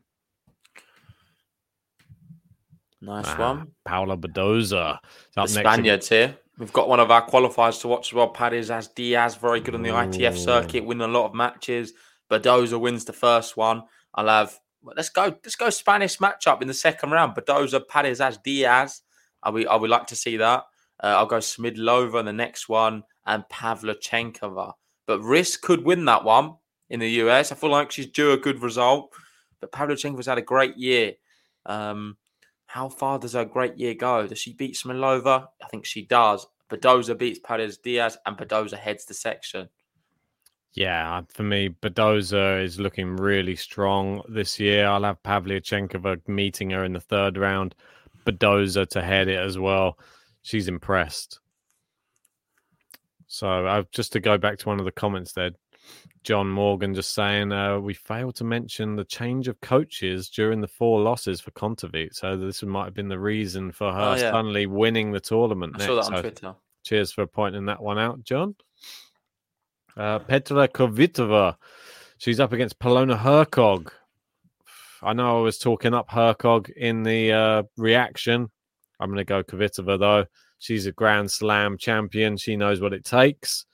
Nice 3.00 3.24
ah, 3.28 3.36
one. 3.38 3.68
Paula 3.84 4.16
Badosa. 4.18 4.98
The 5.34 5.46
Spaniards 5.46 6.08
here. 6.08 6.36
We've 6.58 6.72
got 6.72 6.88
one 6.88 7.00
of 7.00 7.10
our 7.10 7.26
qualifiers 7.26 7.80
to 7.80 7.88
watch 7.88 8.10
as 8.10 8.12
well. 8.12 8.32
Parrizas 8.32 8.94
Diaz, 8.94 9.36
very 9.36 9.60
good 9.60 9.74
on 9.74 9.82
the 9.82 9.88
Ooh. 9.88 9.94
ITF 9.94 10.36
circuit, 10.36 10.84
winning 10.84 11.08
a 11.08 11.08
lot 11.08 11.26
of 11.26 11.34
matches. 11.34 11.94
Badosa 12.30 12.78
wins 12.78 13.06
the 13.06 13.12
first 13.14 13.56
one. 13.56 13.84
I'll 14.14 14.28
have 14.28 14.58
let's 14.84 15.08
go. 15.08 15.24
Let's 15.24 15.56
go 15.56 15.70
Spanish 15.70 16.18
matchup 16.18 16.60
in 16.60 16.68
the 16.68 16.74
second 16.74 17.10
round. 17.10 17.34
Badosa, 17.34 17.82
as 18.20 18.38
Diaz. 18.38 19.00
I 19.42 19.50
would, 19.50 19.66
I 19.66 19.76
would 19.76 19.90
like 19.90 20.06
to 20.08 20.16
see 20.16 20.36
that. 20.36 20.64
Uh, 21.02 21.06
I'll 21.06 21.26
go 21.26 21.38
Schmiedlova 21.38 22.20
in 22.20 22.26
the 22.26 22.32
next 22.32 22.68
one 22.68 23.02
and 23.24 23.44
Pavlyuchenkova. 23.50 24.74
But 25.06 25.20
Risk 25.22 25.62
could 25.62 25.84
win 25.84 26.04
that 26.04 26.22
one 26.22 26.56
in 26.92 27.00
the 27.00 27.10
US. 27.22 27.50
I 27.50 27.54
feel 27.56 27.70
like 27.70 27.90
she's 27.90 28.06
due 28.06 28.32
a 28.32 28.36
good 28.36 28.62
result. 28.62 29.12
But 29.60 29.72
Pavlyuchenkova's 29.72 30.26
had 30.26 30.38
a 30.38 30.42
great 30.42 30.76
year. 30.76 31.14
Um, 31.66 32.18
how 32.66 32.88
far 32.88 33.18
does 33.18 33.32
her 33.32 33.44
great 33.44 33.78
year 33.78 33.94
go? 33.94 34.26
Does 34.26 34.38
she 34.38 34.52
beat 34.52 34.74
Schmiedlova? 34.74 35.48
I 35.62 35.68
think 35.68 35.86
she 35.86 36.04
does. 36.04 36.46
Badosa 36.70 37.18
beats 37.18 37.40
Parrizas 37.40 37.80
Diaz, 37.82 38.16
and 38.26 38.36
Badosa 38.36 38.78
heads 38.78 39.04
the 39.04 39.14
section. 39.14 39.68
Yeah, 40.74 41.22
for 41.28 41.42
me, 41.42 41.68
Badosa 41.68 42.62
is 42.62 42.80
looking 42.80 43.16
really 43.16 43.56
strong 43.56 44.22
this 44.28 44.58
year. 44.58 44.86
I'll 44.86 45.04
have 45.04 45.22
Pavlyuchenkova 45.22 46.26
meeting 46.28 46.70
her 46.70 46.84
in 46.84 46.94
the 46.94 47.00
third 47.00 47.36
round. 47.36 47.74
Badosa 48.26 48.86
to 48.88 49.02
head 49.02 49.28
it 49.28 49.38
as 49.38 49.58
well. 49.58 49.98
She's 50.42 50.68
impressed. 50.68 51.40
So, 53.26 53.66
uh, 53.66 53.84
just 53.92 54.12
to 54.12 54.20
go 54.20 54.38
back 54.38 54.58
to 54.58 54.68
one 54.68 54.78
of 54.78 54.84
the 54.84 54.92
comments 54.92 55.32
there, 55.32 55.52
John 56.24 56.48
Morgan 56.48 56.94
just 56.94 57.14
saying 57.14 57.50
uh, 57.50 57.80
we 57.80 57.94
failed 57.94 58.36
to 58.36 58.44
mention 58.44 58.94
the 58.94 59.04
change 59.04 59.48
of 59.48 59.60
coaches 59.60 60.28
during 60.28 60.60
the 60.60 60.68
four 60.68 61.00
losses 61.00 61.40
for 61.40 61.50
Kontaveit. 61.50 62.14
So 62.14 62.36
this 62.36 62.62
might 62.62 62.84
have 62.84 62.94
been 62.94 63.08
the 63.08 63.18
reason 63.18 63.72
for 63.72 63.92
her 63.92 64.00
oh, 64.00 64.14
yeah. 64.14 64.30
suddenly 64.30 64.66
winning 64.66 65.10
the 65.10 65.20
tournament. 65.20 65.74
I 65.74 65.78
next. 65.78 65.86
saw 65.86 65.94
that 65.96 66.06
on 66.06 66.12
so 66.12 66.20
Twitter. 66.20 66.54
Cheers 66.84 67.12
for 67.12 67.26
pointing 67.26 67.66
that 67.66 67.82
one 67.82 67.98
out, 67.98 68.22
John. 68.22 68.54
Uh, 69.96 70.20
Petra 70.20 70.68
Kvitova, 70.68 71.56
she's 72.18 72.40
up 72.40 72.52
against 72.52 72.78
Polona 72.78 73.18
Hercog. 73.18 73.90
I 75.02 75.12
know 75.12 75.38
I 75.38 75.42
was 75.42 75.58
talking 75.58 75.92
up 75.92 76.08
Hercog 76.08 76.70
in 76.70 77.02
the 77.02 77.32
uh, 77.32 77.62
reaction. 77.76 78.48
I'm 79.00 79.08
going 79.08 79.18
to 79.18 79.24
go 79.24 79.42
Kvitova 79.42 79.98
though. 79.98 80.26
She's 80.60 80.86
a 80.86 80.92
Grand 80.92 81.30
Slam 81.30 81.76
champion. 81.76 82.36
She 82.36 82.56
knows 82.56 82.80
what 82.80 82.92
it 82.92 83.04
takes. 83.04 83.66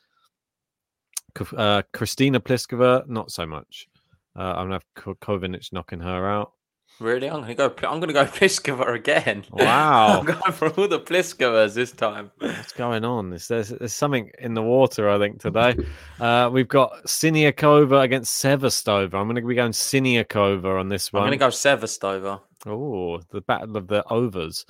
Uh, 1.36 1.82
Kristyna 1.92 2.40
Pliskova, 2.40 3.06
not 3.08 3.30
so 3.30 3.46
much. 3.46 3.88
Uh, 4.36 4.54
I'm 4.56 4.68
gonna 4.68 4.80
have 4.80 5.16
Kovinic 5.20 5.72
knocking 5.72 6.00
her 6.00 6.28
out. 6.28 6.52
Really, 7.00 7.30
I'm 7.30 7.42
gonna 7.42 7.54
go. 7.54 7.72
I'm 7.88 8.00
gonna 8.00 8.12
go 8.12 8.24
Pliskova 8.24 8.94
again. 8.94 9.44
Wow, 9.50 10.18
I'm 10.20 10.24
going 10.24 10.52
for 10.52 10.68
all 10.70 10.88
the 10.88 10.98
Pliskovas 10.98 11.74
this 11.74 11.92
time. 11.92 12.30
What's 12.38 12.72
going 12.72 13.04
on? 13.04 13.30
There's, 13.30 13.46
there's, 13.46 13.68
there's 13.68 13.92
something 13.92 14.30
in 14.40 14.54
the 14.54 14.62
water, 14.62 15.08
I 15.08 15.18
think, 15.18 15.40
today. 15.40 15.76
Uh, 16.18 16.50
we've 16.52 16.68
got 16.68 17.04
Siniakova 17.04 18.02
against 18.02 18.42
Sevastova. 18.42 19.14
I'm 19.14 19.28
gonna 19.28 19.42
be 19.42 19.54
going 19.54 19.72
Siniakova 19.72 20.80
on 20.80 20.88
this 20.88 21.12
one. 21.12 21.22
I'm 21.22 21.28
gonna 21.28 21.36
go 21.36 21.48
Sevastova. 21.48 22.40
Oh, 22.66 23.20
the 23.30 23.42
battle 23.42 23.76
of 23.76 23.86
the 23.86 24.04
overs. 24.08 24.66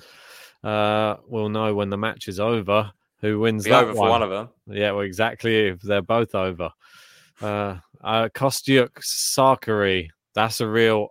Uh, 0.63 1.15
we'll 1.27 1.49
know 1.49 1.73
when 1.73 1.89
the 1.89 1.97
match 1.97 2.27
is 2.27 2.39
over 2.39 2.91
who 3.21 3.39
wins 3.39 3.65
Be 3.65 3.71
that 3.71 3.83
over 3.83 3.93
one. 3.93 4.07
for 4.07 4.09
one 4.09 4.23
of 4.23 4.29
them. 4.29 4.49
Yeah, 4.67 4.91
well, 4.91 5.01
exactly. 5.01 5.67
If 5.67 5.81
they're 5.81 6.01
both 6.01 6.35
over, 6.35 6.71
uh, 7.41 7.77
uh 8.01 8.29
Kostyuk 8.29 8.91
Sakkari. 9.01 10.09
That's 10.35 10.61
a 10.61 10.67
real. 10.67 11.09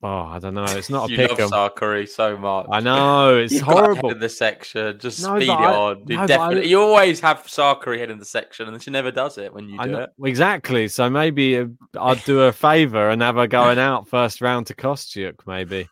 Oh, 0.00 0.06
I 0.06 0.38
don't 0.38 0.54
know. 0.54 0.64
It's 0.64 0.90
not 0.90 1.08
a 1.08 1.10
you 1.10 1.16
pick. 1.16 1.38
love 1.38 1.50
Sakkari 1.50 2.08
so 2.08 2.36
much. 2.36 2.66
I 2.70 2.78
know 2.88 3.36
it's 3.36 3.54
You've 3.54 3.62
horrible 3.62 4.10
in 4.10 4.20
the 4.20 4.28
section. 4.28 4.96
Just 5.00 5.22
no, 5.22 5.36
speed 5.36 5.48
it 5.48 5.52
I, 5.52 5.74
on. 5.74 6.04
You, 6.06 6.16
no, 6.18 6.26
definitely, 6.26 6.62
I, 6.62 6.66
you 6.66 6.80
always 6.80 7.18
have 7.20 7.38
Sakkari 7.46 7.98
head 7.98 8.10
in 8.10 8.18
the 8.18 8.24
section, 8.24 8.68
and 8.68 8.80
she 8.80 8.92
never 8.92 9.10
does 9.10 9.38
it 9.38 9.52
when 9.52 9.68
you 9.68 9.82
do 9.82 9.96
it. 9.96 10.10
Exactly. 10.22 10.86
So 10.86 11.10
maybe 11.10 11.58
uh, 11.58 11.66
I'd 11.98 12.22
do 12.24 12.38
her 12.38 12.48
a 12.48 12.52
favor 12.52 13.10
and 13.10 13.22
have 13.22 13.36
her 13.36 13.48
going 13.48 13.78
out 13.78 14.08
first 14.08 14.40
round 14.40 14.68
to 14.68 14.74
Kostyuk, 14.74 15.40
maybe. 15.46 15.88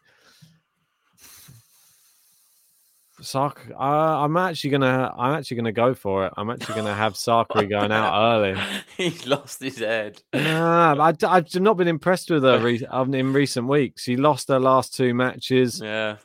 Sark, 3.21 3.67
uh, 3.71 3.83
I'm 3.83 4.37
actually 4.37 4.71
gonna, 4.71 5.13
I'm 5.17 5.35
actually 5.35 5.57
gonna 5.57 5.73
go 5.73 5.95
for 5.95 6.27
it. 6.27 6.35
I'm 6.37 6.51
actually 6.51 6.75
gonna 6.75 6.95
have 6.95 7.15
Sakkari 7.15 7.69
going 7.69 7.91
out 7.91 8.37
early. 8.37 8.61
He's 8.97 9.27
lost 9.27 9.63
his 9.63 9.79
head. 9.79 10.23
Nah, 10.35 10.95
I, 11.01 11.15
I've 11.27 11.55
not 11.55 11.79
been 11.79 11.89
impressed 11.89 12.31
with 12.31 12.43
her 12.43 12.59
re- 12.59 12.87
um, 12.91 13.15
in 13.15 13.33
recent 13.33 13.69
weeks. 13.69 14.03
She 14.03 14.17
lost 14.17 14.49
her 14.49 14.61
last 14.61 14.95
two 14.95 15.15
matches. 15.15 15.81
Yeah, 15.83 16.17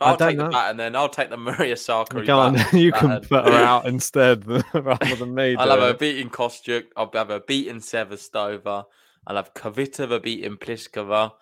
I'll 0.00 0.18
take 0.18 0.36
know. 0.36 0.44
the 0.44 0.50
bat 0.50 0.70
and 0.70 0.78
then 0.78 0.94
I'll 0.94 1.08
take 1.08 1.30
the 1.30 1.38
Maria 1.38 1.76
Sakkari. 1.76 2.26
Go 2.26 2.38
on, 2.38 2.58
you 2.78 2.92
can 2.92 3.20
put 3.20 3.46
her 3.46 3.64
out 3.64 3.86
instead 3.86 4.46
rather 4.46 5.16
than 5.16 5.34
me. 5.34 5.56
I'll 5.56 5.70
have 5.70 5.80
her 5.80 5.94
beating 5.94 6.28
Kostyuk. 6.28 6.86
I'll 6.94 7.10
have 7.14 7.28
her 7.28 7.40
beating 7.40 7.76
Sevastova. 7.80 8.84
I'll 9.26 9.36
have 9.36 9.54
Kvitova 9.54 10.22
beating 10.22 10.56
Pliskova. 10.58 11.32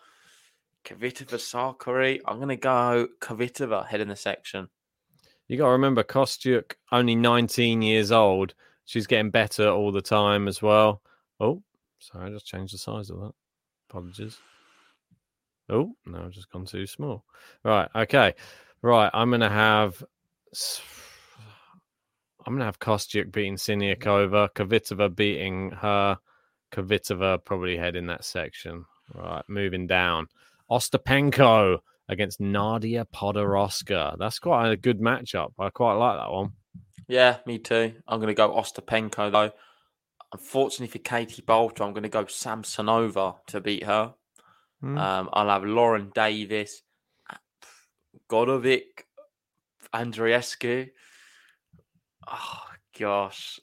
Kvitova 0.85 1.39
Sakkari. 1.77 2.21
I'm 2.25 2.39
gonna 2.39 2.57
go 2.57 3.09
Kvitova 3.21 3.87
head 3.87 4.01
in 4.01 4.09
the 4.09 4.17
section. 4.17 4.69
You 5.49 5.57
got 5.57 5.67
to 5.67 5.73
remember, 5.73 6.03
Kostyuk 6.03 6.73
only 6.91 7.15
19 7.15 7.83
years 7.83 8.11
old. 8.13 8.55
She's 8.85 9.07
getting 9.07 9.31
better 9.31 9.69
all 9.69 9.93
the 9.93 10.03
time 10.03 10.49
as 10.49 10.61
well. 10.63 11.03
Oh, 11.41 11.63
sorry, 11.99 12.27
I 12.27 12.31
just 12.31 12.47
changed 12.47 12.75
the 12.75 12.79
size 12.79 13.11
of 13.11 13.21
that. 13.21 13.33
Apologies. 13.89 14.39
Oh, 15.69 15.93
no, 16.05 16.23
I've 16.25 16.31
just 16.31 16.51
gone 16.51 16.65
too 16.65 16.87
small. 16.87 17.25
Right, 17.65 17.89
okay. 17.95 18.35
Right, 18.83 19.11
I'm 19.13 19.31
going 19.31 19.41
to 19.41 19.49
have. 19.49 20.03
I'm 22.47 22.53
going 22.53 22.61
to 22.61 22.67
have 22.67 22.79
Kostyuk 22.79 23.33
beating 23.33 23.57
Siniakova, 23.57 24.51
Kvitova 24.51 25.15
beating 25.15 25.73
her, 25.73 26.17
Kvitova 26.73 27.45
probably 27.45 27.77
heading 27.77 28.07
that 28.07 28.25
section. 28.25 28.85
Right, 29.15 29.43
moving 29.49 29.87
down. 29.87 30.29
Ostapenko 30.71 31.79
against 32.09 32.41
Nadia 32.41 33.07
Podoroska. 33.13 34.17
That's 34.19 34.39
quite 34.39 34.71
a 34.71 34.77
good 34.77 35.01
matchup. 35.01 35.53
I 35.59 35.71
quite 35.71 35.95
like 35.95 36.19
that 36.19 36.31
one. 36.31 36.53
Yeah, 37.09 37.39
me 37.47 37.59
too. 37.59 37.95
I'm 38.07 38.21
going 38.21 38.29
to 38.29 38.35
go 38.35 38.51
Ostapenko 38.51 39.31
though. 39.31 39.53
Unfortunately 40.33 40.89
for 40.89 40.99
Katie 40.99 41.43
Boulter, 41.43 41.85
I'm 41.85 41.93
going 41.93 42.03
to 42.03 42.09
go 42.09 42.25
Samsonova 42.25 43.37
to 43.49 43.61
beat 43.61 43.85
her. 43.85 44.15
Mm. 44.83 44.99
Um, 44.99 45.31
I'll 45.33 45.49
have 45.49 45.65
Lauren 45.65 46.11
Davis, 46.15 46.83
Golubic, 48.29 49.05
Andreescu. 49.95 50.91
Oh 52.29 52.63
gosh, 52.99 53.61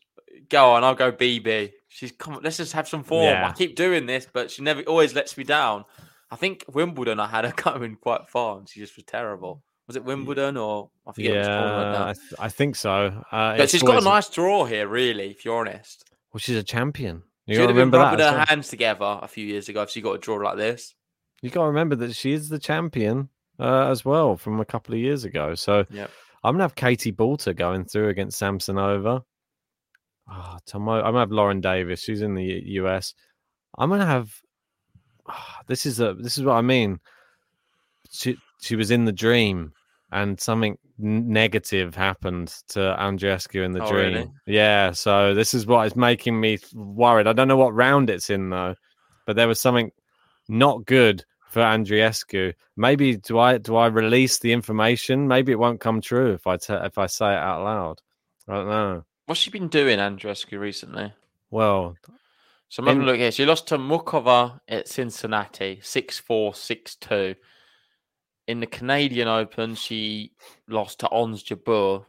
go 0.50 0.72
on. 0.72 0.84
I'll 0.84 0.96
go 0.96 1.12
BB. 1.12 1.74
She's 1.90 2.12
come. 2.12 2.40
Let's 2.42 2.58
just 2.58 2.74
have 2.74 2.88
some 2.88 3.04
form. 3.04 3.26
Yeah. 3.26 3.48
I 3.48 3.52
keep 3.52 3.76
doing 3.76 4.06
this, 4.06 4.28
but 4.32 4.50
she 4.50 4.64
never 4.64 4.82
always 4.84 5.14
lets 5.14 5.38
me 5.38 5.44
down. 5.44 5.86
I 6.34 6.36
think 6.36 6.66
Wimbledon 6.68 7.20
I 7.20 7.28
had 7.28 7.46
her 7.46 7.54
going 7.64 7.96
quite 7.96 8.28
far 8.30 8.58
and 8.58 8.68
she 8.68 8.80
just 8.80 8.96
was 8.96 9.06
terrible. 9.06 9.64
Was 9.88 9.96
it 9.96 10.04
Wimbledon 10.04 10.58
or 10.58 10.90
I 11.06 11.12
forget 11.12 11.34
yeah, 11.36 12.06
I, 12.06 12.14
th- 12.14 12.34
I, 12.40 12.50
think 12.50 12.76
so. 12.76 13.24
Uh, 13.32 13.58
but 13.58 13.70
she's 13.70 13.84
got 13.84 14.02
a 14.02 14.06
nice 14.06 14.30
draw 14.30 14.66
here, 14.66 14.88
really, 14.88 15.30
if 15.32 15.44
you're 15.46 15.58
honest. 15.60 16.10
Well, 16.34 16.40
she's 16.40 16.56
a 16.56 16.64
champion. 16.64 17.24
You 17.46 17.56
She 17.56 17.62
would 17.62 17.68
to 17.68 17.74
have 17.74 17.76
been 17.76 17.92
remember 17.92 17.98
that. 17.98 18.04
rubbing 18.12 18.26
her 18.26 18.38
well. 18.38 18.46
hands 18.48 18.70
together 18.70 19.20
a 19.22 19.28
few 19.28 19.46
years 19.46 19.68
ago 19.70 19.82
if 19.84 19.90
she 19.90 20.02
got 20.02 20.14
a 20.14 20.18
draw 20.18 20.38
like 20.38 20.56
this. 20.58 20.96
You 21.42 21.50
got 21.50 21.64
to 21.64 21.68
remember 21.68 21.96
that 21.98 22.16
she 22.16 22.32
is 22.32 22.48
the 22.50 22.60
champion 22.60 23.28
uh, 23.60 23.90
as 23.92 24.06
well 24.06 24.38
from 24.38 24.60
a 24.62 24.66
couple 24.66 24.96
of 24.96 25.02
years 25.02 25.26
ago. 25.26 25.54
So 25.56 25.86
Yep. 25.90 26.10
I'm 26.46 26.54
gonna 26.56 26.64
have 26.64 26.76
Katie 26.76 27.12
Boulter 27.12 27.54
going 27.56 27.86
through 27.86 28.08
against 28.10 28.42
Samsonova. 28.42 29.24
Oh, 30.32 30.58
Tomo, 30.66 30.94
I'm 30.94 31.04
gonna 31.04 31.20
have 31.20 31.32
Lauren 31.32 31.60
Davis. 31.62 32.02
She's 32.02 32.22
in 32.22 32.34
the 32.36 32.44
US. 32.66 33.14
I'm 33.78 33.90
gonna 33.90 34.06
have. 34.06 34.32
Ah, 35.28 35.60
this 35.68 35.86
is 35.86 36.00
a. 36.00 36.14
This 36.14 36.38
is 36.38 36.44
what 36.44 36.54
I 36.56 36.62
mean. 36.62 37.00
She 38.12 38.38
she 38.62 38.76
was 38.76 38.92
in 38.92 39.06
the 39.06 39.12
dream, 39.12 39.74
and 40.12 40.40
something 40.40 40.78
negative 41.00 41.96
happened 41.96 42.50
to 42.70 42.80
Andreescu 43.00 43.64
in 43.66 43.72
the 43.72 43.84
Oh, 43.84 43.90
dream. 43.90 44.14
really? 44.14 44.32
Yeah. 44.46 44.92
So 44.92 45.34
this 45.34 45.54
is 45.54 45.66
what 45.66 45.88
is 45.88 45.96
making 45.96 46.40
me 46.40 46.60
worried. 46.74 47.28
I 47.28 47.34
don't 47.34 47.48
know 47.48 47.58
what 47.58 47.74
round 47.74 48.10
it's 48.10 48.30
in 48.30 48.50
though, 48.50 48.76
but 49.26 49.36
there 49.36 49.48
was 49.48 49.60
something 49.60 49.92
not 50.48 50.86
good 50.86 51.24
for 51.50 51.62
Andreescu. 51.62 52.54
Maybe 52.78 53.18
do 53.18 53.40
I 53.40 53.58
do 53.58 53.76
I 53.76 53.88
release 53.88 54.40
the 54.40 54.54
information? 54.54 55.28
Maybe 55.28 55.52
it 55.52 55.60
won't 55.60 55.80
come 55.80 56.00
true 56.02 56.34
if 56.34 56.46
I 56.48 56.56
if 56.86 56.98
I 56.98 57.08
say 57.08 57.34
it 57.34 57.38
out 57.40 57.64
loud. 57.64 58.02
I 58.48 58.54
don't 58.56 58.68
know. 58.68 59.06
What's 59.26 59.40
she 59.40 59.50
been 59.52 59.70
doing, 59.70 60.00
Andreescu, 60.00 60.60
recently? 60.60 61.14
Well, 61.50 61.96
So 62.74 62.82
I'm 62.82 62.88
having 62.88 63.04
a 63.04 63.06
look 63.06 63.18
here. 63.18 63.32
She 63.32 63.46
lost 63.46 63.68
to 63.68 63.78
Muchova 63.78 64.60
at 64.68 64.88
Cincinnati, 64.88 65.80
6 65.84 66.18
4, 66.18 66.56
6 66.56 66.96
2. 66.96 67.36
In 68.48 68.60
the 68.62 68.66
Canadian 68.66 69.28
Open, 69.28 69.76
she 69.76 70.32
lost 70.68 71.02
to 71.02 71.10
Ons 71.12 71.44
Jabeur, 71.44 72.04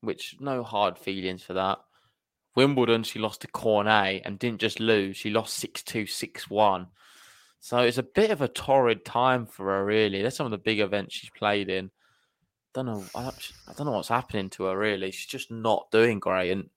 which 0.00 0.34
no 0.40 0.64
hard 0.64 0.98
feelings 0.98 1.44
for 1.44 1.52
that. 1.52 1.78
Wimbledon, 2.56 3.04
she 3.04 3.20
lost 3.20 3.42
to 3.42 3.46
Cornet 3.46 4.22
and 4.24 4.40
didn't 4.40 4.60
just 4.60 4.80
lose, 4.80 5.16
she 5.16 5.30
lost 5.30 5.54
6 5.54 5.84
2, 5.84 6.04
6 6.04 6.50
1. 6.50 6.88
So 7.60 7.78
it's 7.78 7.98
a 7.98 8.02
bit 8.02 8.32
of 8.32 8.42
a 8.42 8.48
torrid 8.48 9.04
time 9.04 9.46
for 9.46 9.66
her, 9.66 9.84
really. 9.84 10.20
That's 10.20 10.34
some 10.34 10.46
of 10.46 10.50
the 10.50 10.58
big 10.58 10.80
events 10.80 11.14
she's 11.14 11.30
played 11.30 11.68
in. 11.68 11.92
Don't 12.74 12.86
know. 12.86 13.04
I 13.14 13.22
don't, 13.22 13.52
I 13.68 13.72
don't 13.74 13.86
know 13.86 13.92
what's 13.92 14.08
happening 14.08 14.50
to 14.50 14.64
her. 14.64 14.76
Really, 14.76 15.12
she's 15.12 15.26
just 15.26 15.52
not 15.52 15.92
doing 15.92 16.18
great. 16.18 16.50
And 16.50 16.70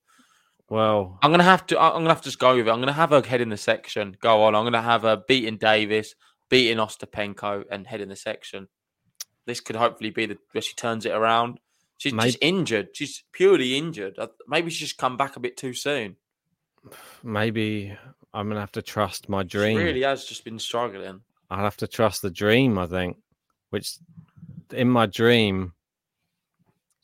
well, 0.71 1.19
I'm 1.21 1.31
gonna 1.31 1.43
have 1.43 1.67
to. 1.67 1.79
I'm 1.79 1.91
gonna 1.93 2.10
have 2.10 2.21
to 2.21 2.29
just 2.29 2.39
go 2.39 2.55
with 2.55 2.67
it. 2.67 2.71
I'm 2.71 2.79
gonna 2.79 2.93
have 2.93 3.10
her 3.12 3.21
head 3.21 3.41
in 3.41 3.49
the 3.49 3.57
section. 3.57 4.15
Go 4.21 4.43
on. 4.43 4.55
I'm 4.55 4.63
gonna 4.63 4.81
have 4.81 5.01
her 5.03 5.21
beating 5.27 5.57
Davis, 5.57 6.15
beating 6.49 6.77
Ostapenko, 6.77 7.65
and 7.69 7.86
head 7.86 7.99
in 8.01 8.07
the 8.10 8.15
section. 8.15 8.67
This 9.45 9.60
could 9.60 9.75
hopefully 9.75 10.12
be 10.12 10.25
the 10.27 10.38
where 10.53 10.62
she 10.62 10.73
turns 10.73 11.05
it 11.05 11.12
around. 11.12 11.60
She's 11.97 12.13
Maybe- 12.13 12.29
just 12.29 12.38
injured. 12.41 12.89
She's 12.95 13.23
purely 13.34 13.75
injured. 13.77 14.17
Maybe 14.47 14.69
she's 14.71 14.88
just 14.89 14.97
come 14.97 15.17
back 15.17 15.36
a 15.36 15.39
bit 15.41 15.57
too 15.57 15.73
soon. 15.73 16.15
maybe 17.21 17.95
I'm 18.34 18.47
gonna 18.47 18.60
have 18.62 18.71
to 18.71 18.81
trust 18.81 19.29
my 19.29 19.43
She 19.43 19.49
dream. 19.49 19.77
really 19.77 20.01
has 20.03 20.25
just 20.25 20.43
been 20.45 20.57
struggling. 20.57 21.21
I'll 21.49 21.63
have 21.65 21.77
to 21.77 21.88
trust 21.88 22.21
the 22.21 22.31
dream. 22.31 22.77
I 22.79 22.88
think, 22.88 23.17
which 23.71 23.97
in 24.71 24.89
my 24.89 25.05
dream, 25.05 25.73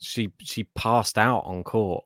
she 0.00 0.32
she 0.40 0.64
passed 0.64 1.18
out 1.18 1.40
on 1.44 1.62
court, 1.64 2.04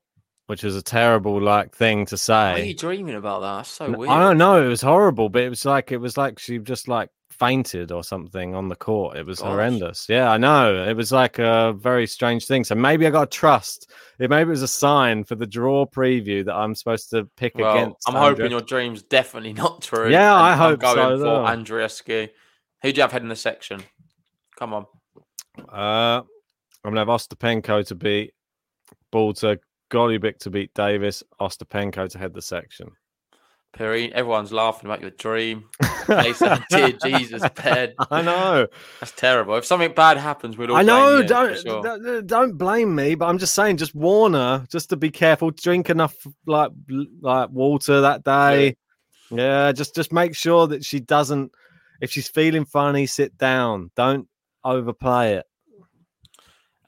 which 0.53 0.63
was 0.63 0.77
a 0.77 0.83
terrible 0.83 1.41
like 1.41 1.75
thing 1.75 2.05
to 2.05 2.15
Why 2.27 2.53
are 2.53 2.59
you 2.59 2.65
say. 2.67 2.73
dreaming 2.75 3.15
about 3.15 3.41
that? 3.41 3.57
That's 3.57 3.71
so 3.71 3.91
weird. 3.91 4.11
I 4.11 4.21
don't 4.21 4.37
know. 4.37 4.63
It 4.63 4.69
was 4.69 4.83
horrible, 4.83 5.31
but 5.31 5.41
it 5.41 5.49
was 5.49 5.65
like 5.65 5.93
it 5.93 5.97
was 5.97 6.19
like 6.19 6.39
she 6.39 6.59
just 6.59 6.89
like 6.89 7.09
fainted 7.31 7.91
or 7.91 8.05
something 8.05 8.55
on 8.55 8.69
the 8.69 8.77
court. 8.77 9.17
It 9.17 9.25
was 9.25 9.39
Gosh. 9.41 9.49
horrendous. 9.49 10.05
Yeah, 10.11 10.31
I 10.31 10.37
know. 10.37 10.85
It 10.87 10.93
was 10.95 11.11
like 11.11 11.39
a 11.39 11.73
very 11.73 12.07
strange 12.07 12.45
thing. 12.47 12.65
So 12.65 12.75
maybe 12.75 13.07
I 13.07 13.11
got 13.11 13.31
to 13.31 13.35
trust. 13.35 13.91
It 14.19 14.29
maybe 14.29 14.49
it 14.49 14.51
was 14.51 14.61
a 14.61 14.69
sign 14.69 15.25
for 15.25 15.37
the 15.37 15.47
draw 15.47 15.87
preview 15.87 16.45
that 16.45 16.55
I'm 16.55 16.75
supposed 16.75 17.09
to 17.13 17.25
pick 17.39 17.55
Well, 17.55 17.75
against. 17.75 18.07
I'm 18.07 18.15
hoping 18.15 18.51
your 18.51 18.61
dream's 18.61 19.03
definitely 19.03 19.53
not 19.65 19.81
true. 19.81 20.11
Yeah, 20.11 20.35
I 20.35 20.53
I'm 20.53 20.59
hope 20.59 20.81
going 20.81 20.97
so, 20.97 21.17
for 21.17 21.17
though. 21.17 21.45
Andreescu. 21.47 22.29
Who 22.83 22.93
do 22.93 22.97
you 22.99 23.01
have 23.03 23.13
head 23.13 23.23
in 23.23 23.29
the 23.29 23.37
section? 23.37 23.81
Come 24.59 24.75
on. 24.75 24.85
Uh, 25.67 26.21
I'm 26.85 26.93
gonna 26.93 27.01
have 27.01 27.09
Ostapenko 27.09 27.87
to 27.87 27.95
beat 27.95 28.35
Boulter, 29.11 29.59
Golubic 29.93 30.39
to 30.39 30.51
beat 30.51 30.73
Davis, 30.75 31.23
Ostapenko 31.41 32.09
to 32.11 32.19
head 32.19 32.35
the 32.35 32.43
section. 32.43 32.89
Perrine, 33.73 34.13
everyone's 34.13 34.53
laughing 34.53 34.91
about 34.91 35.01
your 35.01 35.11
dream. 35.13 35.65
Dear 36.07 36.93
Jesus, 37.03 37.43
bed. 37.51 37.95
I 38.11 38.21
know, 38.21 38.67
That's 39.01 39.13
terrible. 39.13 39.55
If 39.57 39.65
something 39.65 39.93
bad 39.93 40.19
happens, 40.19 40.59
we'd 40.59 40.69
all 40.69 40.77
I 40.77 40.83
know. 40.83 41.23
Don't 41.23 41.59
sure. 41.59 41.83
don't- 41.83 42.27
don't 42.27 42.59
blame 42.59 42.95
me, 42.95 43.15
but 43.15 43.27
I'm 43.27 43.39
just 43.39 43.55
saying, 43.55 43.79
just 43.79 43.95
warn 43.95 44.35
her, 44.35 44.67
just 44.71 44.91
to 44.91 44.97
be 44.97 45.11
careful. 45.11 45.51
Drink 45.53 45.89
enough 45.89 46.15
like 46.47 46.71
like 47.23 47.49
water 47.51 48.03
that 48.03 48.25
day. 48.25 48.77
Yeah, 49.31 49.73
just 49.73 49.95
just 49.95 50.13
make 50.13 50.35
sure 50.37 50.67
that 50.67 50.85
she 50.85 51.01
doesn't. 51.01 51.53
If 52.03 52.11
she's 52.11 52.29
feeling 52.29 52.67
funny, 52.67 53.07
sit 53.07 53.39
down. 53.39 53.91
Don't 53.97 54.29
overplay 54.65 55.37
it. 55.37 55.47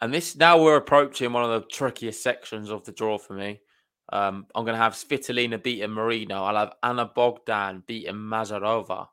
And 0.04 0.12
this 0.12 0.36
now 0.36 0.62
we're 0.62 0.76
approaching 0.76 1.32
one 1.32 1.44
of 1.44 1.62
the 1.62 1.66
trickiest 1.66 2.22
sections 2.22 2.70
of 2.70 2.84
the 2.84 2.92
draw 2.92 3.16
for 3.16 3.32
me. 3.32 3.62
Um, 4.12 4.44
I'm 4.54 4.66
going 4.66 4.76
to 4.76 4.82
have 4.82 4.92
Svitolina 4.92 5.62
beating 5.62 5.92
Marino. 5.92 6.44
I'll 6.44 6.56
have 6.56 6.74
Ana 6.82 7.06
Bogdan 7.06 7.84
beating 7.86 8.16
Mazarova. 8.16 9.06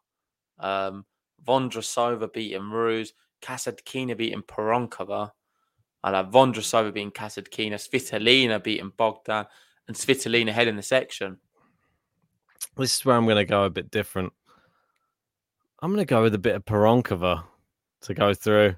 Um, 0.59 1.05
Vondrasova 1.47 2.33
beating 2.33 2.69
Ruse. 2.69 3.13
Kasatkina 3.41 4.17
beating 4.17 4.41
Pironkova. 4.41 5.31
I'll 6.03 6.13
have 6.13 6.25
Vondrasova 6.25 6.93
beating 6.93 7.11
Kasatkina. 7.11 7.75
Svitolina 7.75 8.61
beating 8.61 8.91
Bogdan. 8.97 9.45
And 9.87 9.95
Svitolina 9.95 10.49
heading 10.49 10.75
the 10.75 10.83
section. 10.83 11.37
This 12.75 12.97
is 12.97 13.05
where 13.05 13.15
I'm 13.15 13.23
going 13.23 13.37
to 13.37 13.45
go 13.45 13.63
a 13.63 13.69
bit 13.69 13.91
different. 13.91 14.33
I'm 15.81 15.91
going 15.93 16.05
to 16.05 16.13
go 16.13 16.21
with 16.21 16.35
a 16.35 16.37
bit 16.37 16.55
of 16.55 16.65
Pironkova 16.65 17.45
to 18.01 18.13
go 18.13 18.33
through. 18.33 18.75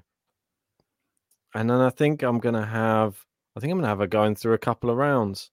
And 1.54 1.70
then 1.70 1.80
I 1.80 1.90
think 1.90 2.22
I'm 2.22 2.38
going 2.38 2.54
to 2.56 2.64
have, 2.66 3.16
I 3.56 3.60
think 3.60 3.70
I'm 3.70 3.78
going 3.78 3.84
to 3.84 3.88
have 3.88 3.98
her 4.00 4.06
going 4.06 4.34
through 4.34 4.54
a 4.54 4.58
couple 4.58 4.90
of 4.90 4.96
rounds. 4.96 5.50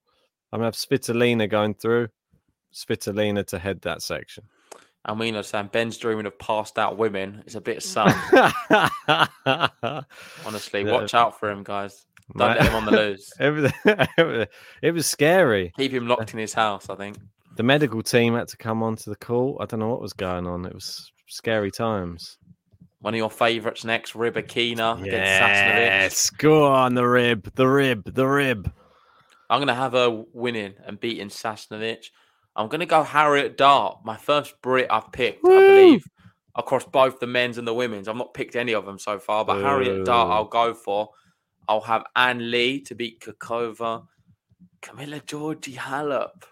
I'm 0.52 0.60
going 0.60 0.72
to 0.72 0.76
have 0.78 1.00
Svitolina 1.02 1.50
going 1.50 1.76
through, 1.76 2.10
Svitolina 2.74 3.46
to 3.48 3.60
head 3.60 3.82
that 3.82 4.02
section. 4.02 4.44
And 5.06 5.20
we 5.20 5.32
know 5.32 5.42
Sam 5.42 5.68
Ben's 5.68 5.98
dreaming 5.98 6.26
of 6.28 6.38
passed 6.38 6.78
out 6.78 6.98
women. 6.98 7.42
It's 7.46 7.56
a 7.56 7.62
bit 7.62 7.82
sad. 7.84 8.14
Honestly, 10.46 10.84
Yeah. 10.84 10.92
watch 10.92 11.14
out 11.14 11.40
for 11.40 11.50
him, 11.50 11.64
guys. 11.64 12.06
Don't 12.38 12.50
Mate. 12.50 12.60
let 12.60 12.70
him 12.70 12.76
on 12.76 12.86
the 12.86 12.92
loose. 12.92 13.32
it, 13.40 13.50
was, 13.52 14.48
it 14.82 14.92
was 14.94 15.06
scary. 15.06 15.72
Keep 15.78 15.92
him 15.92 16.08
locked 16.08 16.34
in 16.34 16.40
his 16.40 16.54
house, 16.54 16.90
I 16.90 16.96
think. 16.96 17.18
The 17.58 17.64
medical 17.64 18.02
team 18.02 18.36
had 18.36 18.48
to 18.50 18.58
come 18.58 18.82
onto 18.82 19.10
the 19.10 19.18
call. 19.18 19.58
I 19.60 19.66
don't 19.66 19.80
know 19.80 19.90
what 19.90 20.02
was 20.02 20.14
going 20.14 20.48
on. 20.48 20.66
It 20.66 20.74
was 20.74 21.12
scary 21.28 21.72
times. 21.72 22.38
One 23.02 23.14
of 23.16 23.18
your 23.18 23.32
favourites 23.32 23.84
next, 23.84 24.14
Rybakina 24.14 25.02
against 25.02 25.42
Sasnovich. 25.42 25.76
Yes, 25.76 26.30
go 26.30 26.66
on 26.66 26.94
the 26.94 27.08
rib, 27.08 27.52
the 27.56 27.68
rib, 27.68 28.14
the 28.14 28.28
rib. 28.28 28.72
I'm 29.50 29.58
going 29.58 29.68
to 29.68 29.74
have 29.74 29.94
her 29.94 30.24
winning 30.34 30.76
and 30.86 31.00
beating 31.00 31.30
Sasnovich. 31.30 32.12
I'm 32.56 32.68
going 32.68 32.80
to 32.80 32.86
go 32.86 33.04
Harriet 33.04 33.58
Dart, 33.58 34.00
my 34.06 34.18
first 34.18 34.62
Brit 34.62 34.88
I've 34.90 35.12
picked, 35.12 35.44
I 35.46 35.50
believe, 35.50 36.06
across 36.56 36.86
both 36.86 37.20
the 37.20 37.28
men's 37.28 37.58
and 37.58 37.68
the 37.68 37.74
women's. 37.74 38.08
I've 38.08 38.16
not 38.16 38.34
picked 38.34 38.56
any 38.56 38.74
of 38.74 38.86
them 38.86 39.00
so 39.00 39.20
far, 39.20 39.46
but 39.46 39.62
Harriet 39.62 40.06
Dart 40.06 40.32
I'll 40.32 40.46
go 40.46 40.74
for. 40.74 41.10
I'll 41.68 41.82
have 41.82 42.04
Ann 42.16 42.52
Li 42.52 42.82
to 42.82 42.96
beat 42.96 43.20
Kakova. 43.20 44.06
Camila 44.82 45.22
Giorgi 45.24 45.76
Halep. 45.76 46.44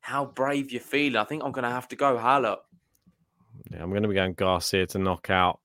How 0.00 0.26
brave 0.26 0.72
you 0.72 0.80
feeling? 0.80 1.16
I 1.16 1.24
think 1.24 1.42
I'm 1.42 1.52
going 1.52 1.64
to 1.64 1.70
have 1.70 1.88
to 1.88 1.96
go 1.96 2.16
Halep. 2.16 2.58
Yeah, 3.74 3.82
I'm 3.82 3.90
going 3.90 4.02
to 4.02 4.08
be 4.08 4.14
going 4.14 4.34
Garcia 4.34 4.86
to 4.88 4.98
knock 4.98 5.30
out 5.30 5.60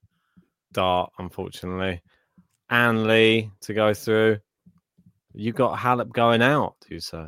Dart, 0.72 1.12
unfortunately. 1.20 2.02
Ann 2.70 3.08
Li 3.08 3.52
to 3.62 3.74
go 3.74 3.94
through. 3.94 4.40
You 5.34 5.54
got 5.54 5.78
Halep 5.78 6.12
going 6.12 6.42
out, 6.42 6.76
do 6.88 6.96
you 6.96 7.02
say? 7.02 7.26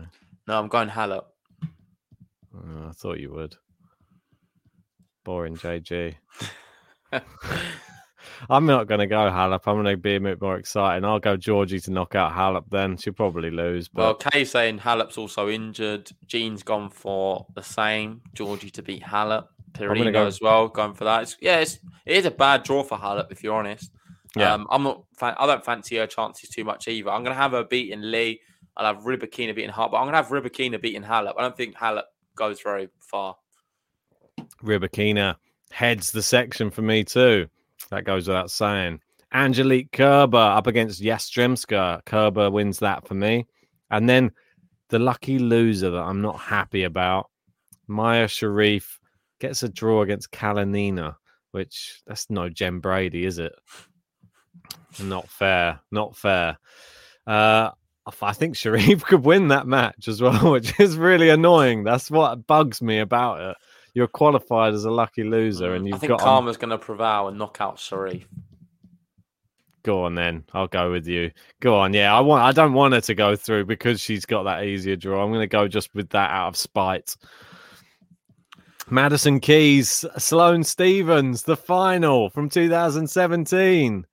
No, 0.47 0.59
I'm 0.59 0.67
going 0.67 0.89
Halep. 0.89 1.23
Oh, 2.55 2.87
I 2.89 2.91
thought 2.93 3.19
you 3.19 3.31
would. 3.31 3.55
Boring, 5.23 5.55
JG. 5.55 6.15
I'm 8.49 8.65
not 8.65 8.87
going 8.87 8.99
to 8.99 9.07
go 9.07 9.17
Halep. 9.17 9.61
I'm 9.67 9.75
going 9.75 9.85
to 9.85 9.97
be 9.97 10.15
a 10.15 10.19
bit 10.19 10.41
more 10.41 10.57
exciting. 10.57 11.05
I'll 11.05 11.19
go 11.19 11.37
Giorgi 11.37 11.83
to 11.83 11.91
knock 11.91 12.15
out 12.15 12.33
Halep 12.33 12.65
then. 12.71 12.97
She'll 12.97 13.13
probably 13.13 13.51
lose. 13.51 13.89
Well, 13.93 14.13
But 14.13 14.31
Kay's 14.31 14.51
saying 14.51 14.79
Halep's 14.79 15.17
also 15.17 15.47
injured. 15.47 16.11
Jean's 16.25 16.63
gone 16.63 16.89
for 16.89 17.45
the 17.53 17.61
same. 17.61 18.21
Giorgi 18.35 18.71
to 18.71 18.81
beat 18.81 19.03
Halep. 19.03 19.45
Perino 19.73 20.11
go- 20.11 20.27
as 20.27 20.41
well, 20.41 20.67
going 20.67 20.93
for 20.93 21.05
that. 21.05 21.23
It's, 21.23 21.37
yeah, 21.41 21.59
it's, 21.59 21.79
it 22.05 22.17
is 22.17 22.25
a 22.25 22.31
bad 22.31 22.63
draw 22.63 22.83
for 22.83 22.97
Halep, 22.97 23.31
if 23.31 23.43
you're 23.43 23.55
honest. 23.55 23.91
Yeah. 24.35 24.53
Um, 24.53 24.67
I'm 24.69 24.83
not. 24.83 25.03
I 25.21 25.45
don't 25.45 25.63
fancy 25.63 25.97
her 25.97 26.07
chances 26.07 26.49
too 26.49 26.63
much 26.63 26.87
either. 26.87 27.09
I'm 27.09 27.23
going 27.23 27.35
to 27.35 27.41
have 27.41 27.51
her 27.51 27.65
beating 27.65 28.01
Li. 28.01 28.39
I'll 28.77 28.93
have 28.93 29.03
Rybakina 29.03 29.53
beating 29.53 29.71
Halep, 29.71 29.91
but 29.91 29.97
I'm 29.97 30.09
going 30.09 30.13
to 30.13 30.17
have 30.17 30.27
Rybakina 30.27 30.81
beating 30.81 31.03
Halep. 31.03 31.33
I 31.37 31.41
don't 31.41 31.57
think 31.57 31.75
Halep 31.75 32.03
goes 32.35 32.61
very 32.61 32.87
far. 32.99 33.35
Rybakina 34.63 35.35
heads 35.71 36.11
the 36.11 36.23
section 36.23 36.71
for 36.71 36.81
me 36.81 37.03
too. 37.03 37.47
That 37.89 38.05
goes 38.05 38.27
without 38.27 38.51
saying. 38.51 39.01
Angelique 39.33 39.91
Kerber 39.91 40.37
up 40.37 40.67
against 40.67 41.01
Yastremska. 41.01 42.05
Kerber 42.05 42.49
wins 42.49 42.79
that 42.79 43.07
for 43.07 43.13
me. 43.13 43.47
And 43.89 44.07
then 44.07 44.31
the 44.89 44.99
lucky 44.99 45.39
loser 45.39 45.89
that 45.89 46.03
I'm 46.03 46.21
not 46.21 46.39
happy 46.39 46.83
about 46.83 47.29
Mayar 47.89 48.25
Sherif 48.25 48.99
gets 49.41 49.63
a 49.63 49.69
draw 49.69 50.03
against 50.03 50.31
Kalinina, 50.31 51.15
which 51.51 52.01
that's 52.07 52.29
no 52.29 52.47
Jen 52.47 52.79
Brady, 52.79 53.25
is 53.25 53.39
it? 53.39 53.53
Not 55.03 55.27
fair. 55.27 55.79
Not 55.91 56.15
fair. 56.15 56.57
Uh, 57.27 57.71
I 58.21 58.33
think 58.33 58.55
Sherif 58.55 59.03
could 59.05 59.25
win 59.25 59.49
that 59.49 59.67
match 59.67 60.07
as 60.07 60.21
well, 60.21 60.51
which 60.53 60.79
is 60.79 60.95
really 60.95 61.29
annoying. 61.29 61.83
That's 61.83 62.09
what 62.09 62.47
bugs 62.47 62.81
me 62.81 62.99
about 62.99 63.41
it. 63.41 63.57
You're 63.93 64.07
qualified 64.07 64.73
as 64.73 64.85
a 64.85 64.91
lucky 64.91 65.23
loser, 65.23 65.75
and 65.75 65.85
you've 65.85 65.95
I 65.95 65.99
think 65.99 66.09
got 66.11 66.21
Karma's 66.21 66.55
going 66.55 66.69
to 66.69 66.77
prevail 66.77 67.27
and 67.27 67.37
knock 67.37 67.57
out 67.59 67.75
Sherif. 67.75 68.23
Go 69.83 70.05
on 70.05 70.15
then. 70.15 70.43
I'll 70.53 70.67
go 70.67 70.91
with 70.91 71.07
you. 71.07 71.31
Go 71.59 71.75
on. 71.75 71.93
Yeah, 71.93 72.15
I 72.15 72.21
want. 72.21 72.43
I 72.43 72.51
don't 72.51 72.73
want 72.73 72.93
her 72.93 73.01
to 73.01 73.15
go 73.15 73.35
through 73.35 73.65
because 73.65 73.99
she's 73.99 74.25
got 74.25 74.43
that 74.43 74.63
easier 74.63 74.95
draw. 74.95 75.23
I'm 75.23 75.31
going 75.31 75.41
to 75.41 75.47
go 75.47 75.67
just 75.67 75.93
with 75.93 76.09
that 76.09 76.29
out 76.29 76.49
of 76.49 76.55
spite. 76.55 77.17
Madison 78.91 79.39
Keys, 79.39 80.03
Sloane 80.17 80.65
Stevens, 80.65 81.43
the 81.43 81.55
final 81.55 82.29
from 82.29 82.49
2017. 82.49 84.05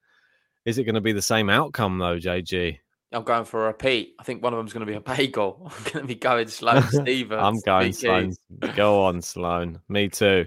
Is 0.64 0.78
it 0.78 0.84
going 0.84 0.94
to 0.94 1.00
be 1.00 1.12
the 1.12 1.20
same 1.20 1.50
outcome 1.50 1.98
though, 1.98 2.16
JG? 2.16 2.78
I'm 3.10 3.24
going 3.24 3.44
for 3.44 3.64
a 3.64 3.66
repeat. 3.68 4.14
I 4.20 4.22
think 4.22 4.40
one 4.40 4.52
of 4.52 4.58
them's 4.58 4.72
going 4.72 4.86
to 4.86 4.90
be 4.92 4.96
a 4.96 5.00
bagel. 5.00 5.62
I'm 5.76 5.82
going 5.92 6.04
to 6.04 6.06
be 6.06 6.14
going 6.14 6.46
Sloane 6.46 6.82
Stevens. 6.90 7.40
I'm 7.42 7.58
going 7.60 7.92
Sloane. 7.92 8.34
Go 8.76 9.02
on, 9.02 9.20
Sloane. 9.20 9.80
Me 9.88 10.08
too. 10.08 10.46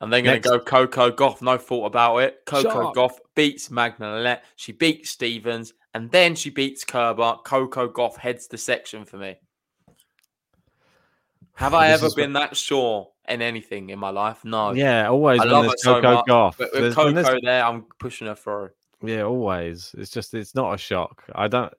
And 0.00 0.12
they're 0.12 0.22
going 0.22 0.34
Next- 0.36 0.46
to 0.48 0.58
go 0.58 0.86
Coco 0.86 1.10
Gauff. 1.10 1.42
No 1.42 1.58
thought 1.58 1.86
about 1.86 2.18
it. 2.18 2.42
Coco. 2.46 2.92
Gauff 2.92 3.14
beats 3.34 3.68
Magdalene. 3.70 4.36
She 4.54 4.72
beats 4.72 5.10
Stevens. 5.10 5.72
And 5.92 6.08
then 6.12 6.36
she 6.36 6.50
beats 6.50 6.84
Kerber. 6.84 7.36
Coco 7.44 7.88
Gauff 7.88 8.16
heads 8.16 8.46
the 8.46 8.58
section 8.58 9.04
for 9.06 9.16
me. 9.16 9.36
Have 11.54 11.72
I 11.74 11.88
This 11.90 12.02
ever 12.02 12.14
been 12.14 12.34
that 12.34 12.54
sure 12.56 13.08
in 13.28 13.42
anything 13.42 13.90
in 13.90 13.98
my 13.98 14.10
life? 14.10 14.44
No. 14.44 14.72
Yeah, 14.72 15.08
always 15.08 15.40
I 15.40 15.44
when 15.44 15.52
love 15.52 15.64
her 15.66 15.72
so 15.76 15.94
Coco 16.00 16.14
much, 16.14 16.24
Gauff. 16.26 16.54
But 16.58 16.70
with 16.72 16.80
There's- 16.80 16.94
Coco 16.94 17.12
there's- 17.12 17.40
there, 17.42 17.64
I'm 17.64 17.84
pushing 17.98 18.26
her 18.26 18.34
through. 18.34 18.70
Yeah, 19.02 19.22
always. 19.22 19.94
It's 19.98 20.10
just 20.10 20.32
it's 20.34 20.54
not 20.54 20.72
a 20.74 20.78
shock. 20.78 21.24
I 21.34 21.48
don't. 21.48 21.72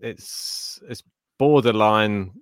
It's 0.00 0.80
it's 0.88 1.02
borderline 1.38 2.32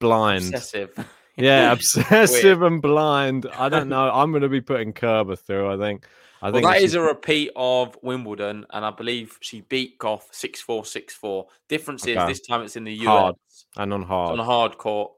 blind. 0.00 0.44
Obsessive. 0.54 0.92
Yeah, 1.36 1.72
obsessive 1.72 2.62
and 2.62 2.80
blind. 2.80 3.46
I 3.58 3.68
don't 3.68 3.88
know. 3.88 4.08
I'm 4.08 4.30
going 4.30 4.44
to 4.44 4.48
be 4.48 4.60
putting 4.60 4.92
Kerber 4.92 5.34
through. 5.34 5.68
I 5.72 5.76
think. 5.76 6.06
I 6.40 6.46
Well, 6.50 6.52
think 6.62 6.66
that 6.66 6.80
is 6.80 6.94
a 6.94 7.00
repeat 7.00 7.50
of 7.56 7.98
Wimbledon, 8.02 8.64
and 8.70 8.84
I 8.84 8.92
believe 8.92 9.36
she 9.40 9.62
beat 9.62 9.98
Gauff 9.98 10.22
6 10.30 10.60
4 10.60 10.84
6 10.84 11.12
4. 11.14 11.46
Difference 11.68 12.06
is 12.06 12.16
this 12.28 12.40
time 12.40 12.62
it's 12.62 12.76
in 12.76 12.84
the 12.84 12.92
US 12.92 13.06
hard 13.08 13.34
and 13.78 13.92
on 13.92 14.02
hard. 14.04 14.30
on 14.30 14.38
a 14.38 14.44
hard 14.44 14.78
court. 14.78 15.10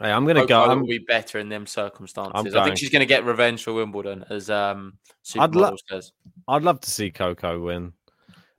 Hey, 0.00 0.10
I'm 0.10 0.24
going 0.24 0.36
to 0.36 0.46
go. 0.46 0.64
I'm, 0.64 0.80
will 0.80 0.86
be 0.86 0.98
better 0.98 1.38
in 1.38 1.48
them 1.48 1.66
circumstances. 1.66 2.54
I 2.54 2.64
think 2.64 2.78
she's 2.78 2.90
going 2.90 3.00
to 3.00 3.06
get 3.06 3.24
revenge 3.24 3.64
for 3.64 3.72
Wimbledon, 3.72 4.24
as 4.30 4.48
um, 4.50 4.94
I'd 5.38 5.54
lo- 5.54 5.74
says. 5.88 6.12
I'd 6.46 6.62
love 6.62 6.80
to 6.80 6.90
see 6.90 7.10
Coco 7.10 7.60
win, 7.60 7.92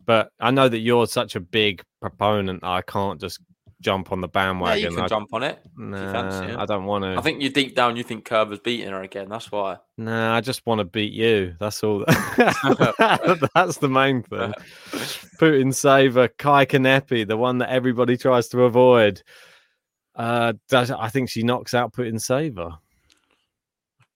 but 0.06 0.32
I 0.40 0.52
know 0.52 0.68
that 0.68 0.80
you're 0.80 1.08
such 1.08 1.36
a 1.36 1.40
big 1.40 1.82
proponent. 2.02 2.64
I 2.64 2.82
can't 2.82 3.22
just 3.22 3.40
jump 3.82 4.12
on 4.12 4.20
the 4.20 4.28
Yeah, 4.28 4.32
bandwagon. 4.32 4.84
you 4.84 4.96
can 4.96 5.06
I, 5.06 5.08
jump 5.08 5.34
on 5.34 5.44
it. 5.44 5.60
if 5.64 5.72
you 5.80 6.12
fancy 6.12 6.48
Nah, 6.48 6.54
it. 6.54 6.60
I 6.60 6.66
don't 6.66 6.84
want 6.86 7.04
to. 7.06 7.16
I 7.18 7.22
think 7.22 7.42
you 7.42 7.50
deep 7.50 7.76
down 7.76 7.96
you 7.96 8.04
think 8.04 8.26
Kerber's 8.26 8.60
beating 8.60 8.90
her 8.90 9.02
again. 9.02 9.30
That's 9.30 9.52
why. 9.52 9.78
Nah, 9.98 10.36
I 10.36 10.42
just 10.42 10.66
want 10.66 10.80
to 10.80 10.86
beat 10.86 11.14
you. 11.14 11.56
That's 11.60 11.82
all. 11.84 12.00
That's 12.08 13.78
the 13.78 13.90
main 13.90 14.24
thing. 14.24 14.54
Putin 15.40 15.74
saver 15.74 16.28
Kaia 16.28 16.68
Kanepi, 16.68 17.26
the 17.26 17.38
one 17.38 17.60
that 17.60 17.70
everybody 17.70 18.18
tries 18.18 18.50
to 18.50 18.64
avoid. 18.64 19.22
Uh, 20.20 20.52
does, 20.68 20.92
I 20.92 21.08
think 21.08 21.30
she 21.30 21.44
knocks 21.44 21.74
out 21.74 21.94
Putintseva. 21.94 22.78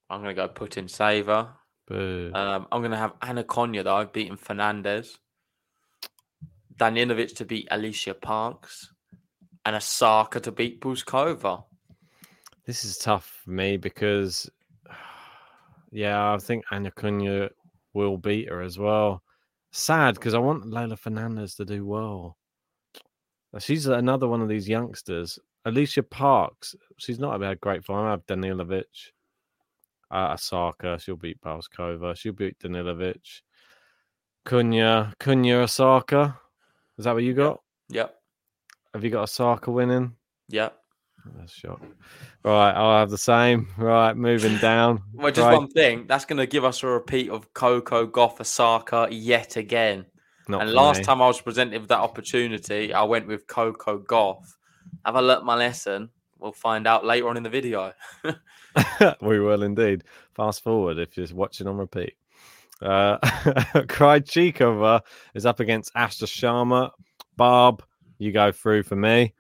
I'm 0.10 0.22
going 0.22 0.36
to 0.36 0.42
go 0.42 0.50
Putintseva. 0.50 1.48
Um, 1.90 2.68
I'm 2.72 2.82
going 2.82 2.92
to 2.92 2.98
have 2.98 3.14
Ana 3.22 3.46
Konjuh, 3.46 3.86
though, 3.86 4.06
beating 4.12 4.36
Fernandez. 4.36 5.18
Danilovic 6.76 7.38
to 7.38 7.46
beat 7.46 7.70
Alicia 7.72 8.16
Parks. 8.16 8.92
And 9.66 9.78
Osaka 9.78 10.42
to 10.42 10.52
beat 10.52 10.82
Bouzkova. 10.82 11.64
This 12.66 12.84
is 12.84 12.98
tough 12.98 13.40
for 13.46 13.52
me 13.52 13.78
because, 13.78 14.50
yeah, 15.94 16.34
I 16.34 16.38
think 16.38 16.66
Ana 16.70 16.92
Konjuh 16.92 17.50
will 17.94 18.18
beat 18.18 18.50
her 18.50 18.62
as 18.62 18.78
well. 18.78 19.24
Sad 19.72 20.16
because 20.16 20.34
I 20.34 20.40
want 20.40 20.66
Leylah 20.66 21.00
Fernandez 21.00 21.56
to 21.56 21.66
do 21.66 21.86
well. 21.86 22.36
She's 23.60 23.86
another 23.86 24.28
one 24.28 24.42
of 24.42 24.50
these 24.50 24.68
youngsters. 24.68 25.40
Alicia 25.66 26.04
Parks, 26.04 26.76
she's 26.98 27.20
not 27.20 27.40
had 27.42 27.52
a 27.52 27.56
great 27.56 27.86
form. 27.86 28.06
I 28.06 28.12
have 28.12 28.26
Danilovic. 28.26 29.12
Uh, 30.12 30.34
Osaka, 30.34 31.00
she'll 31.00 31.16
beat 31.16 31.42
Bouzkova. 31.42 32.16
She'll 32.16 32.34
beat 32.34 32.60
Danilovic. 32.60 33.42
Konjuh, 34.46 35.14
Konjuh, 35.20 35.64
Osaka. 35.64 36.38
Is 36.98 37.06
that 37.06 37.14
what 37.14 37.24
you 37.24 37.34
got? 37.34 37.62
Yep. 37.90 38.14
Have 38.94 39.04
you 39.04 39.10
got 39.10 39.24
Osaka 39.24 39.72
winning? 39.72 40.14
Yep. 40.50 40.78
That's 41.38 41.54
shock. 41.54 41.82
Right, 42.44 42.72
I'll 42.72 43.00
have 43.00 43.10
the 43.10 43.18
same. 43.18 43.70
Right, 43.78 44.16
moving 44.16 44.58
down. 44.58 45.02
Well, 45.14 45.32
just 45.32 45.46
Right, 45.46 45.58
one 45.58 45.70
thing. 45.70 46.06
That's 46.08 46.26
going 46.26 46.38
to 46.38 46.46
give 46.46 46.66
us 46.66 46.84
a 46.84 46.88
repeat 46.88 47.30
of 47.30 47.54
Coco 47.54 48.06
Gauff 48.06 48.42
Osaka 48.42 49.08
yet 49.10 49.56
again. 49.56 50.06
not 50.50 50.62
and 50.62 50.74
last 50.74 51.00
me. 51.00 51.04
time 51.06 51.22
I 51.22 51.28
was 51.28 51.40
presented 51.40 51.80
with 51.80 51.90
that 51.90 52.00
opportunity, 52.00 52.94
I 52.94 53.04
went 53.04 53.28
with 53.28 53.48
Coco 53.48 54.00
Gauff. 54.00 54.44
Have 55.06 55.16
I 55.16 55.20
learnt 55.20 55.46
my 55.46 55.56
lesson? 55.56 56.10
We'll 56.40 56.52
find 56.52 56.88
out 56.88 57.06
later 57.06 57.30
on 57.30 57.38
in 57.38 57.44
the 57.44 57.50
video. 57.50 57.94
we 59.22 59.40
will 59.40 59.64
indeed. 59.64 60.04
Fast 60.36 60.64
forward 60.64 60.98
if 60.98 61.16
you're 61.16 61.28
watching 61.34 61.68
on 61.68 61.78
repeat. 61.78 62.16
Uh, 62.82 63.18
Krejcikova 63.88 65.02
is 65.34 65.46
up 65.46 65.60
against 65.60 65.92
Astra 65.96 66.28
Sharma. 66.28 66.92
Barb, 67.38 67.84
you 68.18 68.32
go 68.32 68.52
through 68.52 68.84
for 68.84 68.96
me. 68.96 69.34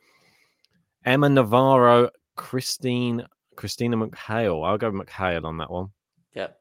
Emma 1.06 1.28
Navarro, 1.28 2.10
Christine, 2.36 3.26
Christina 3.56 3.98
McHale. 3.98 4.66
I'll 4.66 4.78
go 4.78 4.92
McHale 4.92 5.44
on 5.44 5.58
that 5.58 5.70
one. 5.70 5.90
Yep. 6.36 6.58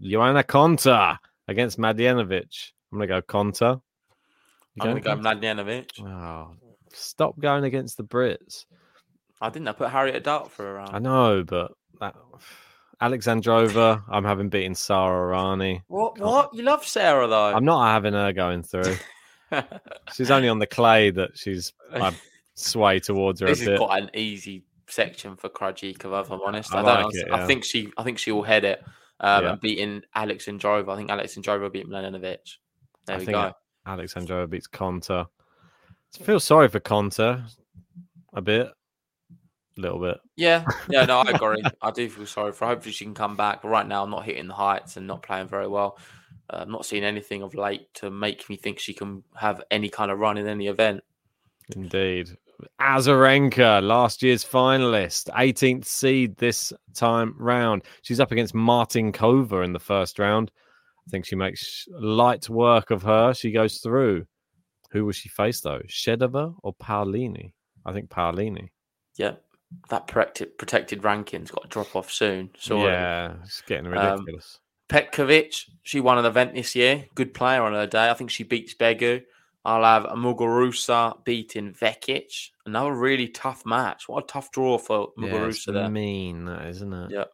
Johanna 0.00 0.44
Konta 0.44 1.18
against 1.48 1.78
Mladenovic. 1.78 2.70
I'm 2.92 2.98
going 2.98 3.08
to 3.08 3.14
go 3.14 3.22
Konta. 3.22 3.80
You 4.74 4.82
I'm 4.82 4.90
going 4.92 5.02
to 5.02 5.08
go? 5.08 5.16
Mladenovic. 5.16 6.00
Oh, 6.00 6.54
stop 6.94 7.38
going 7.38 7.64
against 7.64 7.96
the 7.96 8.04
Brits. 8.04 8.66
I 9.40 9.50
didn't. 9.50 9.68
I 9.68 9.72
put 9.72 9.90
Harriet 9.90 10.22
Dart 10.24 10.50
for 10.50 10.76
a 10.78 10.82
I 10.84 10.90
round. 10.92 11.04
know, 11.04 11.44
but 11.44 11.72
that 12.00 12.14
Alexandrova, 13.00 14.02
I'm 14.08 14.24
having 14.24 14.48
beaten 14.48 14.74
Sara 14.74 15.34
Errani. 15.36 15.82
What? 15.88 16.18
What? 16.18 16.54
You 16.54 16.62
love 16.62 16.86
Sarah 16.86 17.26
though. 17.26 17.46
I'm 17.54 17.64
not 17.64 17.88
having 17.92 18.12
her 18.14 18.32
going 18.32 18.62
through. 18.62 18.96
she's 20.14 20.30
only 20.30 20.48
on 20.48 20.58
the 20.60 20.66
clay 20.66 21.10
that 21.10 21.30
she's 21.36 21.72
I 21.92 22.14
sway 22.54 23.00
towards 23.00 23.40
her 23.40 23.46
this 23.46 23.58
a 23.60 23.62
is 23.62 23.68
bit. 23.70 23.78
quite 23.78 24.02
an 24.04 24.10
easy 24.14 24.64
section 24.88 25.36
for 25.36 25.48
Krejcikova, 25.48 26.22
if 26.22 26.30
I'm 26.30 26.40
honest. 26.42 26.72
I 26.74 26.80
I, 26.80 26.82
don't. 26.82 27.04
like 27.06 27.14
it, 27.14 27.32
I 27.32 27.46
think 27.46 27.64
she. 27.64 27.92
I 27.96 28.04
think 28.04 28.18
she 28.18 28.30
will 28.32 28.42
head 28.44 28.64
it. 28.64 28.82
Um, 29.20 29.42
Yeah. 29.44 29.50
and 29.52 29.60
beating 29.60 30.02
Alexandrova. 30.16 30.88
I 30.92 30.96
think 30.96 31.10
Alexandrova 31.10 31.72
beat 31.72 31.88
Mladenovic. 31.88 32.38
There 33.06 33.16
I 33.16 33.18
we 33.18 33.26
go. 33.26 33.52
Alexandrova 33.86 34.48
beats 34.48 34.68
Konta. 34.68 35.26
I 36.20 36.24
feel 36.24 36.40
sorry 36.40 36.68
for 36.68 36.80
Konta 36.80 37.42
a 38.34 38.42
bit, 38.42 38.66
a 38.66 39.80
little 39.80 39.98
bit. 39.98 40.18
Yeah, 40.36 40.64
yeah, 40.88 41.04
no, 41.04 41.20
I 41.20 41.30
agree. 41.34 41.62
I 41.80 41.90
do 41.90 42.08
feel 42.08 42.26
sorry 42.26 42.52
for. 42.52 42.66
her. 42.66 42.74
Hopefully, 42.74 42.92
she 42.92 43.04
can 43.04 43.14
come 43.14 43.36
back. 43.36 43.62
But 43.62 43.68
right 43.68 43.86
now, 43.86 44.02
I'm 44.02 44.10
not 44.10 44.24
hitting 44.24 44.48
the 44.48 44.54
heights 44.54 44.96
and 44.96 45.06
not 45.06 45.22
playing 45.22 45.48
very 45.48 45.68
well. 45.68 45.98
Uh, 46.50 46.58
I'm 46.62 46.70
not 46.70 46.84
seeing 46.84 47.04
anything 47.04 47.42
of 47.42 47.54
late 47.54 47.92
to 47.94 48.10
make 48.10 48.48
me 48.50 48.56
think 48.56 48.78
she 48.78 48.92
can 48.92 49.22
have 49.34 49.62
any 49.70 49.88
kind 49.88 50.10
of 50.10 50.18
run 50.18 50.36
in 50.36 50.46
any 50.46 50.68
event. 50.68 51.02
Indeed. 51.74 52.30
Azarenka, 52.80 53.82
last 53.82 54.22
year's 54.22 54.44
finalist, 54.44 55.28
18th 55.30 55.84
seed 55.84 56.36
this 56.36 56.72
time 56.94 57.34
round. 57.38 57.82
She's 58.02 58.20
up 58.20 58.30
against 58.30 58.54
Martincova 58.54 59.64
in 59.64 59.72
the 59.72 59.80
first 59.80 60.18
round. 60.18 60.50
I 61.06 61.10
think 61.10 61.24
she 61.24 61.34
makes 61.34 61.86
light 61.90 62.48
work 62.48 62.90
of 62.90 63.02
her. 63.02 63.34
She 63.34 63.50
goes 63.50 63.78
through. 63.78 64.26
Who 64.92 65.04
will 65.04 65.12
she 65.12 65.28
face 65.28 65.60
though? 65.60 65.80
Shvedova 65.88 66.54
or 66.62 66.74
Paolini? 66.74 67.52
I 67.84 67.92
think 67.92 68.10
Paolini. 68.10 68.70
Yeah, 69.16 69.32
that 69.88 70.06
protected 70.06 70.56
protected 70.58 71.02
ranking's 71.02 71.50
got 71.50 71.62
to 71.62 71.68
drop 71.68 71.96
off 71.96 72.12
soon. 72.12 72.50
So 72.58 72.84
yeah, 72.84 73.34
it's 73.42 73.62
getting 73.62 73.86
Um, 73.86 73.92
ridiculous. 73.92 74.58
Petkovic, 74.88 75.70
she 75.82 76.00
won 76.00 76.18
an 76.18 76.26
event 76.26 76.54
this 76.54 76.76
year. 76.76 77.06
Good 77.14 77.32
player 77.32 77.62
on 77.62 77.72
her 77.72 77.86
day. 77.86 78.10
I 78.10 78.14
think 78.14 78.30
she 78.30 78.44
beats 78.44 78.74
Begu. 78.74 79.22
I'll 79.64 79.84
have 79.84 80.10
Muguruza 80.16 81.24
beating 81.24 81.72
Vekic. 81.72 82.50
Another 82.66 82.92
really 82.92 83.28
tough 83.28 83.64
match. 83.64 84.08
What 84.08 84.24
a 84.24 84.26
tough 84.26 84.50
draw 84.50 84.76
for 84.76 85.12
yeah, 85.16 85.28
Muguruza 85.28 85.72
there. 85.72 85.88
mean, 85.88 86.44
that 86.46 86.66
isn't 86.66 86.92
it? 86.92 87.10
Yeah. 87.12 87.24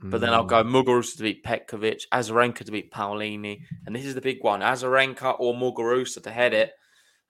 But 0.00 0.20
then 0.20 0.32
I'll 0.32 0.44
go 0.44 0.62
Muguruza 0.62 1.16
to 1.16 1.22
beat 1.24 1.42
Petkovic, 1.44 2.02
Azarenka 2.12 2.64
to 2.64 2.70
beat 2.70 2.92
Paolini, 2.92 3.62
and 3.84 3.96
this 3.96 4.04
is 4.04 4.14
the 4.14 4.20
big 4.20 4.44
one: 4.44 4.60
Azarenka 4.60 5.34
or 5.40 5.54
Muguruza 5.54 6.22
to 6.22 6.30
head 6.30 6.54
it. 6.54 6.72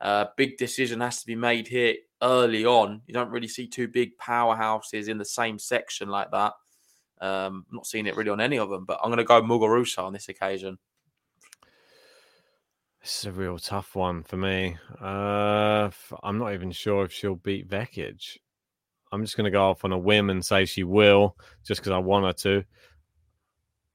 Uh, 0.01 0.27
big 0.37 0.57
decision 0.57 1.01
has 1.01 1.21
to 1.21 1.27
be 1.27 1.35
made 1.35 1.67
here 1.67 1.95
early 2.23 2.65
on. 2.65 3.03
You 3.07 3.15
don't 3.15 3.31
really 3.31 3.49
see 3.49 3.67
two 3.67 3.89
big 3.89 4.17
powerhouses 4.19 5.09
in 5.09 5.19
the 5.19 5.25
same 5.25 5.59
section 5.59 6.09
like 6.09 6.31
that. 6.31 6.53
Um, 7.21 7.67
I'm 7.71 7.77
not 7.77 7.87
seeing 7.87 8.07
it 8.07 8.17
really 8.17 8.31
on 8.31 8.41
any 8.41 8.59
of 8.59 8.71
them, 8.71 8.85
but 8.85 9.01
I'm 9.03 9.11
going 9.11 9.19
to 9.19 9.25
go 9.25 9.43
Muguruza 9.43 9.99
on 9.99 10.13
this 10.13 10.29
occasion. 10.29 10.79
This 13.03 13.21
is 13.21 13.25
a 13.27 13.33
real 13.33 13.59
tough 13.59 13.97
one 13.97 14.23
for 14.23 14.37
me. 14.37 14.77
Uh, 15.01 15.91
I'm 16.23 16.39
not 16.39 16.53
even 16.53 16.71
sure 16.71 17.05
if 17.05 17.13
she'll 17.13 17.37
beat 17.37 17.69
Vekic. 17.69 18.39
I'm 19.11 19.25
just 19.25 19.37
going 19.37 19.47
to 19.47 19.51
go 19.51 19.71
off 19.71 19.85
on 19.85 19.93
a 19.93 19.99
whim 19.99 20.31
and 20.31 20.45
say 20.45 20.65
she 20.65 20.85
will, 20.85 21.37
just 21.65 21.81
because 21.81 21.93
I 21.93 21.99
want 21.99 22.27
her 22.27 22.33
to. 22.33 22.65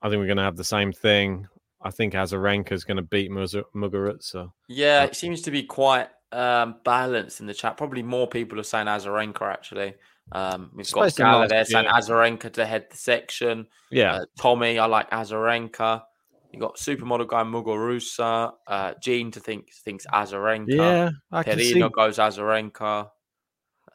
I 0.01 0.09
think 0.09 0.19
we're 0.19 0.25
going 0.25 0.37
to 0.37 0.43
have 0.43 0.57
the 0.57 0.63
same 0.63 0.91
thing. 0.91 1.47
I 1.83 1.91
think 1.91 2.13
Azarenka 2.13 2.71
is 2.71 2.83
going 2.83 2.97
to 2.97 3.03
beat 3.03 3.29
Muguruza. 3.29 4.51
Yeah, 4.67 5.03
it 5.03 5.15
seems 5.15 5.41
to 5.43 5.51
be 5.51 5.63
quite 5.63 6.07
um, 6.31 6.75
balanced 6.83 7.41
in 7.41 7.47
the 7.47 7.53
chat. 7.53 7.77
Probably 7.77 8.03
more 8.03 8.27
people 8.27 8.59
are 8.59 8.63
saying 8.63 8.87
Azarenka 8.87 9.41
actually. 9.41 9.95
Um, 10.31 10.71
we've 10.73 10.89
got 10.91 11.15
Gala 11.15 11.47
there 11.47 11.65
saying 11.65 11.87
Azarenka 11.87 12.51
to 12.53 12.65
head 12.65 12.87
the 12.89 12.97
section. 12.97 13.67
Yeah, 13.91 14.13
uh, 14.13 14.25
Tommy, 14.39 14.79
I 14.79 14.85
like 14.85 15.11
Azarenka. 15.11 16.03
You 16.51 16.59
got 16.59 16.77
supermodel 16.77 17.27
guy 17.27 17.43
Muguruza. 17.43 18.53
Uh, 18.65 18.93
Gene 19.01 19.31
to 19.31 19.39
think 19.39 19.73
thinks 19.73 20.05
Azarenka. 20.07 20.67
Yeah, 20.67 21.09
I 21.31 21.43
can 21.43 21.59
see. 21.59 21.79
goes 21.89 22.17
Azarenka. 22.17 23.09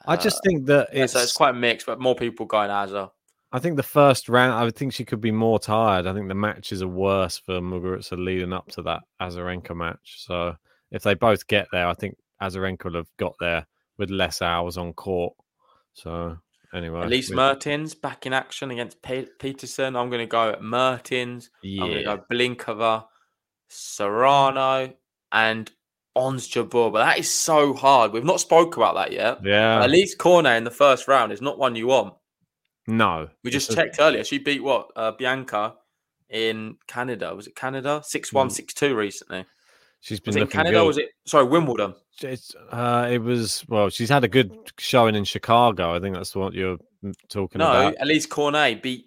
I 0.07 0.17
just 0.17 0.37
uh, 0.37 0.41
think 0.45 0.67
that 0.67 0.89
it's, 0.93 1.13
so 1.13 1.21
it's 1.21 1.33
quite 1.33 1.55
mixed, 1.55 1.87
but 1.87 2.01
more 2.01 2.15
people 2.15 2.47
going 2.47 2.71
Azar. 2.71 3.13
I 3.51 3.59
think 3.61 3.77
the 3.77 3.83
first 3.83 4.29
round, 4.29 4.53
I 4.53 4.65
would 4.65 4.77
think 4.77 4.93
she 4.93 5.05
could 5.05 5.21
be 5.21 5.31
more 5.31 5.59
tired. 5.59 6.07
I 6.07 6.13
think 6.13 6.29
the 6.29 6.35
matches 6.35 6.83
are 6.83 6.89
worse 6.89 7.39
for 7.39 7.61
Muguruza 7.61 8.23
leading 8.23 8.53
up 8.53 8.69
to 8.73 8.83
that 8.83 9.01
Azarenka 9.21 9.75
match. 9.75 10.17
So 10.19 10.55
if 10.91 11.03
they 11.03 11.15
both 11.15 11.47
get 11.47 11.67
there, 11.73 11.87
I 11.87 11.95
think 11.95 12.19
Azarenka 12.43 12.85
will 12.85 12.97
have 12.97 13.17
got 13.17 13.35
there 13.41 13.67
with 13.97 14.11
less 14.11 14.43
hours 14.43 14.77
on 14.77 14.93
court. 14.93 15.35
So 15.95 16.37
anyway, 16.75 17.07
Elise 17.07 17.31
Mertens 17.31 17.95
back 17.95 18.27
in 18.27 18.35
action 18.35 18.71
against 18.71 19.01
Pe- 19.01 19.27
Peterson. 19.39 19.97
I'm 19.97 20.11
going 20.11 20.21
to 20.21 20.27
go 20.27 20.51
at 20.51 20.63
Mertens. 20.63 21.51
Yeah. 21.63 21.83
I'm 21.85 21.91
going 21.91 22.05
to 22.05 22.05
go 22.05 22.25
Blinkova, 22.31 23.07
Serrano, 23.69 24.93
and 25.33 25.71
Ons 26.15 26.49
Jabeur. 26.49 26.93
But 26.93 27.05
that 27.05 27.19
is 27.19 27.33
so 27.33 27.73
hard. 27.73 28.13
We've 28.13 28.25
not 28.25 28.41
spoke 28.41 28.77
about 28.77 28.95
that 28.97 29.13
yet. 29.13 29.39
Yeah. 29.43 29.87
Alizé 29.87 30.19
Cornet 30.19 30.59
in 30.59 30.65
the 30.65 30.71
first 30.71 31.09
round 31.09 31.33
is 31.33 31.41
not 31.41 31.59
one 31.59 31.77
you 31.77 31.87
want. 31.87 32.15
No. 32.89 33.29
We 33.45 33.51
just 33.51 33.73
checked 33.73 33.97
earlier. 34.01 34.25
She 34.25 34.39
beat 34.39 34.63
what? 34.63 34.91
Uh, 34.97 35.13
Bianca 35.13 35.75
in 36.31 36.77
Canada. 36.87 37.35
Was 37.35 37.47
it 37.47 37.55
Canada? 37.55 38.01
6 38.03 38.33
1, 38.33 38.51
6 38.51 38.75
2 38.75 38.97
recently. 38.97 39.45
She's 40.01 40.21
been 40.21 40.35
was 40.35 40.43
it 40.43 40.51
Canada. 40.51 40.79
Good. 40.79 40.87
was 40.87 40.99
it 40.99 41.09
sorry 41.27 41.45
Wimbledon? 41.45 41.95
It's, 42.23 42.55
uh, 42.71 43.09
it 43.11 43.19
was 43.19 43.65
well. 43.69 43.91
She's 43.91 44.09
had 44.09 44.25
a 44.25 44.29
good 44.29 44.53
showing 44.79 45.15
in 45.15 45.25
Chicago. 45.25 45.95
I 45.95 46.01
think 46.01 46.17
that's 46.17 46.35
what 46.35 46.55
you're 46.55 46.79
talking 47.29 47.59
no, 47.59 47.69
about. 47.69 47.95
No, 47.99 48.07
Alizé 48.07 48.29
Cornet 48.29 48.83
beat 48.83 49.07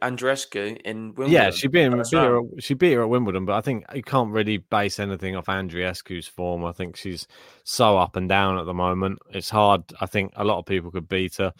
Andreescu 0.00 0.80
in 0.82 1.14
Wimbledon. 1.14 1.32
Yeah, 1.32 1.50
she 1.50 1.68
beat, 1.68 1.90
beat 1.90 2.12
her. 2.12 2.40
She 2.60 2.74
beat 2.74 2.92
her 2.92 3.02
at 3.02 3.08
Wimbledon, 3.08 3.44
but 3.44 3.54
I 3.54 3.60
think 3.60 3.84
you 3.94 4.02
can't 4.02 4.30
really 4.30 4.58
base 4.58 4.98
anything 4.98 5.36
off 5.36 5.46
Andreescu's 5.46 6.26
form. 6.26 6.64
I 6.64 6.72
think 6.72 6.96
she's 6.96 7.26
so 7.64 7.98
up 7.98 8.16
and 8.16 8.28
down 8.28 8.58
at 8.58 8.66
the 8.66 8.74
moment. 8.74 9.18
It's 9.30 9.50
hard. 9.50 9.82
I 10.00 10.06
think 10.06 10.32
a 10.36 10.44
lot 10.44 10.58
of 10.58 10.66
people 10.66 10.90
could 10.90 11.08
beat 11.08 11.36
her. 11.36 11.52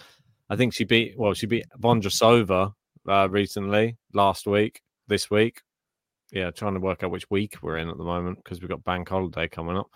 I 0.52 0.56
think 0.56 0.74
she 0.74 0.84
beat 0.84 1.14
well, 1.16 1.32
she 1.32 1.46
beat 1.46 1.64
Vondrousova 1.80 2.74
uh, 3.08 3.28
recently, 3.30 3.96
last 4.12 4.46
week, 4.46 4.82
this 5.08 5.30
week. 5.30 5.62
Yeah, 6.30 6.50
trying 6.50 6.74
to 6.74 6.80
work 6.80 7.02
out 7.02 7.10
which 7.10 7.30
week 7.30 7.56
we're 7.62 7.78
in 7.78 7.88
at 7.88 7.96
the 7.96 8.04
moment 8.04 8.36
because 8.44 8.60
we've 8.60 8.68
got 8.68 8.84
bank 8.84 9.08
holiday 9.08 9.48
coming 9.48 9.78
up. 9.78 9.90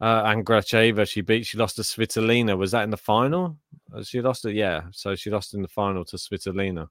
Uh, 0.00 0.22
and 0.26 0.44
Gracheva, 0.44 1.08
she 1.08 1.20
beat, 1.20 1.46
she 1.46 1.56
lost 1.56 1.76
to 1.76 1.82
Svitolina. 1.82 2.58
Was 2.58 2.72
that 2.72 2.82
in 2.82 2.90
the 2.90 2.96
final? 2.96 3.58
Uh, 3.94 4.02
she 4.02 4.20
lost 4.20 4.44
it, 4.44 4.56
yeah. 4.56 4.82
So 4.90 5.14
she 5.14 5.30
lost 5.30 5.54
in 5.54 5.62
the 5.62 5.68
final 5.68 6.04
to 6.06 6.16
Svitolina. 6.16 6.88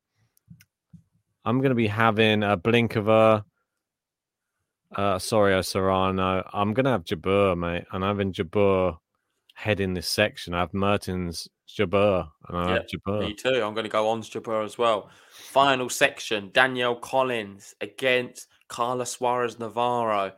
I'm 1.44 1.58
going 1.58 1.72
to 1.72 1.76
be 1.76 1.88
having 1.88 2.44
a 2.44 2.56
blink 2.56 2.94
Blinkova, 2.94 3.44
uh, 4.96 5.20
sorry, 5.20 5.62
Serrano. 5.66 6.50
I'm 6.54 6.74
going 6.74 6.86
to 6.86 6.92
have 6.92 7.04
Jabeur, 7.04 7.58
mate. 7.58 7.84
And 7.92 8.06
I'm 8.06 8.16
having 8.16 8.32
Jabeur 8.32 9.00
head 9.60 9.82
in 9.82 9.94
this 9.94 10.08
section. 10.08 10.54
I 10.54 10.62
have 10.62 10.74
Mertens 10.74 11.50
Jabeur, 11.68 12.30
and 12.48 12.58
I 12.58 12.72
have 12.76 12.86
Jabeur. 12.88 13.20
Me 13.20 13.34
too. 13.34 13.62
I'm 13.62 13.74
going 13.74 13.84
to 13.84 13.90
go 13.90 14.08
on 14.08 14.22
Jabeur 14.22 14.64
as 14.64 14.78
well. 14.78 15.10
Final 15.32 15.90
section: 15.90 16.50
Danielle 16.54 16.96
Collins 16.96 17.76
against 17.82 18.48
Carla 18.70 19.06
Suarez 19.06 19.60
Navarro. 19.60 20.32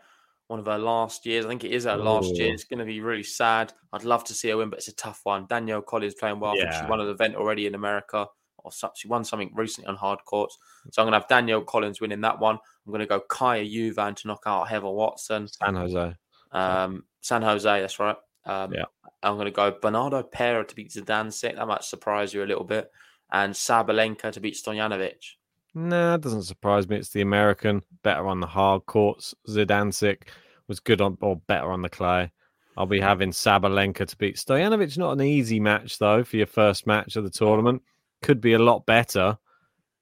One 0.47 0.59
of 0.59 0.65
her 0.65 0.79
last 0.79 1.25
years. 1.25 1.45
I 1.45 1.49
think 1.49 1.63
it 1.63 1.71
is 1.71 1.85
her 1.85 1.97
Ooh. 1.97 2.03
last 2.03 2.35
year. 2.35 2.51
It's 2.51 2.65
going 2.65 2.79
to 2.79 2.85
be 2.85 2.99
really 2.99 3.23
sad. 3.23 3.73
I'd 3.93 4.03
love 4.03 4.23
to 4.25 4.33
see 4.33 4.49
her 4.49 4.57
win, 4.57 4.69
but 4.69 4.79
it's 4.79 4.87
a 4.87 4.95
tough 4.95 5.21
one. 5.23 5.45
Danielle 5.47 5.83
Collins 5.83 6.15
playing 6.15 6.39
well. 6.39 6.57
Yeah. 6.57 6.81
She 6.81 6.89
won 6.89 6.99
an 6.99 7.07
event 7.07 7.35
already 7.35 7.67
in 7.67 7.75
America, 7.75 8.27
or 8.57 8.71
she 8.95 9.07
won 9.07 9.23
something 9.23 9.51
recently 9.53 9.87
on 9.87 9.95
hard 9.95 10.19
courts. 10.25 10.57
So 10.91 11.01
I'm 11.01 11.05
going 11.05 11.13
to 11.13 11.19
have 11.19 11.29
Danielle 11.29 11.61
Collins 11.61 12.01
winning 12.01 12.21
that 12.21 12.39
one. 12.39 12.55
I'm 12.55 12.91
going 12.91 12.99
to 12.99 13.05
go 13.05 13.21
Kaja 13.21 13.71
Juvan 13.71 14.15
to 14.15 14.27
knock 14.27 14.41
out 14.47 14.67
Heather 14.67 14.89
Watson. 14.89 15.47
San 15.47 15.75
Jose. 15.75 16.15
Um, 16.51 17.03
San 17.21 17.43
Jose, 17.43 17.81
that's 17.81 17.99
right. 17.99 18.17
Um, 18.45 18.73
yeah. 18.73 18.85
I'm 19.23 19.35
going 19.35 19.45
to 19.45 19.51
go 19.51 19.71
Bernarda 19.71 20.29
Pera 20.31 20.65
to 20.65 20.75
beat 20.75 20.91
Zidansek. 20.91 21.55
That 21.55 21.67
might 21.67 21.83
surprise 21.83 22.33
you 22.33 22.43
a 22.43 22.45
little 22.45 22.63
bit. 22.63 22.91
And 23.31 23.53
Sabalenka 23.53 24.31
to 24.31 24.39
beat 24.39 24.55
Stojanovic. 24.55 25.35
Nah, 25.73 26.15
it 26.15 26.21
doesn't 26.21 26.43
surprise 26.43 26.89
me. 26.89 26.97
It's 26.97 27.11
the 27.11 27.21
American, 27.21 27.81
better 28.03 28.27
on 28.27 28.39
the 28.39 28.47
hard 28.47 28.85
courts. 28.87 29.33
Zidansek 29.47 30.23
was 30.67 30.79
good 30.79 31.01
on, 31.01 31.17
or 31.21 31.37
better 31.37 31.71
on 31.71 31.81
the 31.81 31.89
clay. 31.89 32.31
I'll 32.77 32.85
be 32.85 32.99
having 32.99 33.31
Sabalenka 33.31 34.07
to 34.07 34.17
beat 34.17 34.35
Stojanovic. 34.37 34.97
Not 34.97 35.13
an 35.13 35.21
easy 35.21 35.59
match, 35.59 35.97
though, 35.97 36.23
for 36.23 36.37
your 36.37 36.47
first 36.47 36.87
match 36.87 37.15
of 37.15 37.23
the 37.23 37.29
tournament. 37.29 37.81
Could 38.21 38.41
be 38.41 38.53
a 38.53 38.59
lot 38.59 38.85
better. 38.85 39.37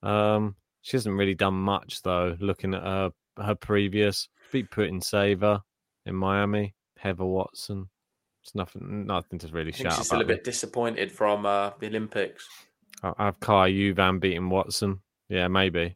Um, 0.01 0.55
she 0.81 0.97
hasn't 0.97 1.15
really 1.15 1.35
done 1.35 1.55
much, 1.55 2.01
though, 2.01 2.35
looking 2.39 2.73
at 2.73 2.83
her, 2.83 3.11
her 3.37 3.55
previous. 3.55 4.29
Beat 4.51 4.71
Putintseva 4.71 5.61
in 6.05 6.15
Miami, 6.15 6.73
Heather 6.97 7.25
Watson. 7.25 7.89
It's 8.43 8.55
nothing, 8.55 9.05
nothing 9.05 9.39
to 9.39 9.47
really 9.49 9.73
I 9.73 9.77
shout. 9.77 9.93
She's 9.93 10.05
still 10.07 10.21
a 10.21 10.25
bit 10.25 10.43
disappointed 10.43 11.11
from 11.11 11.45
uh, 11.45 11.71
the 11.79 11.87
Olympics. 11.87 12.47
I'll 13.03 13.15
have 13.17 13.39
Kaja 13.39 13.95
Juvan 13.95 14.19
beating 14.19 14.49
Watson. 14.49 15.01
Yeah, 15.27 15.47
maybe. 15.47 15.95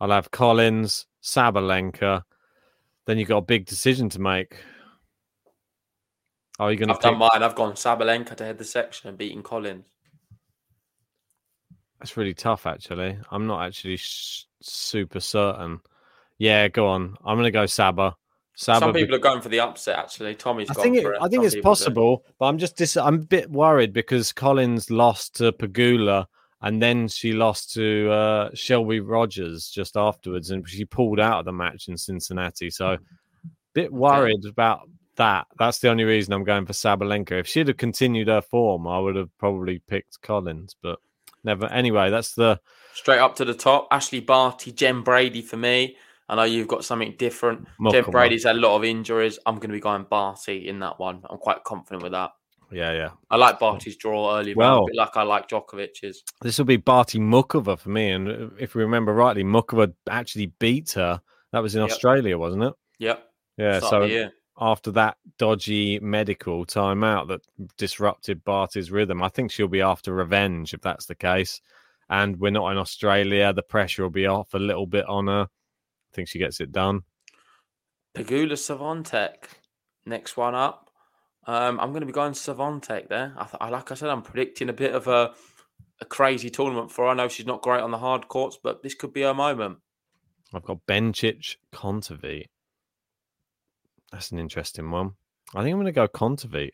I'll 0.00 0.10
have 0.10 0.30
Collins, 0.30 1.06
Sabalenka. 1.22 2.22
Then 3.06 3.18
you've 3.18 3.28
got 3.28 3.38
a 3.38 3.42
big 3.42 3.66
decision 3.66 4.08
to 4.10 4.20
make. 4.20 4.56
Are 6.58 6.70
you 6.70 6.78
going 6.78 6.88
to? 6.88 6.94
I've 6.94 7.00
pick... 7.00 7.10
done 7.10 7.18
mine. 7.18 7.42
I've 7.42 7.54
gone 7.54 7.74
Sabalenka 7.74 8.36
to 8.36 8.44
head 8.44 8.58
the 8.58 8.64
section 8.64 9.08
and 9.08 9.18
beating 9.18 9.42
Collins. 9.42 9.84
That's 11.98 12.16
really 12.16 12.34
tough, 12.34 12.66
actually. 12.66 13.18
I'm 13.30 13.46
not 13.46 13.64
actually 13.66 13.96
sh- 13.96 14.46
super 14.60 15.20
certain. 15.20 15.80
Yeah, 16.38 16.68
go 16.68 16.88
on. 16.88 17.16
I'm 17.24 17.36
going 17.36 17.44
to 17.44 17.50
go 17.50 17.66
Saba. 17.66 18.16
Saba 18.56 18.80
Some 18.80 18.92
people 18.92 19.08
be- 19.08 19.16
are 19.16 19.18
going 19.20 19.40
for 19.40 19.48
the 19.48 19.60
upset. 19.60 19.98
Actually, 19.98 20.34
Tommy's. 20.34 20.70
I 20.70 20.74
think 20.74 20.96
it, 20.96 21.04
it. 21.04 21.16
I 21.20 21.28
think 21.28 21.42
Some 21.42 21.46
it's 21.46 21.60
possible, 21.60 22.18
do. 22.18 22.32
but 22.38 22.46
I'm 22.46 22.58
just 22.58 22.76
dis- 22.76 22.96
I'm 22.96 23.14
a 23.14 23.18
bit 23.18 23.50
worried 23.50 23.92
because 23.92 24.32
Collins 24.32 24.90
lost 24.90 25.36
to 25.36 25.52
Pegula 25.52 26.26
and 26.64 26.80
then 26.80 27.08
she 27.08 27.34
lost 27.34 27.74
to 27.74 28.10
uh, 28.10 28.50
Shelby 28.54 29.00
Rogers 29.00 29.68
just 29.68 29.98
afterwards, 29.98 30.50
and 30.50 30.66
she 30.66 30.86
pulled 30.86 31.20
out 31.20 31.40
of 31.40 31.44
the 31.44 31.52
match 31.52 31.88
in 31.88 31.98
Cincinnati. 31.98 32.70
So, 32.70 32.92
a 32.92 32.98
bit 33.74 33.92
worried 33.92 34.38
okay. 34.38 34.48
about 34.48 34.88
that. 35.16 35.46
That's 35.58 35.80
the 35.80 35.90
only 35.90 36.04
reason 36.04 36.32
I'm 36.32 36.42
going 36.42 36.64
for 36.64 36.72
Sabalenka. 36.72 37.32
If 37.32 37.46
she'd 37.46 37.68
have 37.68 37.76
continued 37.76 38.28
her 38.28 38.40
form, 38.40 38.86
I 38.86 38.98
would 38.98 39.14
have 39.14 39.28
probably 39.36 39.80
picked 39.80 40.22
Collins, 40.22 40.74
but 40.82 40.98
never. 41.44 41.66
Anyway, 41.66 42.08
that's 42.08 42.34
the 42.34 42.58
straight 42.94 43.18
up 43.18 43.36
to 43.36 43.44
the 43.44 43.52
top. 43.52 43.90
Ashleigh 43.90 44.24
Barty, 44.24 44.72
Jen 44.72 45.02
Brady 45.02 45.42
for 45.42 45.58
me. 45.58 45.98
I 46.28 46.36
know 46.36 46.44
you've 46.44 46.68
got 46.68 46.84
something 46.84 47.14
different. 47.18 47.66
Jen 47.90 48.04
Brady's 48.10 48.44
had 48.44 48.56
a 48.56 48.58
lot 48.58 48.76
of 48.76 48.84
injuries. 48.84 49.38
I'm 49.44 49.56
going 49.56 49.68
to 49.68 49.74
be 49.74 49.80
going 49.80 50.06
Barty 50.08 50.68
in 50.68 50.78
that 50.80 50.98
one. 50.98 51.22
I'm 51.28 51.38
quite 51.38 51.62
confident 51.64 52.02
with 52.02 52.12
that. 52.12 52.30
Yeah, 52.72 52.92
yeah. 52.92 53.10
I 53.30 53.36
like 53.36 53.58
Barty's 53.58 53.96
draw 53.96 54.38
early, 54.38 54.54
well, 54.54 54.86
like 54.94 55.16
I 55.16 55.22
like 55.22 55.48
Djokovic's. 55.48 56.22
This 56.40 56.58
will 56.58 56.64
be 56.64 56.78
Barty 56.78 57.18
Muchova 57.18 57.78
for 57.78 57.90
me. 57.90 58.10
And 58.10 58.52
if 58.58 58.74
we 58.74 58.82
remember 58.82 59.12
rightly, 59.12 59.44
Muchova 59.44 59.92
actually 60.08 60.46
beat 60.58 60.92
her. 60.92 61.20
That 61.52 61.62
was 61.62 61.74
in 61.76 61.82
yep. 61.82 61.90
Australia, 61.90 62.38
wasn't 62.38 62.64
it? 62.64 62.72
Yep. 62.98 63.24
Yeah. 63.58 63.78
Start 63.78 64.10
so 64.10 64.30
after 64.58 64.90
that 64.92 65.16
dodgy 65.38 65.98
medical 66.00 66.64
timeout 66.64 67.28
that 67.28 67.42
disrupted 67.76 68.44
Barty's 68.44 68.90
rhythm, 68.90 69.22
I 69.22 69.28
think 69.28 69.50
she'll 69.50 69.68
be 69.68 69.82
after 69.82 70.14
revenge 70.14 70.74
if 70.74 70.80
that's 70.80 71.06
the 71.06 71.14
case. 71.14 71.60
And 72.08 72.38
we're 72.38 72.50
not 72.50 72.70
in 72.70 72.78
Australia. 72.78 73.52
The 73.52 73.62
pressure 73.62 74.02
will 74.02 74.10
be 74.10 74.26
off 74.26 74.54
a 74.54 74.58
little 74.58 74.86
bit 74.86 75.06
on 75.06 75.26
her 75.26 75.48
think 76.14 76.28
she 76.28 76.38
gets 76.38 76.60
it 76.60 76.72
done. 76.72 77.00
Pegula 78.14 78.52
Swiatek, 78.52 79.34
next 80.06 80.36
one 80.36 80.54
up. 80.54 80.90
Um, 81.46 81.78
I'm 81.80 81.90
going 81.90 82.00
to 82.00 82.06
be 82.06 82.12
going 82.12 82.32
Swiatek 82.32 83.08
there. 83.08 83.34
I, 83.36 83.44
th- 83.44 83.56
I, 83.60 83.68
like 83.68 83.90
I 83.90 83.94
said, 83.94 84.08
I'm 84.08 84.22
predicting 84.22 84.68
a 84.68 84.72
bit 84.72 84.94
of 84.94 85.08
a, 85.08 85.32
a 86.00 86.04
crazy 86.04 86.48
tournament 86.50 86.90
for 86.90 87.04
her. 87.04 87.10
I 87.10 87.14
know 87.14 87.28
she's 87.28 87.46
not 87.46 87.62
great 87.62 87.80
on 87.82 87.90
the 87.90 87.98
hard 87.98 88.28
courts, 88.28 88.58
but 88.62 88.82
this 88.82 88.94
could 88.94 89.12
be 89.12 89.22
her 89.22 89.34
moment. 89.34 89.78
I've 90.54 90.62
got 90.64 90.86
Bencic 90.86 91.56
Kontaveit. 91.72 92.46
That's 94.12 94.30
an 94.30 94.38
interesting 94.38 94.90
one. 94.90 95.12
I 95.54 95.62
think 95.62 95.72
I'm 95.72 95.80
going 95.80 95.86
to 95.86 95.92
go 95.92 96.06
Kontaveit. 96.06 96.70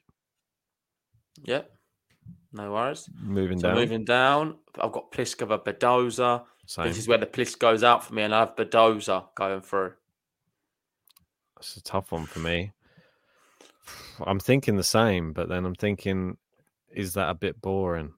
Yep. 1.45 1.70
No 2.53 2.72
worries. 2.72 3.09
Moving 3.22 3.59
So 3.59 3.68
down. 3.68 3.76
moving 3.76 4.05
down, 4.05 4.57
I've 4.78 4.93
got 4.93 5.11
Pliskova, 5.11 5.64
Badosa. 5.64 6.43
Same. 6.71 6.87
This 6.87 6.99
is 6.99 7.09
where 7.09 7.18
the 7.18 7.27
Plisk 7.27 7.59
goes 7.59 7.83
out 7.83 8.05
for 8.05 8.14
me, 8.14 8.23
and 8.23 8.33
I 8.33 8.39
have 8.39 8.55
Badosa 8.55 9.25
going 9.35 9.61
through. 9.61 9.95
It's 11.59 11.77
a 11.77 11.83
tough 11.83 12.12
one 12.12 12.27
for 12.27 12.39
me. 12.39 12.71
I'm 14.25 14.39
thinking 14.39 14.77
the 14.77 14.85
same, 14.85 15.33
but 15.33 15.49
then 15.49 15.64
I'm 15.64 15.75
thinking, 15.75 16.37
is 16.89 17.14
that 17.14 17.29
a 17.29 17.35
bit 17.35 17.61
boring? 17.61 18.12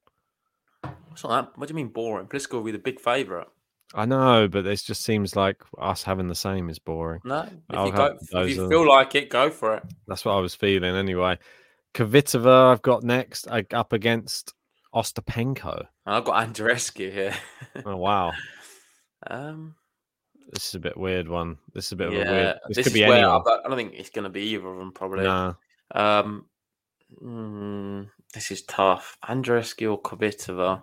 Not 0.84 1.22
that. 1.22 1.52
What 1.58 1.66
do 1.66 1.72
you 1.72 1.76
mean 1.76 1.88
boring? 1.88 2.26
Pliskova 2.26 2.56
will 2.56 2.64
be 2.64 2.72
the 2.72 2.78
big 2.78 3.00
favourite. 3.00 3.48
I 3.94 4.04
know, 4.04 4.48
but 4.48 4.64
this 4.64 4.82
just 4.82 5.00
seems 5.00 5.34
like 5.34 5.62
us 5.78 6.02
having 6.02 6.28
the 6.28 6.34
same 6.34 6.68
is 6.68 6.78
boring. 6.78 7.22
No, 7.24 7.48
if 7.70 7.86
you 7.86 7.92
go, 7.92 8.18
if 8.32 8.50
you 8.50 8.68
feel 8.68 8.86
like 8.86 9.14
it, 9.14 9.30
go 9.30 9.48
for 9.48 9.76
it. 9.76 9.84
That's 10.06 10.26
what 10.26 10.32
I 10.32 10.40
was 10.40 10.54
feeling 10.54 10.94
anyway. 10.94 11.38
Kvitova, 11.94 12.70
I've 12.70 12.82
got 12.82 13.02
next 13.02 13.46
uh, 13.46 13.62
up 13.72 13.94
against 13.94 14.52
Ostapenko. 14.94 15.86
I've 16.06 16.24
got 16.24 16.46
Andreescu 16.46 17.12
here. 17.12 17.34
Oh 17.86 17.96
wow, 17.96 18.32
um, 19.28 19.74
this 20.52 20.68
is 20.68 20.74
a 20.74 20.80
bit 20.80 20.96
weird 20.96 21.26
one. 21.28 21.56
This 21.72 21.86
is 21.86 21.92
a 21.92 21.96
bit 21.96 22.08
of 22.08 22.12
a 22.14 22.16
weird. 22.16 22.56
This, 22.68 22.76
this, 22.76 22.84
could 22.86 22.92
be 22.92 23.04
anyone. 23.04 23.42
don't- 23.44 23.64
I 23.64 23.68
don't 23.68 23.76
think 23.78 23.94
it's 23.94 24.10
going 24.10 24.24
to 24.24 24.30
be 24.30 24.42
either 24.42 24.66
of 24.68 24.78
them. 24.78 24.92
Probably. 24.92 25.24
Nah, 25.24 25.54
Um, 25.94 26.46
mm, 27.22 28.08
this 28.34 28.50
is 28.50 28.62
tough. 28.62 29.16
Andreescu 29.24 29.90
or 29.90 30.02
Kvitova. 30.02 30.82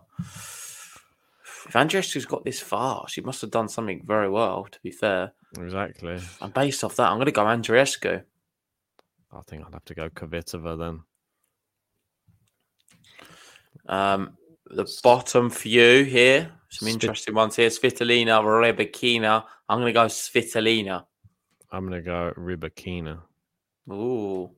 If 1.67 1.73
Andreescu's 1.75 2.25
got 2.25 2.43
this 2.45 2.59
far, 2.59 3.07
she 3.07 3.21
must 3.21 3.41
have 3.41 3.51
done 3.51 3.69
something 3.69 4.01
very 4.05 4.29
well. 4.29 4.65
To 4.71 4.79
be 4.81 4.89
fair, 4.91 5.33
exactly. 5.59 6.19
and 6.41 6.53
based 6.53 6.83
off 6.83 6.95
that, 6.95 7.09
I'm 7.09 7.17
going 7.17 7.25
to 7.27 7.31
go 7.31 7.43
Andreescu. 7.45 8.23
I 9.31 9.41
think 9.47 9.63
I'd 9.65 9.73
have 9.73 9.85
to 9.85 9.93
go 9.93 10.09
Kvitova 10.09 10.79
then. 10.79 11.01
Um, 13.89 14.37
the 14.67 14.85
bottom 15.03 15.49
few 15.49 16.03
here, 16.05 16.51
some 16.69 16.87
Svit- 16.87 16.93
interesting 16.93 17.33
ones 17.35 17.57
here. 17.57 17.69
Svitolina, 17.69 18.41
Rybakina. 18.41 19.43
I'm 19.67 19.79
going 19.79 19.93
to 19.93 19.99
go 19.99 20.05
Svitolina. 20.05 21.03
I'm 21.71 21.85
gonna 21.85 22.01
go 22.01 22.33
Rybakina. 22.37 23.19
Ooh. 23.91 24.51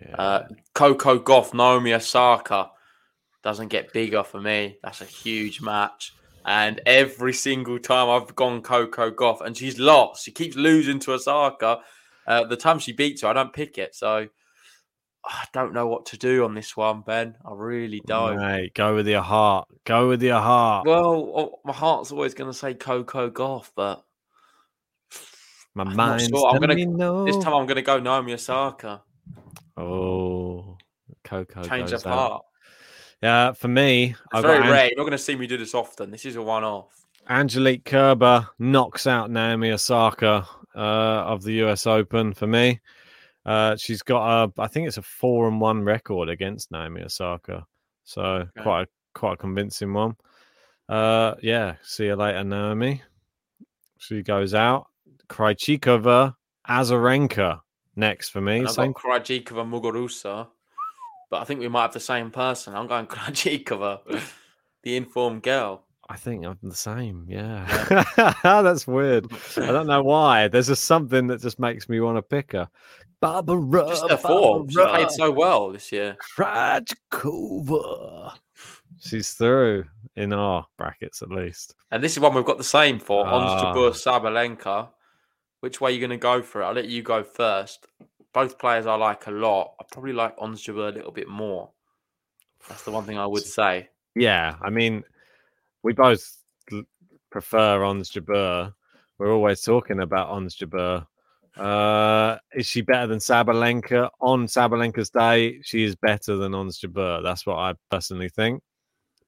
Yeah. 0.00 0.14
Uh, 0.16 0.48
Coco 0.74 1.18
Gauff, 1.18 1.54
Naomi 1.54 1.94
Osaka 1.94 2.70
doesn't 3.44 3.68
get 3.68 3.92
bigger 3.92 4.24
for 4.24 4.40
me. 4.40 4.78
That's 4.82 5.00
a 5.00 5.04
huge 5.04 5.60
match. 5.60 6.14
And 6.44 6.80
every 6.86 7.32
single 7.32 7.78
time 7.78 8.08
I've 8.08 8.34
gone 8.34 8.62
Coco 8.62 9.10
Gauff 9.10 9.40
and 9.40 9.56
she's 9.56 9.78
lost, 9.78 10.24
she 10.24 10.32
keeps 10.32 10.56
losing 10.56 10.98
to 11.00 11.12
Osaka. 11.12 11.80
Uh, 12.26 12.44
the 12.44 12.56
time 12.56 12.78
she 12.80 12.92
beats 12.92 13.22
her, 13.22 13.28
I 13.28 13.32
don't 13.32 13.52
pick 13.52 13.78
it. 13.78 13.94
So 13.94 14.28
I 15.28 15.44
don't 15.52 15.72
know 15.72 15.88
what 15.88 16.06
to 16.06 16.16
do 16.18 16.44
on 16.44 16.54
this 16.54 16.76
one, 16.76 17.00
Ben. 17.00 17.34
I 17.44 17.52
really 17.52 18.00
don't. 18.06 18.70
Go 18.74 18.94
with 18.94 19.08
your 19.08 19.22
heart. 19.22 19.68
Go 19.84 20.08
with 20.08 20.22
your 20.22 20.40
heart. 20.40 20.86
Well, 20.86 21.32
oh, 21.34 21.60
my 21.64 21.72
heart's 21.72 22.12
always 22.12 22.34
going 22.34 22.50
to 22.50 22.56
say 22.56 22.74
Coco 22.74 23.30
Gauff, 23.30 23.70
but 23.74 24.04
My 25.74 25.82
I'm 25.82 25.88
not 25.88 25.96
mind's 25.96 26.28
sure. 26.28 26.48
I'm 26.48 26.60
gonna 26.60 26.76
me 26.76 26.86
no. 26.86 27.24
this 27.24 27.36
time 27.38 27.54
I'm 27.54 27.66
going 27.66 27.76
to 27.76 27.82
go 27.82 27.98
Naomi 27.98 28.34
Osaka. 28.34 29.02
Oh, 29.76 30.78
Coco 31.24 31.64
Change 31.64 31.92
of 31.92 32.02
heart. 32.04 32.44
Yeah, 33.22 33.52
for 33.52 33.68
me, 33.68 34.10
It's 34.10 34.20
I've 34.32 34.42
very 34.42 34.62
got 34.62 34.70
rare. 34.70 34.86
You're 34.86 34.98
not 34.98 35.04
going 35.04 35.12
to 35.12 35.18
see 35.18 35.34
me 35.34 35.46
do 35.46 35.56
this 35.56 35.74
often. 35.74 36.10
This 36.10 36.24
is 36.24 36.36
a 36.36 36.42
one-off. 36.42 37.04
Angelique 37.28 37.84
Kerber 37.84 38.46
knocks 38.58 39.06
out 39.06 39.30
Naomi 39.30 39.72
Osaka 39.72 40.46
uh, 40.76 40.78
of 40.78 41.42
the 41.42 41.64
US 41.64 41.86
Open 41.86 42.32
for 42.32 42.46
me. 42.46 42.80
Uh, 43.46 43.76
she's 43.76 44.02
got 44.02 44.26
a, 44.26 44.60
I 44.60 44.66
think 44.66 44.88
it's 44.88 44.96
a 44.96 45.02
four 45.02 45.46
and 45.46 45.60
one 45.60 45.84
record 45.84 46.28
against 46.28 46.72
Naomi 46.72 47.02
Osaka, 47.02 47.64
so 48.02 48.48
quite 48.60 48.82
a, 48.82 48.86
quite 49.14 49.34
a 49.34 49.36
convincing 49.36 49.92
one. 49.92 50.16
Uh, 50.88 51.34
yeah, 51.42 51.76
see 51.84 52.06
you 52.06 52.16
later, 52.16 52.42
Naomi. 52.42 53.02
She 53.98 54.22
goes 54.22 54.52
out. 54.52 54.88
Krejcikova, 55.28 56.34
Azarenka 56.68 57.60
next 57.94 58.30
for 58.30 58.40
me. 58.40 58.58
And 58.58 58.68
I've 58.68 58.74
Same 58.74 58.92
got 58.92 59.02
Krejcikova 59.02 59.68
Muguruza, 59.68 60.48
but 61.30 61.40
I 61.40 61.44
think 61.44 61.60
we 61.60 61.68
might 61.68 61.82
have 61.82 61.92
the 61.92 62.00
same 62.00 62.32
person. 62.32 62.74
I'm 62.74 62.88
going 62.88 63.06
Krejcikova, 63.06 64.22
the 64.82 64.96
informed 64.96 65.44
girl. 65.44 65.85
I 66.08 66.16
think 66.16 66.44
I'm 66.46 66.58
the 66.62 66.74
same. 66.74 67.26
Yeah. 67.28 68.04
That's 68.42 68.86
weird. 68.86 69.26
I 69.56 69.72
don't 69.72 69.88
know 69.88 70.02
why. 70.04 70.46
There's 70.48 70.68
just 70.68 70.84
something 70.84 71.26
that 71.28 71.40
just 71.42 71.58
makes 71.58 71.88
me 71.88 71.98
want 72.00 72.16
to 72.16 72.22
pick 72.22 72.52
her. 72.52 72.68
Barbara. 73.20 73.86
Just 73.88 74.08
her 74.10 74.16
form. 74.16 74.68
She 74.68 74.76
played 74.76 75.10
so 75.10 75.30
well 75.32 75.72
this 75.72 75.90
year. 75.90 76.16
Krejcikova. 76.36 78.34
She's 79.00 79.32
through 79.32 79.84
in 80.14 80.32
our 80.32 80.66
brackets 80.78 81.22
at 81.22 81.30
least. 81.30 81.74
And 81.90 82.02
this 82.02 82.12
is 82.12 82.20
one 82.20 82.34
we've 82.34 82.44
got 82.44 82.58
the 82.58 82.64
same 82.64 82.98
for. 82.98 83.26
Ons 83.26 83.62
Ah. 83.62 83.74
Jabeur 83.74 83.90
Sabalenka. 83.92 84.88
Which 85.60 85.80
way 85.80 85.90
are 85.90 85.94
you 85.94 86.00
going 86.00 86.10
to 86.10 86.16
go 86.18 86.42
for 86.42 86.62
it? 86.62 86.66
I'll 86.66 86.72
let 86.74 86.86
you 86.88 87.02
go 87.02 87.22
first. 87.24 87.88
Both 88.32 88.58
players 88.58 88.86
I 88.86 88.94
like 88.94 89.26
a 89.26 89.30
lot. 89.30 89.74
I 89.80 89.84
probably 89.90 90.12
like 90.12 90.34
Ons 90.38 90.62
Jabeur 90.64 90.88
a 90.90 90.92
little 90.92 91.12
bit 91.12 91.28
more. 91.28 91.70
That's 92.68 92.82
the 92.82 92.90
one 92.90 93.04
thing 93.04 93.18
I 93.18 93.26
would 93.26 93.44
say. 93.44 93.88
Yeah, 94.14 94.54
I 94.62 94.70
mean, 94.70 95.04
we 95.86 95.92
both 95.92 96.42
prefer 97.30 97.84
Ons 97.84 98.10
Jabeur. 98.10 98.72
We're 99.18 99.32
always 99.32 99.60
talking 99.60 100.00
about 100.00 100.30
Ons 100.30 100.56
Jabeur. 100.56 101.06
Uh, 101.56 102.38
is 102.52 102.66
she 102.66 102.80
better 102.80 103.06
than 103.06 103.20
Sabalenka? 103.20 104.10
On 104.20 104.48
Sabalenka's 104.48 105.10
day, 105.10 105.60
she 105.62 105.84
is 105.84 105.94
better 105.94 106.36
than 106.36 106.56
Ons 106.56 106.80
Jabeur. 106.80 107.22
That's 107.22 107.46
what 107.46 107.58
I 107.58 107.74
personally 107.88 108.28
think. 108.28 108.64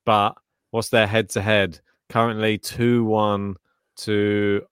But 0.05 0.35
what's 0.73 0.89
their 0.89 1.07
head 1.07 1.29
to 1.31 1.43
head? 1.43 1.79
Currently 2.09 2.59
2 2.59 3.05
1 3.05 3.55
to 3.99 4.63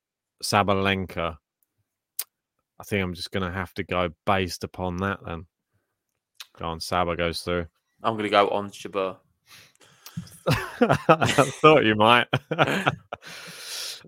Sabalenka. 0.43 1.37
I 2.81 2.83
think 2.83 3.05
I'm 3.05 3.15
just 3.15 3.31
going 3.31 3.47
to 3.47 3.57
have 3.57 3.73
to 3.75 3.85
go 3.85 4.09
based 4.27 4.65
upon 4.65 4.97
that 4.97 5.21
then. 5.25 5.47
Go 6.59 6.65
on, 6.65 6.81
Saba 6.81 7.15
goes 7.15 7.43
through. 7.43 7.67
I'm 8.03 8.15
going 8.15 8.25
to 8.25 8.31
go 8.31 8.49
Ons 8.49 8.77
Jabeur. 8.77 9.19
I 10.49 11.27
thought 11.61 11.85
you 11.85 11.95
might. 11.95 12.27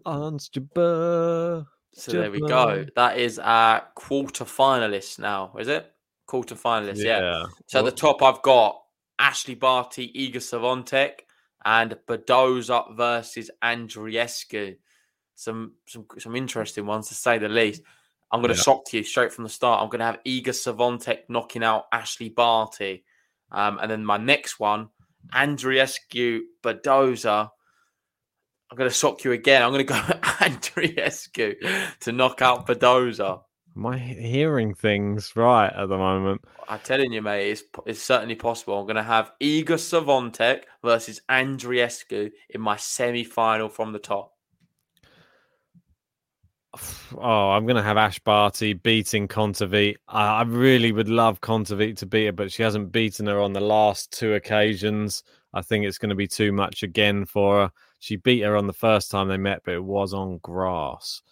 Ons 0.05 0.49
Jabeur. 0.49 1.66
So 1.95 2.12
there 2.12 2.30
we 2.30 2.41
go. 2.41 2.86
That 2.95 3.18
is 3.18 3.39
our 3.39 3.82
quarter 3.95 4.45
finalists 4.45 5.18
now, 5.18 5.53
is 5.59 5.68
it? 5.68 5.91
Quarter 6.26 6.55
finalists, 6.55 7.03
yeah. 7.05 7.20
Yeah. 7.20 7.45
So 7.66 7.80
at 7.80 7.84
the 7.84 7.91
top, 7.91 8.22
I've 8.22 8.43
got 8.43 8.80
Ashleigh 9.18 9.59
Barty, 9.59 10.12
Iga 10.12 10.36
Swiatek, 10.36 11.20
and 11.64 11.97
Badosa 12.07 12.95
versus 12.97 13.51
Andreescu. 13.62 14.76
Some 15.34 15.72
some 15.86 16.07
some 16.18 16.36
interesting 16.36 16.86
ones 16.86 17.09
to 17.09 17.14
say 17.14 17.39
the 17.39 17.49
least. 17.49 17.82
I'm 18.30 18.41
going 18.41 18.53
to 18.53 18.59
Yeah. 18.59 18.62
shock 18.62 18.93
you 18.93 19.03
straight 19.03 19.32
from 19.32 19.45
the 19.45 19.51
start. 19.51 19.82
I'm 19.82 19.89
going 19.89 20.01
to 20.01 20.05
have 20.05 20.22
Iga 20.24 20.49
Swiatek 20.49 21.20
knocking 21.28 21.64
out 21.64 21.91
Ashleigh 21.93 22.34
Barty, 22.34 23.05
um, 23.51 23.78
and 23.80 23.91
then 23.91 24.05
my 24.05 24.18
next 24.18 24.61
one, 24.61 24.91
Andreescu 25.35 26.41
Badosa. 26.62 27.51
I'm 28.70 28.76
going 28.76 28.91
to 28.91 28.95
sock 28.95 29.24
you 29.24 29.33
again. 29.33 29.62
I'm 29.62 29.72
going 29.72 29.87
to 29.87 29.93
go 29.93 29.95
Andreescu 30.41 31.57
to 32.01 32.12
knock 32.12 32.43
out 32.43 32.66
Badosa. 32.66 33.41
Am 33.76 33.87
I 33.87 33.97
hearing 33.97 34.74
things 34.74 35.35
right 35.37 35.72
at 35.72 35.89
the 35.89 35.97
moment? 35.97 36.43
I'm 36.68 36.81
telling 36.81 37.12
you, 37.12 37.22
mate, 37.22 37.51
it's, 37.51 37.62
it's 37.87 38.03
certainly 38.03 38.35
possible. 38.35 38.79
I'm 38.79 38.87
going 38.87 38.97
to 38.97 39.03
have 39.03 39.33
Iga 39.41 39.66
Swiatek 39.66 40.62
versus 40.83 41.20
Andreescu 41.31 42.31
in 42.51 42.61
my 42.61 42.76
semi-final 42.76 43.68
from 43.68 43.93
the 43.93 44.01
top. 44.01 44.33
Oh, 47.16 47.51
I'm 47.51 47.64
going 47.64 47.76
to 47.76 47.83
have 47.83 47.97
Ash 47.97 48.18
Barty 48.18 48.74
beating 48.74 49.29
Kontaveit. 49.29 49.97
I, 50.09 50.41
I 50.41 50.43
really 50.43 50.93
would 50.93 51.09
love 51.09 51.41
Kontaveit 51.41 51.97
to 51.99 52.07
beat 52.07 52.26
her, 52.26 52.33
but 52.33 52.53
she 52.53 52.62
hasn't 52.62 52.93
beaten 52.93 53.26
her 53.26 53.41
on 53.41 53.53
the 53.53 53.61
last 53.61 54.12
two 54.12 54.35
occasions. 54.35 55.22
I 55.55 55.62
think 55.62 55.85
it's 55.85 55.99
going 55.99 56.11
to 56.11 56.14
be 56.14 56.29
too 56.29 56.53
much 56.53 56.83
again 56.83 57.24
for 57.24 57.62
her. 57.62 57.72
She 57.99 58.16
beat 58.16 58.43
her 58.43 58.57
on 58.57 58.66
the 58.66 58.72
first 58.72 59.11
time 59.11 59.29
they 59.29 59.39
met, 59.39 59.62
but 59.64 59.74
it 59.74 59.83
was 59.83 60.12
on 60.12 60.39
grass. 60.39 61.22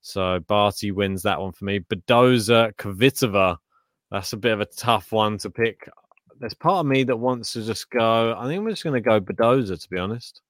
So 0.00 0.40
Barty 0.40 0.92
wins 0.92 1.22
that 1.22 1.40
one 1.40 1.52
for 1.52 1.64
me. 1.64 1.80
Badosa 1.80 2.74
Kvitova. 2.74 3.56
That's 4.10 4.34
a 4.34 4.36
bit 4.36 4.52
of 4.52 4.60
a 4.60 4.66
tough 4.66 5.12
one 5.12 5.38
to 5.38 5.50
pick. 5.50 5.88
There's 6.38 6.54
part 6.54 6.80
of 6.80 6.86
me 6.86 7.04
that 7.04 7.16
wants 7.16 7.54
to 7.54 7.62
just 7.62 7.90
go. 7.90 8.36
I 8.38 8.46
think 8.46 8.60
I'm 8.60 8.68
just 8.68 8.84
going 8.84 8.94
to 8.94 9.00
go 9.00 9.20
Badosa, 9.20 9.80
to 9.80 9.88
be 9.88 9.98
honest. 9.98 10.42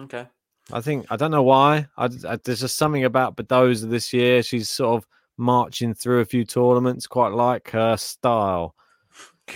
Okay. 0.00 0.26
I 0.72 0.80
think 0.80 1.06
I 1.10 1.16
don't 1.16 1.30
know 1.30 1.42
why. 1.42 1.86
I, 1.96 2.06
I- 2.28 2.38
there's 2.44 2.60
just 2.60 2.76
something 2.78 3.04
about 3.04 3.36
Badosa 3.36 3.88
this 3.88 4.12
year. 4.12 4.42
She's 4.42 4.68
sort 4.68 4.96
of 5.02 5.06
marching 5.36 5.94
through 5.94 6.20
a 6.20 6.24
few 6.24 6.44
tournaments, 6.44 7.06
quite 7.06 7.32
like 7.32 7.70
her 7.70 7.96
style. 7.96 8.74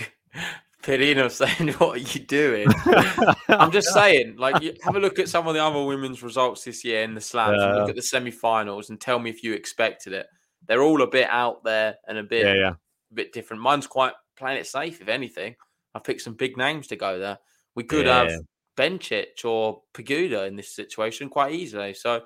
Perino 0.83 1.29
saying, 1.29 1.73
"What 1.77 1.97
are 1.97 1.99
you 1.99 2.25
doing?" 2.25 2.67
I'm 3.49 3.71
just 3.71 3.89
saying, 3.93 4.37
like, 4.37 4.63
you 4.63 4.73
have 4.83 4.95
a 4.95 4.99
look 4.99 5.19
at 5.19 5.29
some 5.29 5.47
of 5.47 5.53
the 5.53 5.63
other 5.63 5.83
women's 5.83 6.23
results 6.23 6.63
this 6.63 6.83
year 6.83 7.03
in 7.03 7.13
the 7.13 7.21
slams. 7.21 7.57
Yeah. 7.59 7.75
look 7.75 7.89
at 7.89 7.95
the 7.95 8.01
semi-finals 8.01 8.89
and 8.89 8.99
tell 8.99 9.19
me 9.19 9.29
if 9.29 9.43
you 9.43 9.53
expected 9.53 10.13
it. 10.13 10.25
They're 10.67 10.81
all 10.81 11.01
a 11.03 11.07
bit 11.07 11.27
out 11.29 11.63
there 11.63 11.95
and 12.07 12.17
a 12.17 12.23
bit 12.23 12.45
Yeah, 12.45 12.53
yeah. 12.53 12.69
a 13.11 13.13
bit 13.13 13.31
different. 13.33 13.61
Mine's 13.61 13.85
quite 13.87 14.13
playing 14.37 14.57
it 14.59 14.65
safe, 14.67 15.01
if 15.01 15.07
anything. 15.07 15.55
I've 15.93 16.03
picked 16.03 16.21
some 16.21 16.33
big 16.33 16.57
names 16.57 16.87
to 16.87 16.95
go 16.95 17.19
there. 17.19 17.37
We 17.75 17.83
could 17.83 18.05
Yeah. 18.07 18.23
have 18.29 18.39
Bencic 18.77 19.45
or 19.45 19.81
Pegula 19.93 20.47
in 20.47 20.55
this 20.55 20.75
situation 20.75 21.29
quite 21.29 21.53
easily. 21.53 21.93
So 21.93 22.21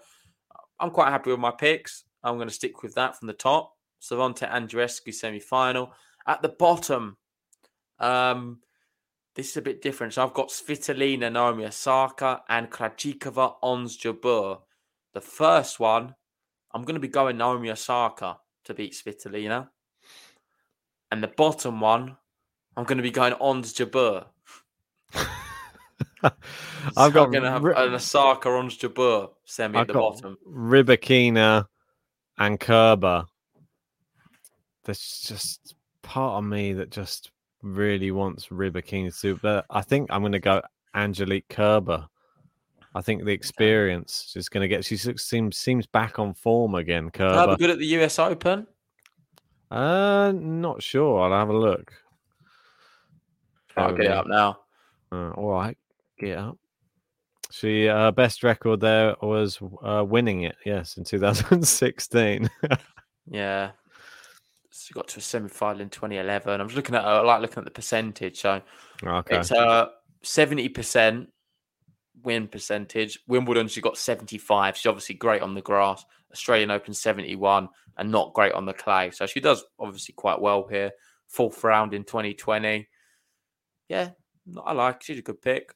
I'm 0.79 0.91
quite 0.91 1.09
happy 1.09 1.31
with 1.31 1.39
my 1.39 1.51
picks. 1.51 2.03
I'm 2.23 2.35
going 2.35 2.47
to 2.47 2.53
stick 2.53 2.83
with 2.83 2.95
that 2.95 3.17
from 3.17 3.27
the 3.27 3.33
top. 3.33 3.73
Swiatek 4.01 4.51
Andreescu 4.51 5.13
semi 5.13 5.39
final. 5.39 5.93
At 6.27 6.41
the 6.41 6.49
bottom, 6.49 7.17
um, 7.99 8.59
this 9.35 9.51
is 9.51 9.57
a 9.57 9.61
bit 9.61 9.81
different. 9.81 10.13
So 10.13 10.23
I've 10.23 10.33
got 10.33 10.49
Svitolina, 10.49 11.31
Naomi 11.31 11.65
Osaka, 11.65 12.41
and 12.49 12.71
Krejcikova 12.71 13.55
Ons 13.61 13.97
Jabeur. 13.97 14.61
The 15.13 15.21
first 15.21 15.79
one, 15.79 16.15
I'm 16.73 16.83
going 16.83 16.95
to 16.95 17.01
be 17.01 17.07
going 17.07 17.37
Naomi 17.37 17.71
Osaka 17.71 18.37
to 18.65 18.73
beat 18.73 18.93
Svitolina. 18.93 19.69
And 21.11 21.23
the 21.23 21.27
bottom 21.27 21.79
one, 21.79 22.17
I'm 22.75 22.83
going 22.83 22.97
to 22.97 23.03
be 23.03 23.11
going 23.11 23.33
Ons 23.33 23.73
Jabeur. 23.73 24.25
I've 26.97 27.13
got 27.13 27.25
I'm 27.25 27.31
going 27.31 27.43
to 27.43 27.51
have 27.51 27.65
an 27.65 27.93
Osaka 27.93 28.49
Ons 28.49 28.77
Jabeur 28.77 29.29
semi 29.45 29.77
at 29.77 29.81
I've 29.81 29.87
the 29.87 29.93
got 29.93 30.21
bottom. 30.21 30.37
Rybakina 30.47 31.67
and 32.37 32.59
Kerber. 32.59 33.25
There's 34.83 35.23
just 35.27 35.75
part 36.01 36.43
of 36.43 36.49
me 36.49 36.73
that 36.73 36.91
just 36.91 37.31
really 37.61 38.11
wants 38.11 38.47
Rybakina 38.47 39.19
to, 39.21 39.35
but 39.41 39.65
I 39.69 39.81
think 39.81 40.09
I'm 40.11 40.21
going 40.21 40.31
to 40.31 40.39
go 40.39 40.61
Angelique 40.93 41.47
Kerber. 41.49 42.07
I 42.93 43.01
think 43.01 43.25
the 43.25 43.31
experience 43.31 44.33
is 44.37 44.47
going 44.47 44.61
to 44.61 44.67
get. 44.67 44.85
She 44.85 44.95
seems 44.95 45.57
seems 45.57 45.85
back 45.85 46.17
on 46.17 46.33
form 46.33 46.75
again. 46.75 47.09
Kerber 47.09 47.35
Kerber. 47.35 47.57
good 47.57 47.69
at 47.71 47.79
the 47.79 47.87
US 47.87 48.19
Open. 48.19 48.67
Uh, 49.69 50.31
not 50.33 50.81
sure. 50.81 51.21
I'll 51.21 51.37
have 51.37 51.49
a 51.49 51.57
look. 51.57 51.91
I'll 53.75 53.93
get 53.93 54.05
it 54.05 54.11
up 54.11 54.27
now. 54.27 54.59
Uh, 55.11 55.31
all 55.31 55.51
right, 55.51 55.77
get 56.19 56.37
up. 56.37 56.57
She 57.51 57.85
her 57.85 58.11
best 58.11 58.43
record 58.43 58.79
there 58.79 59.15
was 59.21 59.59
uh, 59.83 60.03
winning 60.05 60.43
it. 60.43 60.55
Yes, 60.65 60.97
in 60.97 61.03
2016. 61.03 62.49
Yeah. 63.27 63.71
She 64.71 64.93
got 64.93 65.07
to 65.09 65.19
a 65.19 65.21
semi 65.21 65.49
final 65.49 65.81
in 65.81 65.89
2011. 65.89 66.59
I'm 66.59 66.67
just 66.67 66.75
looking 66.75 66.95
at 66.95 67.05
I 67.05 67.21
like 67.21 67.41
looking 67.41 67.59
at 67.59 67.65
the 67.65 67.71
percentage. 67.71 68.39
So 68.41 68.61
okay. 69.03 69.37
it's 69.37 69.51
uh 69.51 69.87
70% 70.23 71.27
win 72.23 72.47
percentage. 72.47 73.19
Wimbledon, 73.27 73.67
she 73.67 73.81
got 73.81 73.97
75. 73.97 74.77
She's 74.77 74.85
obviously 74.85 75.15
great 75.15 75.41
on 75.41 75.53
the 75.53 75.61
grass. 75.61 76.05
Australian 76.31 76.71
Open 76.71 76.93
71 76.93 77.69
and 77.97 78.11
not 78.11 78.33
great 78.33 78.53
on 78.53 78.65
the 78.65 78.73
clay. 78.73 79.11
So 79.11 79.25
she 79.25 79.39
does 79.39 79.63
obviously 79.79 80.13
quite 80.13 80.41
well 80.41 80.67
here. 80.69 80.91
Fourth 81.27 81.63
round 81.63 81.93
in 81.93 82.03
2020. 82.03 82.87
Yeah, 83.87 84.09
I 84.65 84.73
like. 84.73 85.03
She's 85.03 85.19
a 85.19 85.23
good 85.23 85.41
pick. 85.41 85.73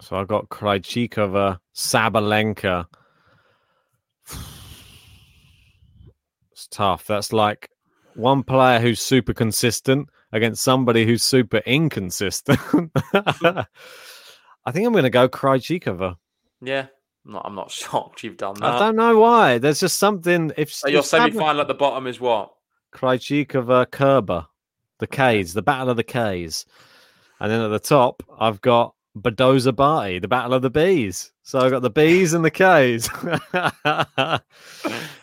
So 0.00 0.16
I 0.16 0.24
got 0.24 0.48
Krejcikova, 0.48 1.58
Sabalenka. 1.74 2.86
It's 6.52 6.66
tough. 6.68 7.06
That's 7.06 7.32
like 7.32 7.70
one 8.14 8.42
player 8.42 8.80
who's 8.80 9.00
super 9.00 9.34
consistent 9.34 10.08
against 10.32 10.62
somebody 10.62 11.04
who's 11.04 11.22
super 11.22 11.58
inconsistent. 11.58 12.58
I 13.12 14.72
think 14.72 14.86
I'm 14.86 14.92
going 14.92 15.04
to 15.04 15.10
go 15.10 15.28
Krejcikova. 15.28 16.16
Yeah, 16.62 16.86
I'm 17.26 17.32
not, 17.32 17.42
I'm 17.44 17.54
not 17.54 17.70
shocked 17.70 18.24
you've 18.24 18.36
done 18.36 18.54
that. 18.60 18.64
I 18.64 18.78
don't 18.78 18.96
know 18.96 19.18
why. 19.18 19.58
There's 19.58 19.80
just 19.80 19.98
something. 19.98 20.52
If, 20.56 20.72
So 20.72 20.88
your 20.88 21.02
semi 21.02 21.30
final 21.30 21.60
at 21.60 21.68
the 21.68 21.74
bottom 21.74 22.06
is 22.06 22.20
what? 22.20 22.52
Krejcikova, 22.94 23.90
Kerber, 23.90 24.46
the 24.98 25.06
K's, 25.06 25.52
the 25.52 25.62
Battle 25.62 25.90
of 25.90 25.96
the 25.96 26.04
K's, 26.04 26.64
and 27.38 27.50
then 27.50 27.60
at 27.60 27.68
the 27.68 27.78
top 27.78 28.22
I've 28.38 28.60
got 28.60 28.94
Badosa 29.18 29.74
Barty, 29.74 30.18
the 30.18 30.28
Battle 30.28 30.54
of 30.54 30.62
the 30.62 30.70
Bees. 30.70 31.32
So 31.42 31.58
I've 31.58 31.70
got 31.70 31.82
the 31.82 31.90
B's 31.90 32.32
and 32.32 32.44
the 32.44 32.50
K's. 32.50 33.08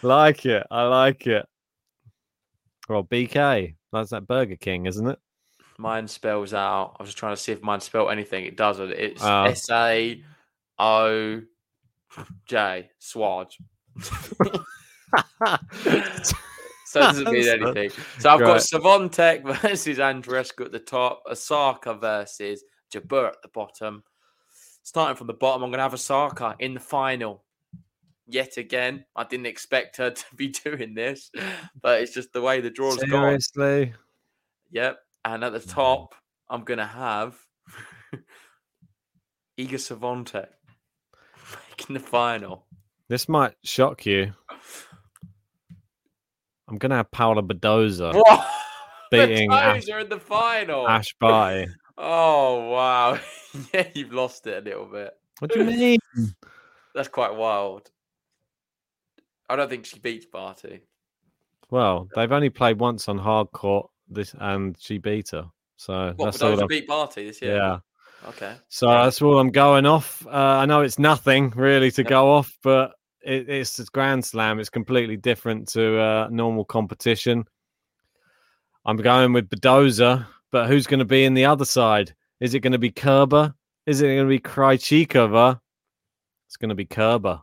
like 0.04 0.46
it, 0.46 0.68
I 0.70 0.84
like 0.84 1.28
it. 1.28 1.46
Well, 2.90 3.04
BK, 3.04 3.76
that's 3.92 4.12
that 4.12 4.28
Burger 4.28 4.56
King, 4.56 4.86
isn't 4.86 5.08
it? 5.08 5.20
Mine 5.78 6.08
spells 6.08 6.54
out. 6.54 6.96
I 7.00 7.04
was 7.04 7.10
just 7.10 7.18
trying 7.18 7.36
to 7.36 7.42
see 7.42 7.52
if 7.52 7.62
mine 7.62 7.82
spelled 7.82 8.12
anything. 8.12 8.46
It 8.46 8.58
doesn't. 8.58 8.92
It's 8.92 9.22
Oh. 9.24 9.44
S 9.44 9.70
A 9.70 10.24
O 10.80 11.42
J 12.46 12.90
Swaj. 13.00 13.54
So 16.90 17.02
it 17.02 17.04
doesn't 17.04 17.32
mean 17.32 17.48
anything. 17.50 17.90
So 18.20 18.30
I've 18.30 18.40
got 18.40 18.54
Right. 18.54 18.62
Swiatek 18.62 19.44
versus 19.62 19.98
Andreescu 19.98 20.66
at 20.66 20.72
the 20.72 20.80
top, 20.80 21.22
Osaka 21.30 21.94
versus 21.96 22.64
Jabeur 22.92 23.28
at 23.28 23.42
the 23.42 23.50
bottom. 23.50 24.04
Starting 24.84 25.16
from 25.16 25.28
the 25.28 25.34
bottom, 25.34 25.64
I'm 25.64 25.70
going 25.70 25.80
to 25.80 25.84
have 25.84 25.94
Osaka 25.94 26.56
in 26.60 26.74
the 26.74 26.80
final. 26.80 27.44
Yet 28.26 28.58
again, 28.58 29.06
I 29.16 29.24
didn't 29.24 29.46
expect 29.46 29.98
her 29.98 30.12
to 30.12 30.26
be 30.36 30.50
doing 30.50 30.94
this, 30.94 31.32
but 31.82 32.02
it's 32.02 32.14
just 32.14 32.34
the 32.34 32.42
way 32.42 32.62
the 32.62 32.70
draw's 32.70 32.98
gone. 32.98 33.10
Seriously? 33.10 33.94
Yep. 34.72 35.00
And 35.26 35.44
at 35.44 35.54
the 35.54 35.60
top, 35.60 36.16
I'm 36.50 36.64
going 36.64 36.78
to 36.78 36.86
have 36.86 37.38
Iga 39.58 39.74
Swiatek 39.76 40.48
making 41.78 41.94
the 41.94 42.00
final. 42.00 42.66
This 43.10 43.30
might 43.30 43.54
shock 43.64 44.06
you. 44.06 44.34
I'm 46.68 46.78
going 46.78 46.90
to 46.90 46.98
have 46.98 47.12
Paula 47.12 47.42
Badosa 47.42 48.12
beating 49.12 49.52
Ash, 49.52 49.88
in 49.88 50.10
the 50.10 50.20
final. 50.20 50.88
Ash 50.88 51.16
Barty. 51.20 51.68
Oh 51.98 52.70
wow! 52.70 53.20
yeah, 53.74 53.88
you've 53.94 54.14
lost 54.14 54.46
it 54.48 54.58
a 54.66 54.70
little 54.70 54.86
bit. 54.86 55.14
What 55.40 55.52
do 55.52 55.60
you 55.60 55.66
mean? 55.66 56.00
That's 56.96 57.08
quite 57.08 57.36
wild. 57.36 57.90
I 59.50 59.56
don't 59.56 59.70
think 59.70 59.86
she 59.86 60.00
beats 60.00 60.26
Barty. 60.26 60.82
Well, 61.70 62.08
they've 62.16 62.32
only 62.32 62.50
played 62.50 62.80
once 62.80 63.08
on 63.08 63.18
hard 63.18 63.52
court 63.52 63.90
this, 64.10 64.36
and 64.38 64.76
she 64.80 64.98
beat 64.98 65.30
her. 65.32 65.46
So 65.78 66.14
What? 66.16 66.26
that's 66.26 66.42
all. 66.42 66.54
I've- 66.60 66.68
beat 66.68 66.88
Barty 66.88 67.28
this 67.28 67.42
year. 67.42 67.56
yeah. 67.56 67.80
Okay. 68.30 68.56
So 68.68 68.88
that's 68.88 69.22
all 69.22 69.38
I'm 69.40 69.52
going 69.52 69.86
off. 69.86 70.26
Uh, 70.26 70.32
I 70.32 70.66
know 70.66 70.82
it's 70.82 70.98
nothing 70.98 71.52
really 71.56 71.92
to 71.92 72.04
go 72.04 72.32
off, 72.32 72.58
but 72.64 72.94
it, 73.22 73.48
it's 73.48 73.78
a 73.80 73.86
Grand 73.86 74.26
Slam. 74.26 74.60
It's 74.60 74.70
completely 74.70 75.18
different 75.18 75.68
to 75.70 76.00
uh, 76.00 76.28
normal 76.32 76.66
competition. 76.66 77.46
I'm 78.86 78.98
going 78.98 79.34
with 79.34 79.50
Badosa, 79.50 80.26
but 80.52 80.68
who's 80.68 80.88
going 80.88 81.00
to 81.00 81.06
be 81.06 81.26
in 81.26 81.34
the 81.34 81.46
other 81.46 81.66
side? 81.66 82.14
Is 82.40 82.54
it 82.54 82.60
going 82.60 82.74
to 82.74 82.80
be 82.80 82.92
Kerber? 82.92 83.54
Is 83.86 84.02
it 84.02 84.08
going 84.08 84.26
to 84.26 84.30
be 84.30 84.40
Krejcikova? 84.40 85.60
It's 86.48 86.58
going 86.58 86.70
to 86.70 86.76
be 86.76 86.86
Kerber. 86.86 87.42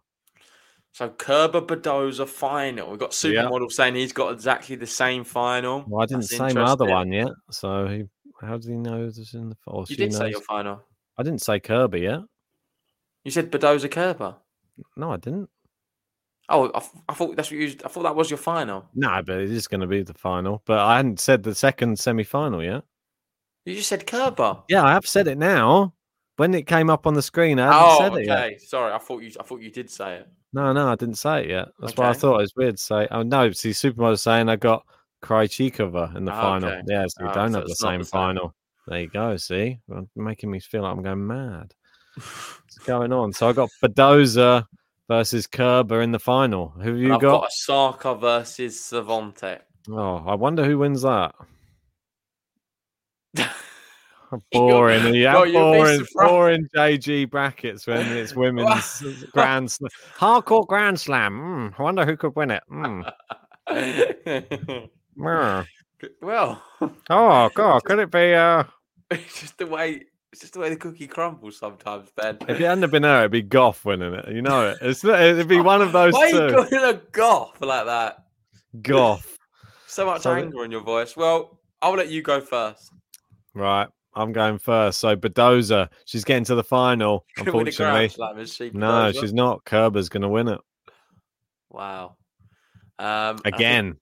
So 0.92 1.08
Kerber 1.08 1.60
Badosa 1.60 2.28
final. 2.28 2.90
We've 2.90 3.00
got 3.00 3.10
Supermodel 3.10 3.72
saying 3.72 3.96
he's 3.96 4.12
got 4.12 4.32
exactly 4.32 4.76
the 4.76 4.86
same 4.86 5.24
final. 5.24 5.84
Well, 5.88 6.02
I 6.02 6.06
didn't 6.06 6.30
That's 6.30 6.36
say 6.36 6.52
my 6.52 6.62
other 6.62 6.86
one 6.86 7.10
yet. 7.10 7.32
So 7.50 7.88
he, 7.88 8.04
how 8.40 8.56
does 8.56 8.66
he 8.66 8.76
know 8.76 9.04
this 9.04 9.18
is 9.18 9.34
in 9.34 9.48
the? 9.48 9.56
final? 9.64 9.86
You 9.88 9.96
did 9.96 10.14
say 10.14 10.30
your 10.30 10.40
final. 10.40 10.82
I 11.18 11.24
didn't 11.24 11.42
say 11.42 11.58
Kerber 11.58 11.96
yet. 11.96 12.20
You 13.24 13.30
said 13.32 13.50
Badosa 13.50 13.90
Kerber. 13.90 14.36
No, 14.96 15.12
I 15.12 15.16
didn't. 15.16 15.50
Oh, 16.48 16.70
I, 16.74 16.82
I 17.08 17.14
thought 17.14 17.36
that's 17.36 17.50
what 17.50 17.58
you. 17.58 17.74
I 17.84 17.88
thought 17.88 18.02
that 18.02 18.14
was 18.14 18.30
your 18.30 18.38
final. 18.38 18.86
No, 18.94 19.22
but 19.26 19.38
it 19.38 19.50
is 19.50 19.66
going 19.66 19.80
to 19.80 19.86
be 19.86 20.02
the 20.02 20.14
final. 20.14 20.62
But 20.64 20.78
I 20.78 20.96
hadn't 20.96 21.18
said 21.18 21.42
the 21.42 21.54
second 21.54 21.98
semi-final 21.98 22.62
yet. 22.62 22.84
You 23.64 23.74
just 23.74 23.88
said 23.88 24.06
Kerber. 24.06 24.58
Yeah, 24.68 24.84
I 24.84 24.92
have 24.92 25.06
said 25.06 25.26
it 25.26 25.38
now. 25.38 25.94
When 26.36 26.52
it 26.54 26.66
came 26.66 26.90
up 26.90 27.06
on 27.06 27.14
the 27.14 27.22
screen, 27.22 27.60
I 27.60 27.66
haven't 27.68 27.80
Oh, 27.80 27.96
said 28.12 28.20
it 28.20 28.26
yet. 28.26 28.38
okay. 28.38 28.58
Sorry, 28.58 28.92
I 28.92 28.98
thought 28.98 29.22
you. 29.22 29.30
I 29.38 29.42
thought 29.44 29.60
you 29.62 29.70
did 29.70 29.88
say 29.88 30.16
it. 30.16 30.28
No, 30.52 30.72
no, 30.72 30.88
I 30.88 30.96
didn't 30.96 31.16
say 31.16 31.44
it 31.44 31.50
yet. 31.50 31.68
That's 31.80 31.96
why 31.96 32.10
I 32.10 32.12
thought 32.12 32.38
it 32.38 32.42
was 32.42 32.56
weird 32.56 32.76
to 32.76 32.82
say. 32.82 33.08
Oh 33.10 33.22
no, 33.22 33.50
see, 33.52 33.70
Supermodel 33.70 34.18
saying 34.18 34.48
I 34.48 34.56
got 34.56 34.84
Krejcikova 35.22 36.16
in 36.16 36.24
the 36.24 36.32
Oh, 36.32 36.40
final. 36.40 36.70
okay. 36.70 36.80
Yeah, 36.86 37.06
so 37.06 37.24
we 37.24 37.28
Oh, 37.28 37.32
don't 37.34 37.52
so 37.52 37.58
have 37.60 37.68
the 37.68 37.74
same 37.74 38.00
the 38.00 38.04
same. 38.04 38.20
final. 38.20 38.54
There 38.86 39.00
you 39.00 39.08
go. 39.08 39.36
See, 39.36 39.78
Well, 39.88 40.08
making 40.16 40.50
me 40.50 40.60
feel 40.60 40.82
like 40.82 40.92
I'm 40.96 41.02
going 41.02 41.26
mad. 41.26 41.72
What's 42.16 42.78
going 42.86 43.12
on? 43.12 43.32
So 43.32 43.48
I 43.48 43.52
got 43.52 43.70
Badosa 43.82 44.64
versus 45.08 45.46
Kerber 45.46 46.02
in 46.02 46.12
the 46.12 46.18
final. 46.18 46.68
Who 46.70 46.80
have 46.90 46.98
And 46.98 46.98
you 46.98 47.12
I've 47.14 47.20
got? 47.20 47.40
got 47.40 47.44
Osaka 47.46 48.14
versus 48.14 48.76
Swiatek. 48.76 49.60
Oh, 49.90 50.16
I 50.26 50.34
wonder 50.34 50.64
who 50.64 50.78
wins 50.78 51.02
that. 51.02 51.34
Boring. 54.52 55.14
Yeah, 55.14 55.44
you'll 55.44 55.44
be 55.44 55.52
boring, 55.52 56.06
boring 56.14 56.68
JG 56.74 57.30
brackets 57.30 57.86
when 57.86 58.04
it's 58.16 58.34
women's 58.34 59.02
grand 59.32 59.70
slam. 59.70 59.90
Hardcore 60.16 60.66
grand 60.66 60.98
slam. 60.98 61.38
Mm, 61.38 61.78
I 61.78 61.82
wonder 61.82 62.04
who 62.04 62.16
could 62.16 62.34
win 62.36 62.50
it. 62.50 62.62
Mm. 63.66 64.90
Mm. 65.16 65.66
well, 66.20 66.62
Oh 67.10 67.50
god, 67.54 67.84
could 67.84 67.98
it 67.98 68.10
be 68.10 68.34
uh 68.34 68.64
it's 69.10 69.40
just 69.40 69.58
the 69.58 69.66
way. 69.66 70.02
It's 70.32 70.40
just 70.40 70.54
the 70.54 70.60
way 70.60 70.68
the 70.68 70.76
cookie 70.76 71.06
crumbles 71.06 71.56
sometimes, 71.58 72.10
Ben. 72.16 72.38
if 72.48 72.60
it 72.60 72.60
hadn't 72.60 72.82
have 72.82 72.90
been 72.90 73.04
her, 73.04 73.20
it'd 73.20 73.30
be 73.30 73.42
Gauff 73.42 73.84
winning 73.84 74.14
it. 74.14 74.28
You 74.28 74.42
know 74.42 74.70
it. 74.70 74.78
It's 74.82 75.04
it'd 75.04 75.46
be 75.48 75.60
one 75.60 75.80
of 75.80 75.92
those 75.92 76.12
Why 76.12 76.24
are 76.24 76.28
you 76.28 76.50
going 76.50 76.66
a 76.72 77.00
Gauff 77.12 77.60
like 77.60 77.86
that? 77.86 78.24
Gauff. 78.78 79.24
So 79.86 80.06
much 80.06 80.22
So 80.22 80.32
anger 80.32 80.64
in 80.64 80.72
your 80.72 80.80
voice. 80.82 81.16
Well, 81.16 81.60
I'll 81.80 81.94
let 81.94 82.08
you 82.08 82.20
go 82.20 82.40
first. 82.40 82.90
Right. 83.54 83.88
I'm 84.16 84.32
going 84.32 84.58
first. 84.58 85.00
So 85.00 85.16
Badosa, 85.16 85.88
she's 86.04 86.24
getting 86.24 86.44
to 86.44 86.54
the 86.54 86.64
final. 86.64 87.26
Gonna 87.36 87.52
win 87.52 87.68
a 87.68 87.72
Grand 87.72 88.04
Unfortunately, 88.04 88.46
Slam, 88.46 88.70
she, 88.72 88.78
no, 88.78 89.12
she's 89.12 89.32
not. 89.32 89.64
Kerber's 89.64 90.08
going 90.08 90.22
to 90.22 90.28
win 90.28 90.48
it 90.48 90.60
Wow. 91.74 92.16
Um, 93.00 93.06
I 93.06 93.34
think, 93.42 93.56
again. 93.56 93.96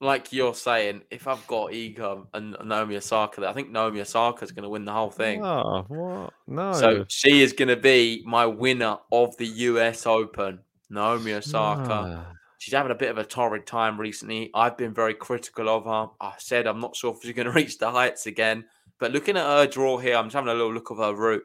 like 0.00 0.32
you're 0.32 0.54
saying, 0.54 1.02
if 1.10 1.28
I've 1.28 1.46
got 1.46 1.74
Ego 1.74 2.28
and 2.32 2.56
Naomi 2.64 2.96
Osaka, 2.96 3.46
I 3.46 3.52
think 3.52 3.70
Naomi 3.70 4.00
Osaka 4.00 4.44
is 4.44 4.52
going 4.52 4.62
to 4.62 4.70
win 4.70 4.86
the 4.86 4.92
whole 4.92 5.10
thing. 5.10 5.44
Oh, 5.44 5.84
what? 5.88 6.32
No. 6.46 6.72
So 6.72 7.04
she 7.08 7.42
is 7.42 7.52
going 7.52 7.68
to 7.68 7.76
be 7.76 8.22
my 8.26 8.46
winner 8.46 8.96
of 9.12 9.36
the 9.36 9.46
US 9.46 10.06
Open, 10.06 10.60
Naomi 10.88 11.34
Osaka. 11.34 12.24
Ah. 12.26 12.32
She's 12.56 12.72
having 12.72 12.92
a 12.92 12.96
bit 12.96 13.10
of 13.10 13.18
a 13.18 13.24
torrid 13.24 13.66
time 13.66 14.00
recently. 14.00 14.50
I've 14.54 14.78
been 14.78 14.94
very 14.94 15.14
critical 15.14 15.68
of 15.68 15.84
her. 15.84 16.14
I 16.20 16.34
said 16.38 16.66
I'm 16.66 16.80
not 16.80 16.96
sure 16.96 17.12
if 17.12 17.22
she's 17.22 17.34
going 17.34 17.46
to 17.52 17.52
reach 17.52 17.76
the 17.76 17.90
heights 17.90 18.24
again. 18.26 18.64
But 19.02 19.10
looking 19.10 19.36
at 19.36 19.44
her 19.44 19.66
draw 19.66 19.98
here, 19.98 20.14
I'm 20.14 20.26
just 20.26 20.36
having 20.36 20.48
a 20.48 20.54
little 20.54 20.72
look 20.72 20.90
of 20.90 20.98
her 20.98 21.12
route. 21.12 21.42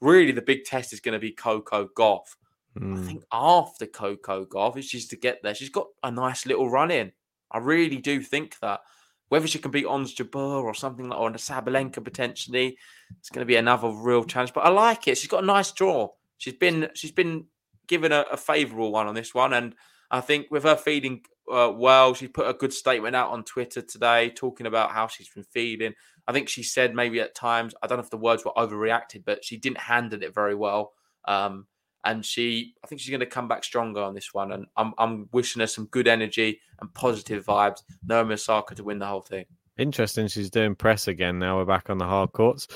Really, 0.00 0.32
the 0.32 0.40
big 0.40 0.64
test 0.64 0.94
is 0.94 1.00
going 1.00 1.12
to 1.12 1.18
be 1.18 1.30
Coco 1.30 1.88
Gauff. 1.94 2.36
I 2.74 2.78
Mm. 2.80 3.06
think 3.06 3.22
after 3.30 3.84
Coco 3.86 4.46
Gauff, 4.46 4.78
if 4.78 4.86
she's 4.86 5.06
to 5.08 5.16
get 5.16 5.42
there, 5.42 5.54
she's 5.54 5.68
got 5.68 5.88
a 6.02 6.10
nice 6.10 6.46
little 6.46 6.70
run 6.70 6.90
in. 6.90 7.12
I 7.50 7.58
really 7.58 7.98
do 7.98 8.22
think 8.22 8.58
that. 8.60 8.80
Whether 9.28 9.46
she 9.46 9.58
can 9.58 9.72
beat 9.72 9.84
Ons 9.84 10.14
Jabeur 10.14 10.62
or 10.62 10.72
something 10.72 11.10
like 11.10 11.18
or 11.18 11.30
Sabalenka 11.32 12.02
potentially, 12.02 12.78
it's 13.18 13.28
going 13.28 13.40
to 13.40 13.46
be 13.46 13.56
another 13.56 13.90
real 13.90 14.24
challenge. 14.24 14.54
But 14.54 14.64
I 14.64 14.70
like 14.70 15.06
it. 15.06 15.18
She's 15.18 15.28
got 15.28 15.42
a 15.42 15.46
nice 15.46 15.72
draw. 15.72 16.08
She's 16.38 16.54
been 16.54 16.88
she's 16.94 17.12
been 17.12 17.44
given 17.88 18.10
a, 18.10 18.24
a 18.32 18.38
favourable 18.38 18.90
one 18.90 19.06
on 19.06 19.14
this 19.14 19.34
one, 19.34 19.52
and 19.52 19.74
I 20.10 20.22
think 20.22 20.46
with 20.50 20.62
her 20.62 20.76
feeling 20.76 21.26
uh, 21.50 21.72
well, 21.74 22.14
she 22.14 22.28
put 22.28 22.48
a 22.48 22.54
good 22.54 22.72
statement 22.72 23.16
out 23.16 23.30
on 23.30 23.44
Twitter 23.44 23.82
today 23.82 24.30
talking 24.30 24.66
about 24.66 24.90
how 24.90 25.06
she's 25.06 25.28
been 25.28 25.44
feeling. 25.44 25.94
I 26.26 26.32
think 26.32 26.48
she 26.48 26.62
said 26.62 26.94
maybe 26.94 27.20
at 27.20 27.34
times 27.34 27.74
I 27.82 27.86
don't 27.86 27.98
know 27.98 28.04
if 28.04 28.10
the 28.10 28.16
words 28.16 28.44
were 28.44 28.52
overreacted, 28.56 29.24
but 29.24 29.44
she 29.44 29.56
didn't 29.56 29.78
handle 29.78 30.22
it 30.22 30.34
very 30.34 30.54
well. 30.54 30.92
Um, 31.26 31.66
and 32.04 32.24
she, 32.24 32.74
I 32.84 32.86
think 32.86 33.00
she's 33.00 33.10
going 33.10 33.20
to 33.20 33.26
come 33.26 33.48
back 33.48 33.64
stronger 33.64 34.00
on 34.00 34.14
this 34.14 34.32
one. 34.32 34.52
And 34.52 34.66
I'm, 34.76 34.94
I'm 34.96 35.28
wishing 35.32 35.60
her 35.60 35.66
some 35.66 35.86
good 35.86 36.06
energy 36.06 36.60
and 36.80 36.92
positive 36.94 37.44
vibes. 37.44 37.82
Naomi 38.06 38.34
Osaka 38.34 38.76
to 38.76 38.84
win 38.84 39.00
the 39.00 39.06
whole 39.06 39.22
thing. 39.22 39.44
Interesting. 39.78 40.26
She's 40.28 40.48
doing 40.48 40.74
press 40.74 41.06
again 41.06 41.38
now. 41.38 41.58
We're 41.58 41.66
back 41.66 41.90
on 41.90 41.98
the 41.98 42.06
hard 42.06 42.32
courts. 42.32 42.66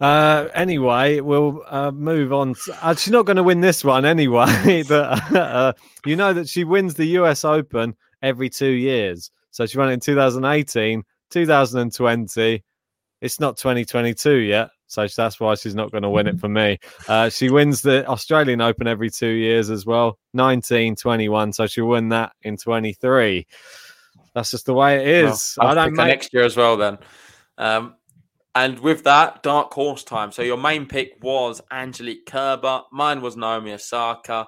Uh, 0.00 0.48
anyway, 0.54 1.20
we'll 1.20 1.62
uh, 1.66 1.90
move 1.90 2.32
on. 2.32 2.54
Uh, 2.80 2.94
she's 2.94 3.10
not 3.10 3.26
going 3.26 3.38
to 3.38 3.42
win 3.42 3.60
this 3.60 3.82
one 3.82 4.04
anyway. 4.04 4.84
but 4.88 5.32
uh, 5.34 5.72
you 6.06 6.14
know 6.14 6.32
that 6.32 6.48
she 6.48 6.62
wins 6.62 6.94
the 6.94 7.06
US 7.18 7.44
Open 7.44 7.96
every 8.24 8.50
two 8.50 8.70
years. 8.70 9.30
So 9.50 9.66
she 9.66 9.78
won 9.78 9.90
it 9.90 9.94
in 9.94 10.00
2018, 10.00 11.04
2020. 11.30 12.64
It's 13.20 13.40
not 13.40 13.56
2022 13.56 14.36
yet. 14.36 14.70
So 14.86 15.06
that's 15.06 15.40
why 15.40 15.54
she's 15.54 15.74
not 15.74 15.90
going 15.90 16.02
to 16.02 16.10
win 16.10 16.26
it 16.26 16.38
for 16.38 16.48
me. 16.48 16.78
Uh, 17.08 17.28
she 17.28 17.50
wins 17.50 17.82
the 17.82 18.06
Australian 18.06 18.60
Open 18.60 18.86
every 18.86 19.10
two 19.10 19.28
years 19.28 19.70
as 19.70 19.86
well 19.86 20.18
19, 20.34 20.96
21. 20.96 21.52
So 21.52 21.66
she'll 21.66 21.86
win 21.86 22.10
that 22.10 22.32
in 22.42 22.56
23. 22.56 23.46
That's 24.34 24.50
just 24.50 24.66
the 24.66 24.74
way 24.74 24.96
it 25.00 25.24
is. 25.24 25.56
Well. 25.58 25.68
I'll 25.68 25.74
don't 25.74 25.94
make 25.94 26.06
next 26.06 26.32
year 26.32 26.44
as 26.44 26.56
well 26.56 26.76
then. 26.76 26.98
Um, 27.58 27.94
and 28.54 28.78
with 28.78 29.04
that, 29.04 29.42
dark 29.42 29.72
horse 29.72 30.04
time. 30.04 30.30
So 30.30 30.42
your 30.42 30.58
main 30.58 30.86
pick 30.86 31.18
was 31.22 31.60
Angelique 31.72 32.26
Kerber. 32.26 32.82
Mine 32.92 33.20
was 33.20 33.36
Naomi 33.36 33.72
Osaka. 33.72 34.46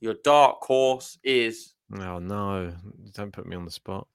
Your 0.00 0.14
dark 0.22 0.58
horse 0.62 1.18
is. 1.24 1.74
Oh 1.98 2.18
no! 2.18 2.72
Don't 3.14 3.32
put 3.32 3.46
me 3.46 3.56
on 3.56 3.64
the 3.64 3.70
spot. 3.70 4.06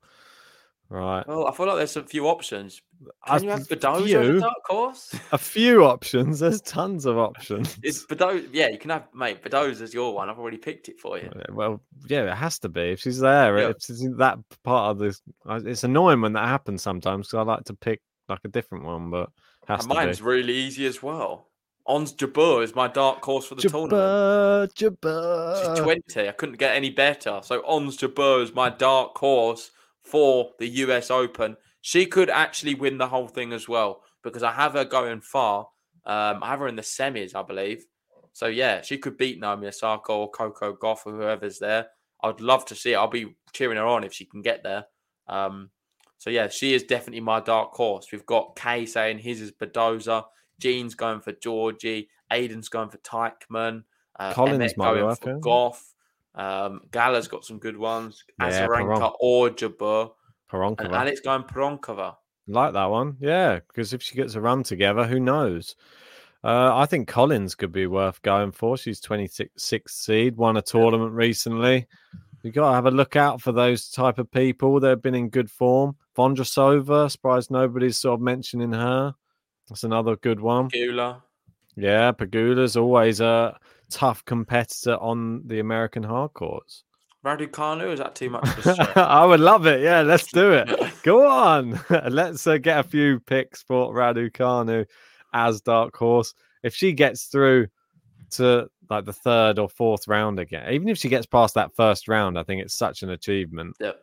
Right, 0.88 1.28
Well, 1.28 1.48
I 1.48 1.52
feel 1.52 1.66
like 1.66 1.78
there's 1.78 1.98
a 1.98 2.04
few 2.04 2.28
options. 2.28 2.80
Can 3.26 3.44
you 3.44 3.50
have 3.50 3.68
Badosa 3.68 3.96
as 3.96 4.02
a 4.04 4.06
few. 4.24 4.40
dark 4.40 4.54
horse? 4.68 5.16
a 5.32 5.38
few 5.40 5.84
options. 5.84 6.38
There's 6.40 6.62
tons 6.62 7.08
of 7.08 7.18
options. 7.18 7.76
It's 7.82 8.06
Badosa. 8.06 8.48
Yeah, 8.54 8.70
you 8.70 8.78
can 8.78 8.92
have 8.92 9.08
mate. 9.12 9.42
Badosa's 9.44 9.96
your 9.96 10.14
one. 10.14 10.30
I've 10.30 10.38
already 10.38 10.58
picked 10.58 10.88
it 10.88 11.00
for 11.00 11.18
you. 11.18 11.32
Well, 11.50 11.82
yeah, 12.08 12.32
it 12.32 12.36
has 12.36 12.60
to 12.60 12.70
be 12.70 12.92
if 12.92 13.00
she's 13.00 13.18
there. 13.20 13.58
Yeah. 13.58 13.70
If 13.70 13.78
she's 13.82 14.04
in 14.04 14.16
that 14.18 14.38
part 14.64 14.92
of 14.92 15.00
this, 15.00 15.24
it's 15.48 15.84
annoying 15.84 16.22
when 16.22 16.34
that 16.34 16.48
happens 16.48 16.84
sometimes 16.84 17.28
because 17.30 17.40
I 17.40 17.52
like 17.52 17.64
to 17.66 17.74
pick 17.74 18.02
like 18.30 18.42
a 18.46 18.50
different 18.50 18.84
one, 18.86 19.10
but 19.10 19.30
has 19.68 19.82
And 19.86 19.90
to 19.90 19.96
mine's 19.96 20.20
be. 20.20 20.26
really 20.26 20.54
easy 20.54 20.86
as 20.86 21.02
well. 21.02 21.48
Ons 21.88 22.14
Jabeur 22.14 22.64
is 22.64 22.74
my 22.74 22.88
dark 22.88 23.24
horse 23.24 23.46
for 23.46 23.56
the 23.56 23.62
tournament. 23.62 24.74
Jabba, 24.74 25.02
Jabba. 25.02 25.76
She's 25.76 25.84
20. 25.84 26.28
I 26.28 26.32
couldn't 26.32 26.58
get 26.58 26.76
any 26.76 26.90
better. 26.90 27.42
So 27.44 27.64
Ons 27.66 27.98
Jabeur 27.98 28.42
is 28.42 28.54
my 28.54 28.70
dark 28.70 29.18
horse 29.18 29.72
for 30.04 30.52
the 30.60 30.68
US 30.68 31.12
Open. 31.12 31.58
She 31.82 32.08
could 32.08 32.30
actually 32.30 32.74
win 32.74 32.98
the 32.98 33.08
whole 33.08 33.28
thing 33.28 33.54
as 33.54 33.68
well 33.68 34.02
because 34.24 34.42
I 34.42 34.52
have 34.52 34.74
her 34.74 34.86
going 34.86 35.22
far. 35.22 35.68
Um, 36.06 36.42
I 36.42 36.50
have 36.50 36.60
her 36.60 36.68
in 36.68 36.76
the 36.76 36.82
semis, 36.82 37.36
I 37.36 37.44
believe. 37.44 37.86
So 38.34 38.48
yeah, 38.48 38.82
she 38.82 38.98
could 38.98 39.18
beat 39.18 39.40
Naomi 39.40 39.68
Osaka 39.68 40.12
or 40.12 40.30
Coco 40.30 40.76
Gauff 40.76 41.06
or 41.06 41.14
whoever's 41.14 41.60
there. 41.60 41.88
I'd 42.24 42.42
love 42.42 42.66
to 42.66 42.76
see 42.76 42.94
it. 42.94 42.96
I'll 42.96 43.08
be 43.08 43.36
cheering 43.54 43.78
her 43.78 43.86
on 43.86 44.04
if 44.04 44.14
she 44.14 44.26
can 44.26 44.42
get 44.42 44.64
there. 44.64 44.86
Um, 45.28 45.70
so 46.18 46.30
yeah, 46.30 46.48
she 46.48 46.74
is 46.74 46.84
definitely 46.84 47.22
my 47.22 47.40
dark 47.40 47.72
horse. 47.74 48.08
We've 48.12 48.26
got 48.26 48.56
Kay 48.56 48.88
saying 48.88 49.20
his 49.20 49.42
is 49.42 49.52
Badosa. 49.52 50.26
Jean's 50.60 50.96
going 50.96 51.20
for 51.20 51.34
Giorgi. 51.34 52.08
Aiden's 52.32 52.70
going 52.70 52.90
for 52.90 52.98
Teichmann. 52.98 53.84
Uh, 54.18 54.34
Collins 54.34 54.56
Emmett 54.56 54.78
might 54.78 54.94
going 54.96 55.16
for. 55.16 55.40
Gauff. 55.40 55.82
Um, 56.36 56.82
Gala's 56.92 57.28
got 57.28 57.46
some 57.46 57.60
good 57.60 57.78
ones. 57.78 58.24
Yeah, 58.40 58.68
Azarenka 58.68 59.14
or 59.20 59.50
Jabeur. 59.50 60.12
And 60.52 60.78
Pironkova. 60.78 60.94
Alex 60.94 61.20
going 61.22 61.44
Pironkova. 61.44 62.16
Like 62.48 62.74
that 62.74 62.86
one, 62.86 63.18
yeah. 63.20 63.60
Because 63.68 63.94
if 63.94 64.04
she 64.04 64.16
gets 64.16 64.36
a 64.36 64.42
run 64.42 64.64
together, 64.64 65.06
who 65.06 65.20
knows? 65.20 65.76
Uh, 66.44 66.72
I 66.76 66.86
think 66.86 67.08
Collins 67.08 67.56
could 67.56 67.72
be 67.72 67.88
worth 67.88 68.22
going 68.22 68.52
for. 68.52 68.78
She's 68.78 69.02
26th 69.02 69.90
seed, 69.90 70.38
won 70.38 70.58
a 70.58 70.62
tournament 70.62 71.14
recently. 71.14 71.88
You 72.44 72.52
got 72.52 72.70
to 72.70 72.76
have 72.76 72.86
a 72.86 72.92
look 72.92 73.16
out 73.16 73.42
for 73.42 73.52
those 73.52 73.90
type 73.90 74.20
of 74.20 74.30
people. 74.30 74.80
They've 74.80 75.02
been 75.02 75.16
in 75.16 75.30
good 75.30 75.50
form. 75.50 75.96
Vondrousova, 76.16 77.10
surprised 77.10 77.50
nobody's 77.50 77.98
sort 77.98 78.20
of 78.20 78.22
mentioning 78.22 78.72
her. 78.74 79.16
That's 79.70 79.84
another 79.84 80.16
good 80.16 80.40
one. 80.40 80.70
Pegula. 80.70 81.22
Yeah, 81.76 82.12
Pegula's 82.12 82.78
always 82.78 83.20
a 83.20 83.58
tough 83.90 84.24
competitor 84.26 84.96
on 84.96 85.42
the 85.46 85.60
American 85.60 86.04
hard 86.04 86.34
courts. 86.34 86.84
Raducanu, 87.26 87.92
is 87.92 88.00
that 88.00 88.16
too 88.16 88.30
much 88.30 88.48
of 88.48 88.66
a 88.66 88.74
stretch? 88.74 88.98
I 88.98 89.26
would 89.26 89.40
love 89.40 89.66
it. 89.66 89.82
Yeah, 89.82 90.02
let's 90.02 90.32
do 90.32 90.52
it. 90.52 90.70
Go 91.04 91.28
on. 91.28 91.80
let's 92.10 92.46
uh, 92.46 92.58
get 92.58 92.80
a 92.80 92.88
few 92.88 93.20
picks 93.20 93.64
for 93.64 93.94
Raducanu 93.94 94.86
as 95.34 95.62
dark 95.62 95.96
horse. 95.98 96.34
If 96.64 96.76
she 96.76 96.94
gets 96.94 97.26
through 97.26 97.68
to 98.32 98.68
like 98.90 99.06
the 99.06 99.14
third 99.14 99.58
or 99.58 99.68
fourth 99.68 100.08
round 100.08 100.40
again, 100.40 100.72
even 100.72 100.88
if 100.88 101.00
she 101.00 101.10
gets 101.10 101.26
past 101.26 101.56
that 101.56 101.76
first 101.76 102.08
round, 102.08 102.38
I 102.38 102.44
think 102.44 102.62
it's 102.62 102.76
such 102.76 103.02
an 103.02 103.10
achievement. 103.10 103.76
Yeah. 103.80 103.94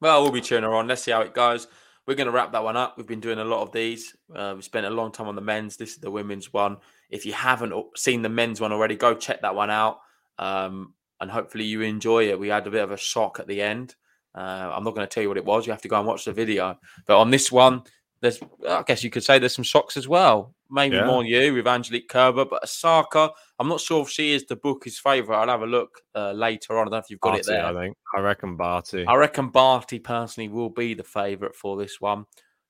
Well, 0.00 0.22
we'll 0.22 0.32
be 0.32 0.42
cheering 0.42 0.64
her 0.64 0.74
on. 0.74 0.86
Let's 0.86 1.02
see 1.02 1.12
how 1.12 1.22
it 1.22 1.34
goes. 1.34 1.68
We're 2.06 2.14
going 2.14 2.26
to 2.26 2.32
wrap 2.32 2.52
that 2.52 2.62
one 2.62 2.76
up. 2.76 2.96
We've 2.96 3.06
been 3.06 3.20
doing 3.20 3.38
a 3.38 3.44
lot 3.44 3.62
of 3.62 3.72
these. 3.72 4.14
Uh, 4.34 4.54
we 4.56 4.62
spent 4.62 4.86
a 4.86 4.90
long 4.90 5.10
time 5.10 5.26
on 5.26 5.34
the 5.34 5.40
men's. 5.42 5.76
This 5.76 5.90
is 5.92 5.98
the 5.98 6.10
women's 6.10 6.52
one. 6.52 6.76
If 7.10 7.26
you 7.26 7.32
haven't 7.32 7.74
seen 7.96 8.22
the 8.22 8.28
men's 8.28 8.60
one 8.60 8.72
already, 8.72 8.96
go 8.96 9.14
check 9.14 9.42
that 9.42 9.54
one 9.54 9.70
out. 9.70 9.98
Um, 10.38 10.94
and 11.20 11.30
hopefully 11.30 11.64
you 11.64 11.80
enjoy 11.80 12.28
it. 12.28 12.38
We 12.38 12.48
had 12.48 12.66
a 12.66 12.70
bit 12.70 12.84
of 12.84 12.92
a 12.92 12.96
shock 12.96 13.40
at 13.40 13.48
the 13.48 13.60
end. 13.60 13.96
Uh, 14.34 14.70
I'm 14.72 14.84
not 14.84 14.94
going 14.94 15.06
to 15.06 15.12
tell 15.12 15.22
you 15.22 15.28
what 15.28 15.38
it 15.38 15.44
was. 15.44 15.66
You 15.66 15.72
have 15.72 15.82
to 15.82 15.88
go 15.88 15.96
and 15.98 16.06
watch 16.06 16.24
the 16.26 16.32
video. 16.32 16.78
But 17.06 17.18
on 17.18 17.30
this 17.30 17.50
one, 17.50 17.82
there's, 18.20 18.38
I 18.68 18.82
guess 18.86 19.02
you 19.02 19.10
could 19.10 19.24
say 19.24 19.38
there's 19.38 19.54
some 19.54 19.64
shocks 19.64 19.96
as 19.96 20.06
well. 20.06 20.54
Maybe 20.70 20.96
Yeah. 20.96 21.06
more 21.06 21.24
you 21.24 21.54
with 21.54 21.66
Angelique 21.66 22.08
Kerber, 22.08 22.44
but 22.44 22.62
Osaka, 22.62 23.30
I'm 23.58 23.68
not 23.68 23.80
sure 23.80 24.02
if 24.02 24.10
she 24.10 24.32
is 24.32 24.44
the 24.46 24.56
bookie's 24.56 24.98
favourite. 24.98 25.40
I'll 25.40 25.48
have 25.48 25.62
a 25.62 25.66
look 25.66 26.02
uh, 26.14 26.32
later 26.32 26.78
on. 26.78 26.82
I 26.82 26.84
don't 26.84 26.92
know 26.92 26.98
if 26.98 27.10
you've 27.10 27.20
got 27.20 27.38
it 27.38 27.46
there. 27.46 27.64
I 27.64 27.72
think. 27.72 27.96
I 28.14 28.20
reckon 28.20 28.56
Barty. 28.56 29.06
I 29.06 29.14
reckon 29.14 29.48
Barty 29.48 29.98
personally 29.98 30.48
will 30.48 30.68
be 30.68 30.94
the 30.94 31.04
favourite 31.04 31.56
for 31.56 31.76
this 31.76 32.00
one. 32.00 32.26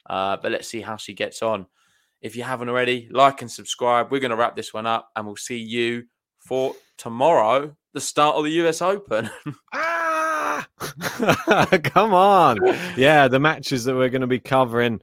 Uh, 0.08 0.36
but 0.36 0.52
let's 0.52 0.68
see 0.68 0.80
how 0.80 0.96
she 0.96 1.12
gets 1.12 1.42
on. 1.42 1.66
If 2.20 2.36
you 2.36 2.44
haven't 2.44 2.68
already, 2.68 3.08
like 3.10 3.42
and 3.42 3.50
subscribe. 3.50 4.10
We're 4.10 4.20
going 4.20 4.30
to 4.30 4.36
wrap 4.36 4.54
this 4.54 4.72
one 4.72 4.86
up 4.86 5.10
and 5.16 5.26
we'll 5.26 5.36
see 5.36 5.58
you 5.58 6.04
for 6.38 6.74
tomorrow, 6.96 7.76
the 7.92 8.00
start 8.00 8.36
of 8.36 8.44
the 8.44 8.50
US 8.50 8.80
Open. 8.80 9.28
ah! 9.72 10.66
Come 11.82 12.14
on. 12.14 12.58
Yeah, 12.96 13.28
the 13.28 13.40
matches 13.40 13.84
that 13.84 13.96
we're 13.96 14.08
going 14.08 14.20
to 14.20 14.26
be 14.26 14.38
covering 14.38 15.00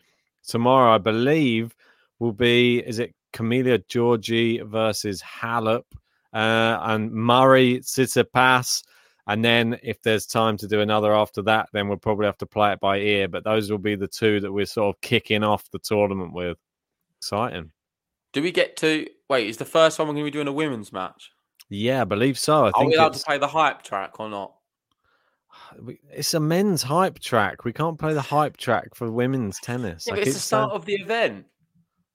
tomorrow, 0.48 0.96
I 0.96 0.98
believe, 0.98 1.76
will 2.20 2.34
be 2.34 2.80
is 2.80 3.00
it 3.00 3.14
Camila 3.34 3.84
Giorgi 3.88 4.66
versus 4.66 5.22
Halep 5.22 5.84
uh, 6.34 6.80
and 6.82 7.12
Murray 7.12 7.80
Tsitsipas. 7.80 8.84
And 9.28 9.44
then 9.44 9.80
if 9.84 10.02
there's 10.02 10.26
time 10.26 10.58
to 10.58 10.68
do 10.68 10.82
another 10.82 11.14
after 11.14 11.42
that, 11.44 11.70
then 11.72 11.88
we'll 11.88 11.98
probably 11.98 12.26
have 12.26 12.38
to 12.40 12.46
play 12.46 12.74
it 12.74 12.80
by 12.80 12.98
ear. 12.98 13.28
But 13.28 13.44
those 13.44 13.72
will 13.72 13.78
be 13.78 13.96
the 13.96 14.08
two 14.08 14.40
that 14.42 14.52
we're 14.52 14.66
sort 14.66 14.96
of 14.96 15.02
kicking 15.02 15.44
off 15.44 15.70
the 15.72 15.80
tournament 15.80 16.34
with. 16.34 16.58
Exciting. 17.18 17.72
Do 18.34 18.42
we 18.42 18.52
get 18.52 18.76
to 18.78 19.08
wait? 19.30 19.48
Is 19.48 19.58
the 19.58 19.66
first 19.66 19.98
one 19.98 20.08
we're 20.08 20.16
going 20.16 20.26
to 20.26 20.32
be 20.32 20.36
doing 20.36 20.48
a 20.48 20.54
women's 20.54 20.92
match? 20.92 21.32
Yeah, 21.70 22.02
I 22.02 22.06
believe 22.06 22.38
so. 22.38 22.66
I 22.66 22.68
Are 22.70 22.72
think 22.74 22.90
we 22.90 22.96
allowed 22.96 23.14
it's, 23.14 23.20
to 23.20 23.26
play 23.26 23.38
the 23.38 23.48
hype 23.48 23.82
track 23.84 24.20
or 24.20 24.30
not? 24.30 24.54
It's 26.12 26.34
a 26.34 26.40
men's 26.40 26.84
hype 26.84 27.20
track. 27.20 27.64
We 27.64 27.74
can't 27.74 27.98
play 27.98 28.14
the 28.14 28.22
hype 28.22 28.58
track 28.58 28.94
for 28.94 29.12
women's 29.12 29.60
tennis. 29.60 30.06
Yeah, 30.06 30.14
but 30.14 30.20
it's 30.20 30.28
keep 30.28 30.34
the 30.34 30.40
start 30.40 30.72
of 30.72 30.86
the 30.86 30.94
event. 30.94 31.46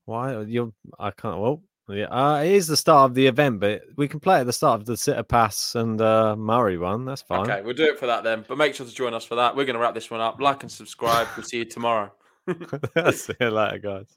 Why 0.09 0.41
you're? 0.41 0.73
I 0.99 1.11
can't. 1.11 1.39
Well, 1.39 1.63
yeah, 1.87 2.07
uh, 2.07 2.43
it 2.43 2.53
is 2.53 2.67
the 2.67 2.79
start 2.79 3.11
of 3.11 3.15
the 3.15 3.27
event, 3.27 3.61
but 3.61 3.83
we 3.97 4.09
can 4.09 4.21
play 4.21 4.41
at 4.41 4.47
the 4.47 4.55
start 4.55 4.81
of 4.81 4.87
the 4.87 4.95
Tsitsipas 4.95 5.75
and 5.75 6.01
uh, 6.01 6.35
Murray 6.35 6.79
one. 6.79 7.05
That's 7.05 7.21
fine. 7.21 7.41
Okay, 7.41 7.61
we'll 7.61 7.75
do 7.75 7.85
it 7.85 7.99
for 7.99 8.07
that 8.07 8.25
then. 8.25 8.43
But 8.49 8.57
make 8.57 8.75
sure 8.75 8.87
to 8.87 8.95
join 8.95 9.13
us 9.13 9.27
for 9.27 9.35
that. 9.35 9.55
We're 9.55 9.67
going 9.67 9.75
to 9.75 9.81
wrap 9.81 9.93
this 9.93 10.11
one 10.11 10.23
up. 10.23 10.41
Like 10.41 10.63
and 10.63 10.73
subscribe. 10.73 11.29
We'll 11.37 11.45
see 11.45 11.59
you 11.59 11.67
tomorrow. 11.67 12.11
See 13.13 13.35
you 13.39 13.51
later, 13.51 13.79
guys. 13.81 14.17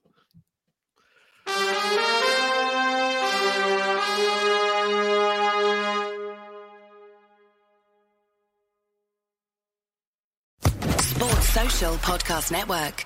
Sports 11.02 11.50
Social 11.50 11.96
Podcast 11.96 12.54
Network. 12.54 13.06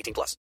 18 0.01 0.13
plus. 0.13 0.41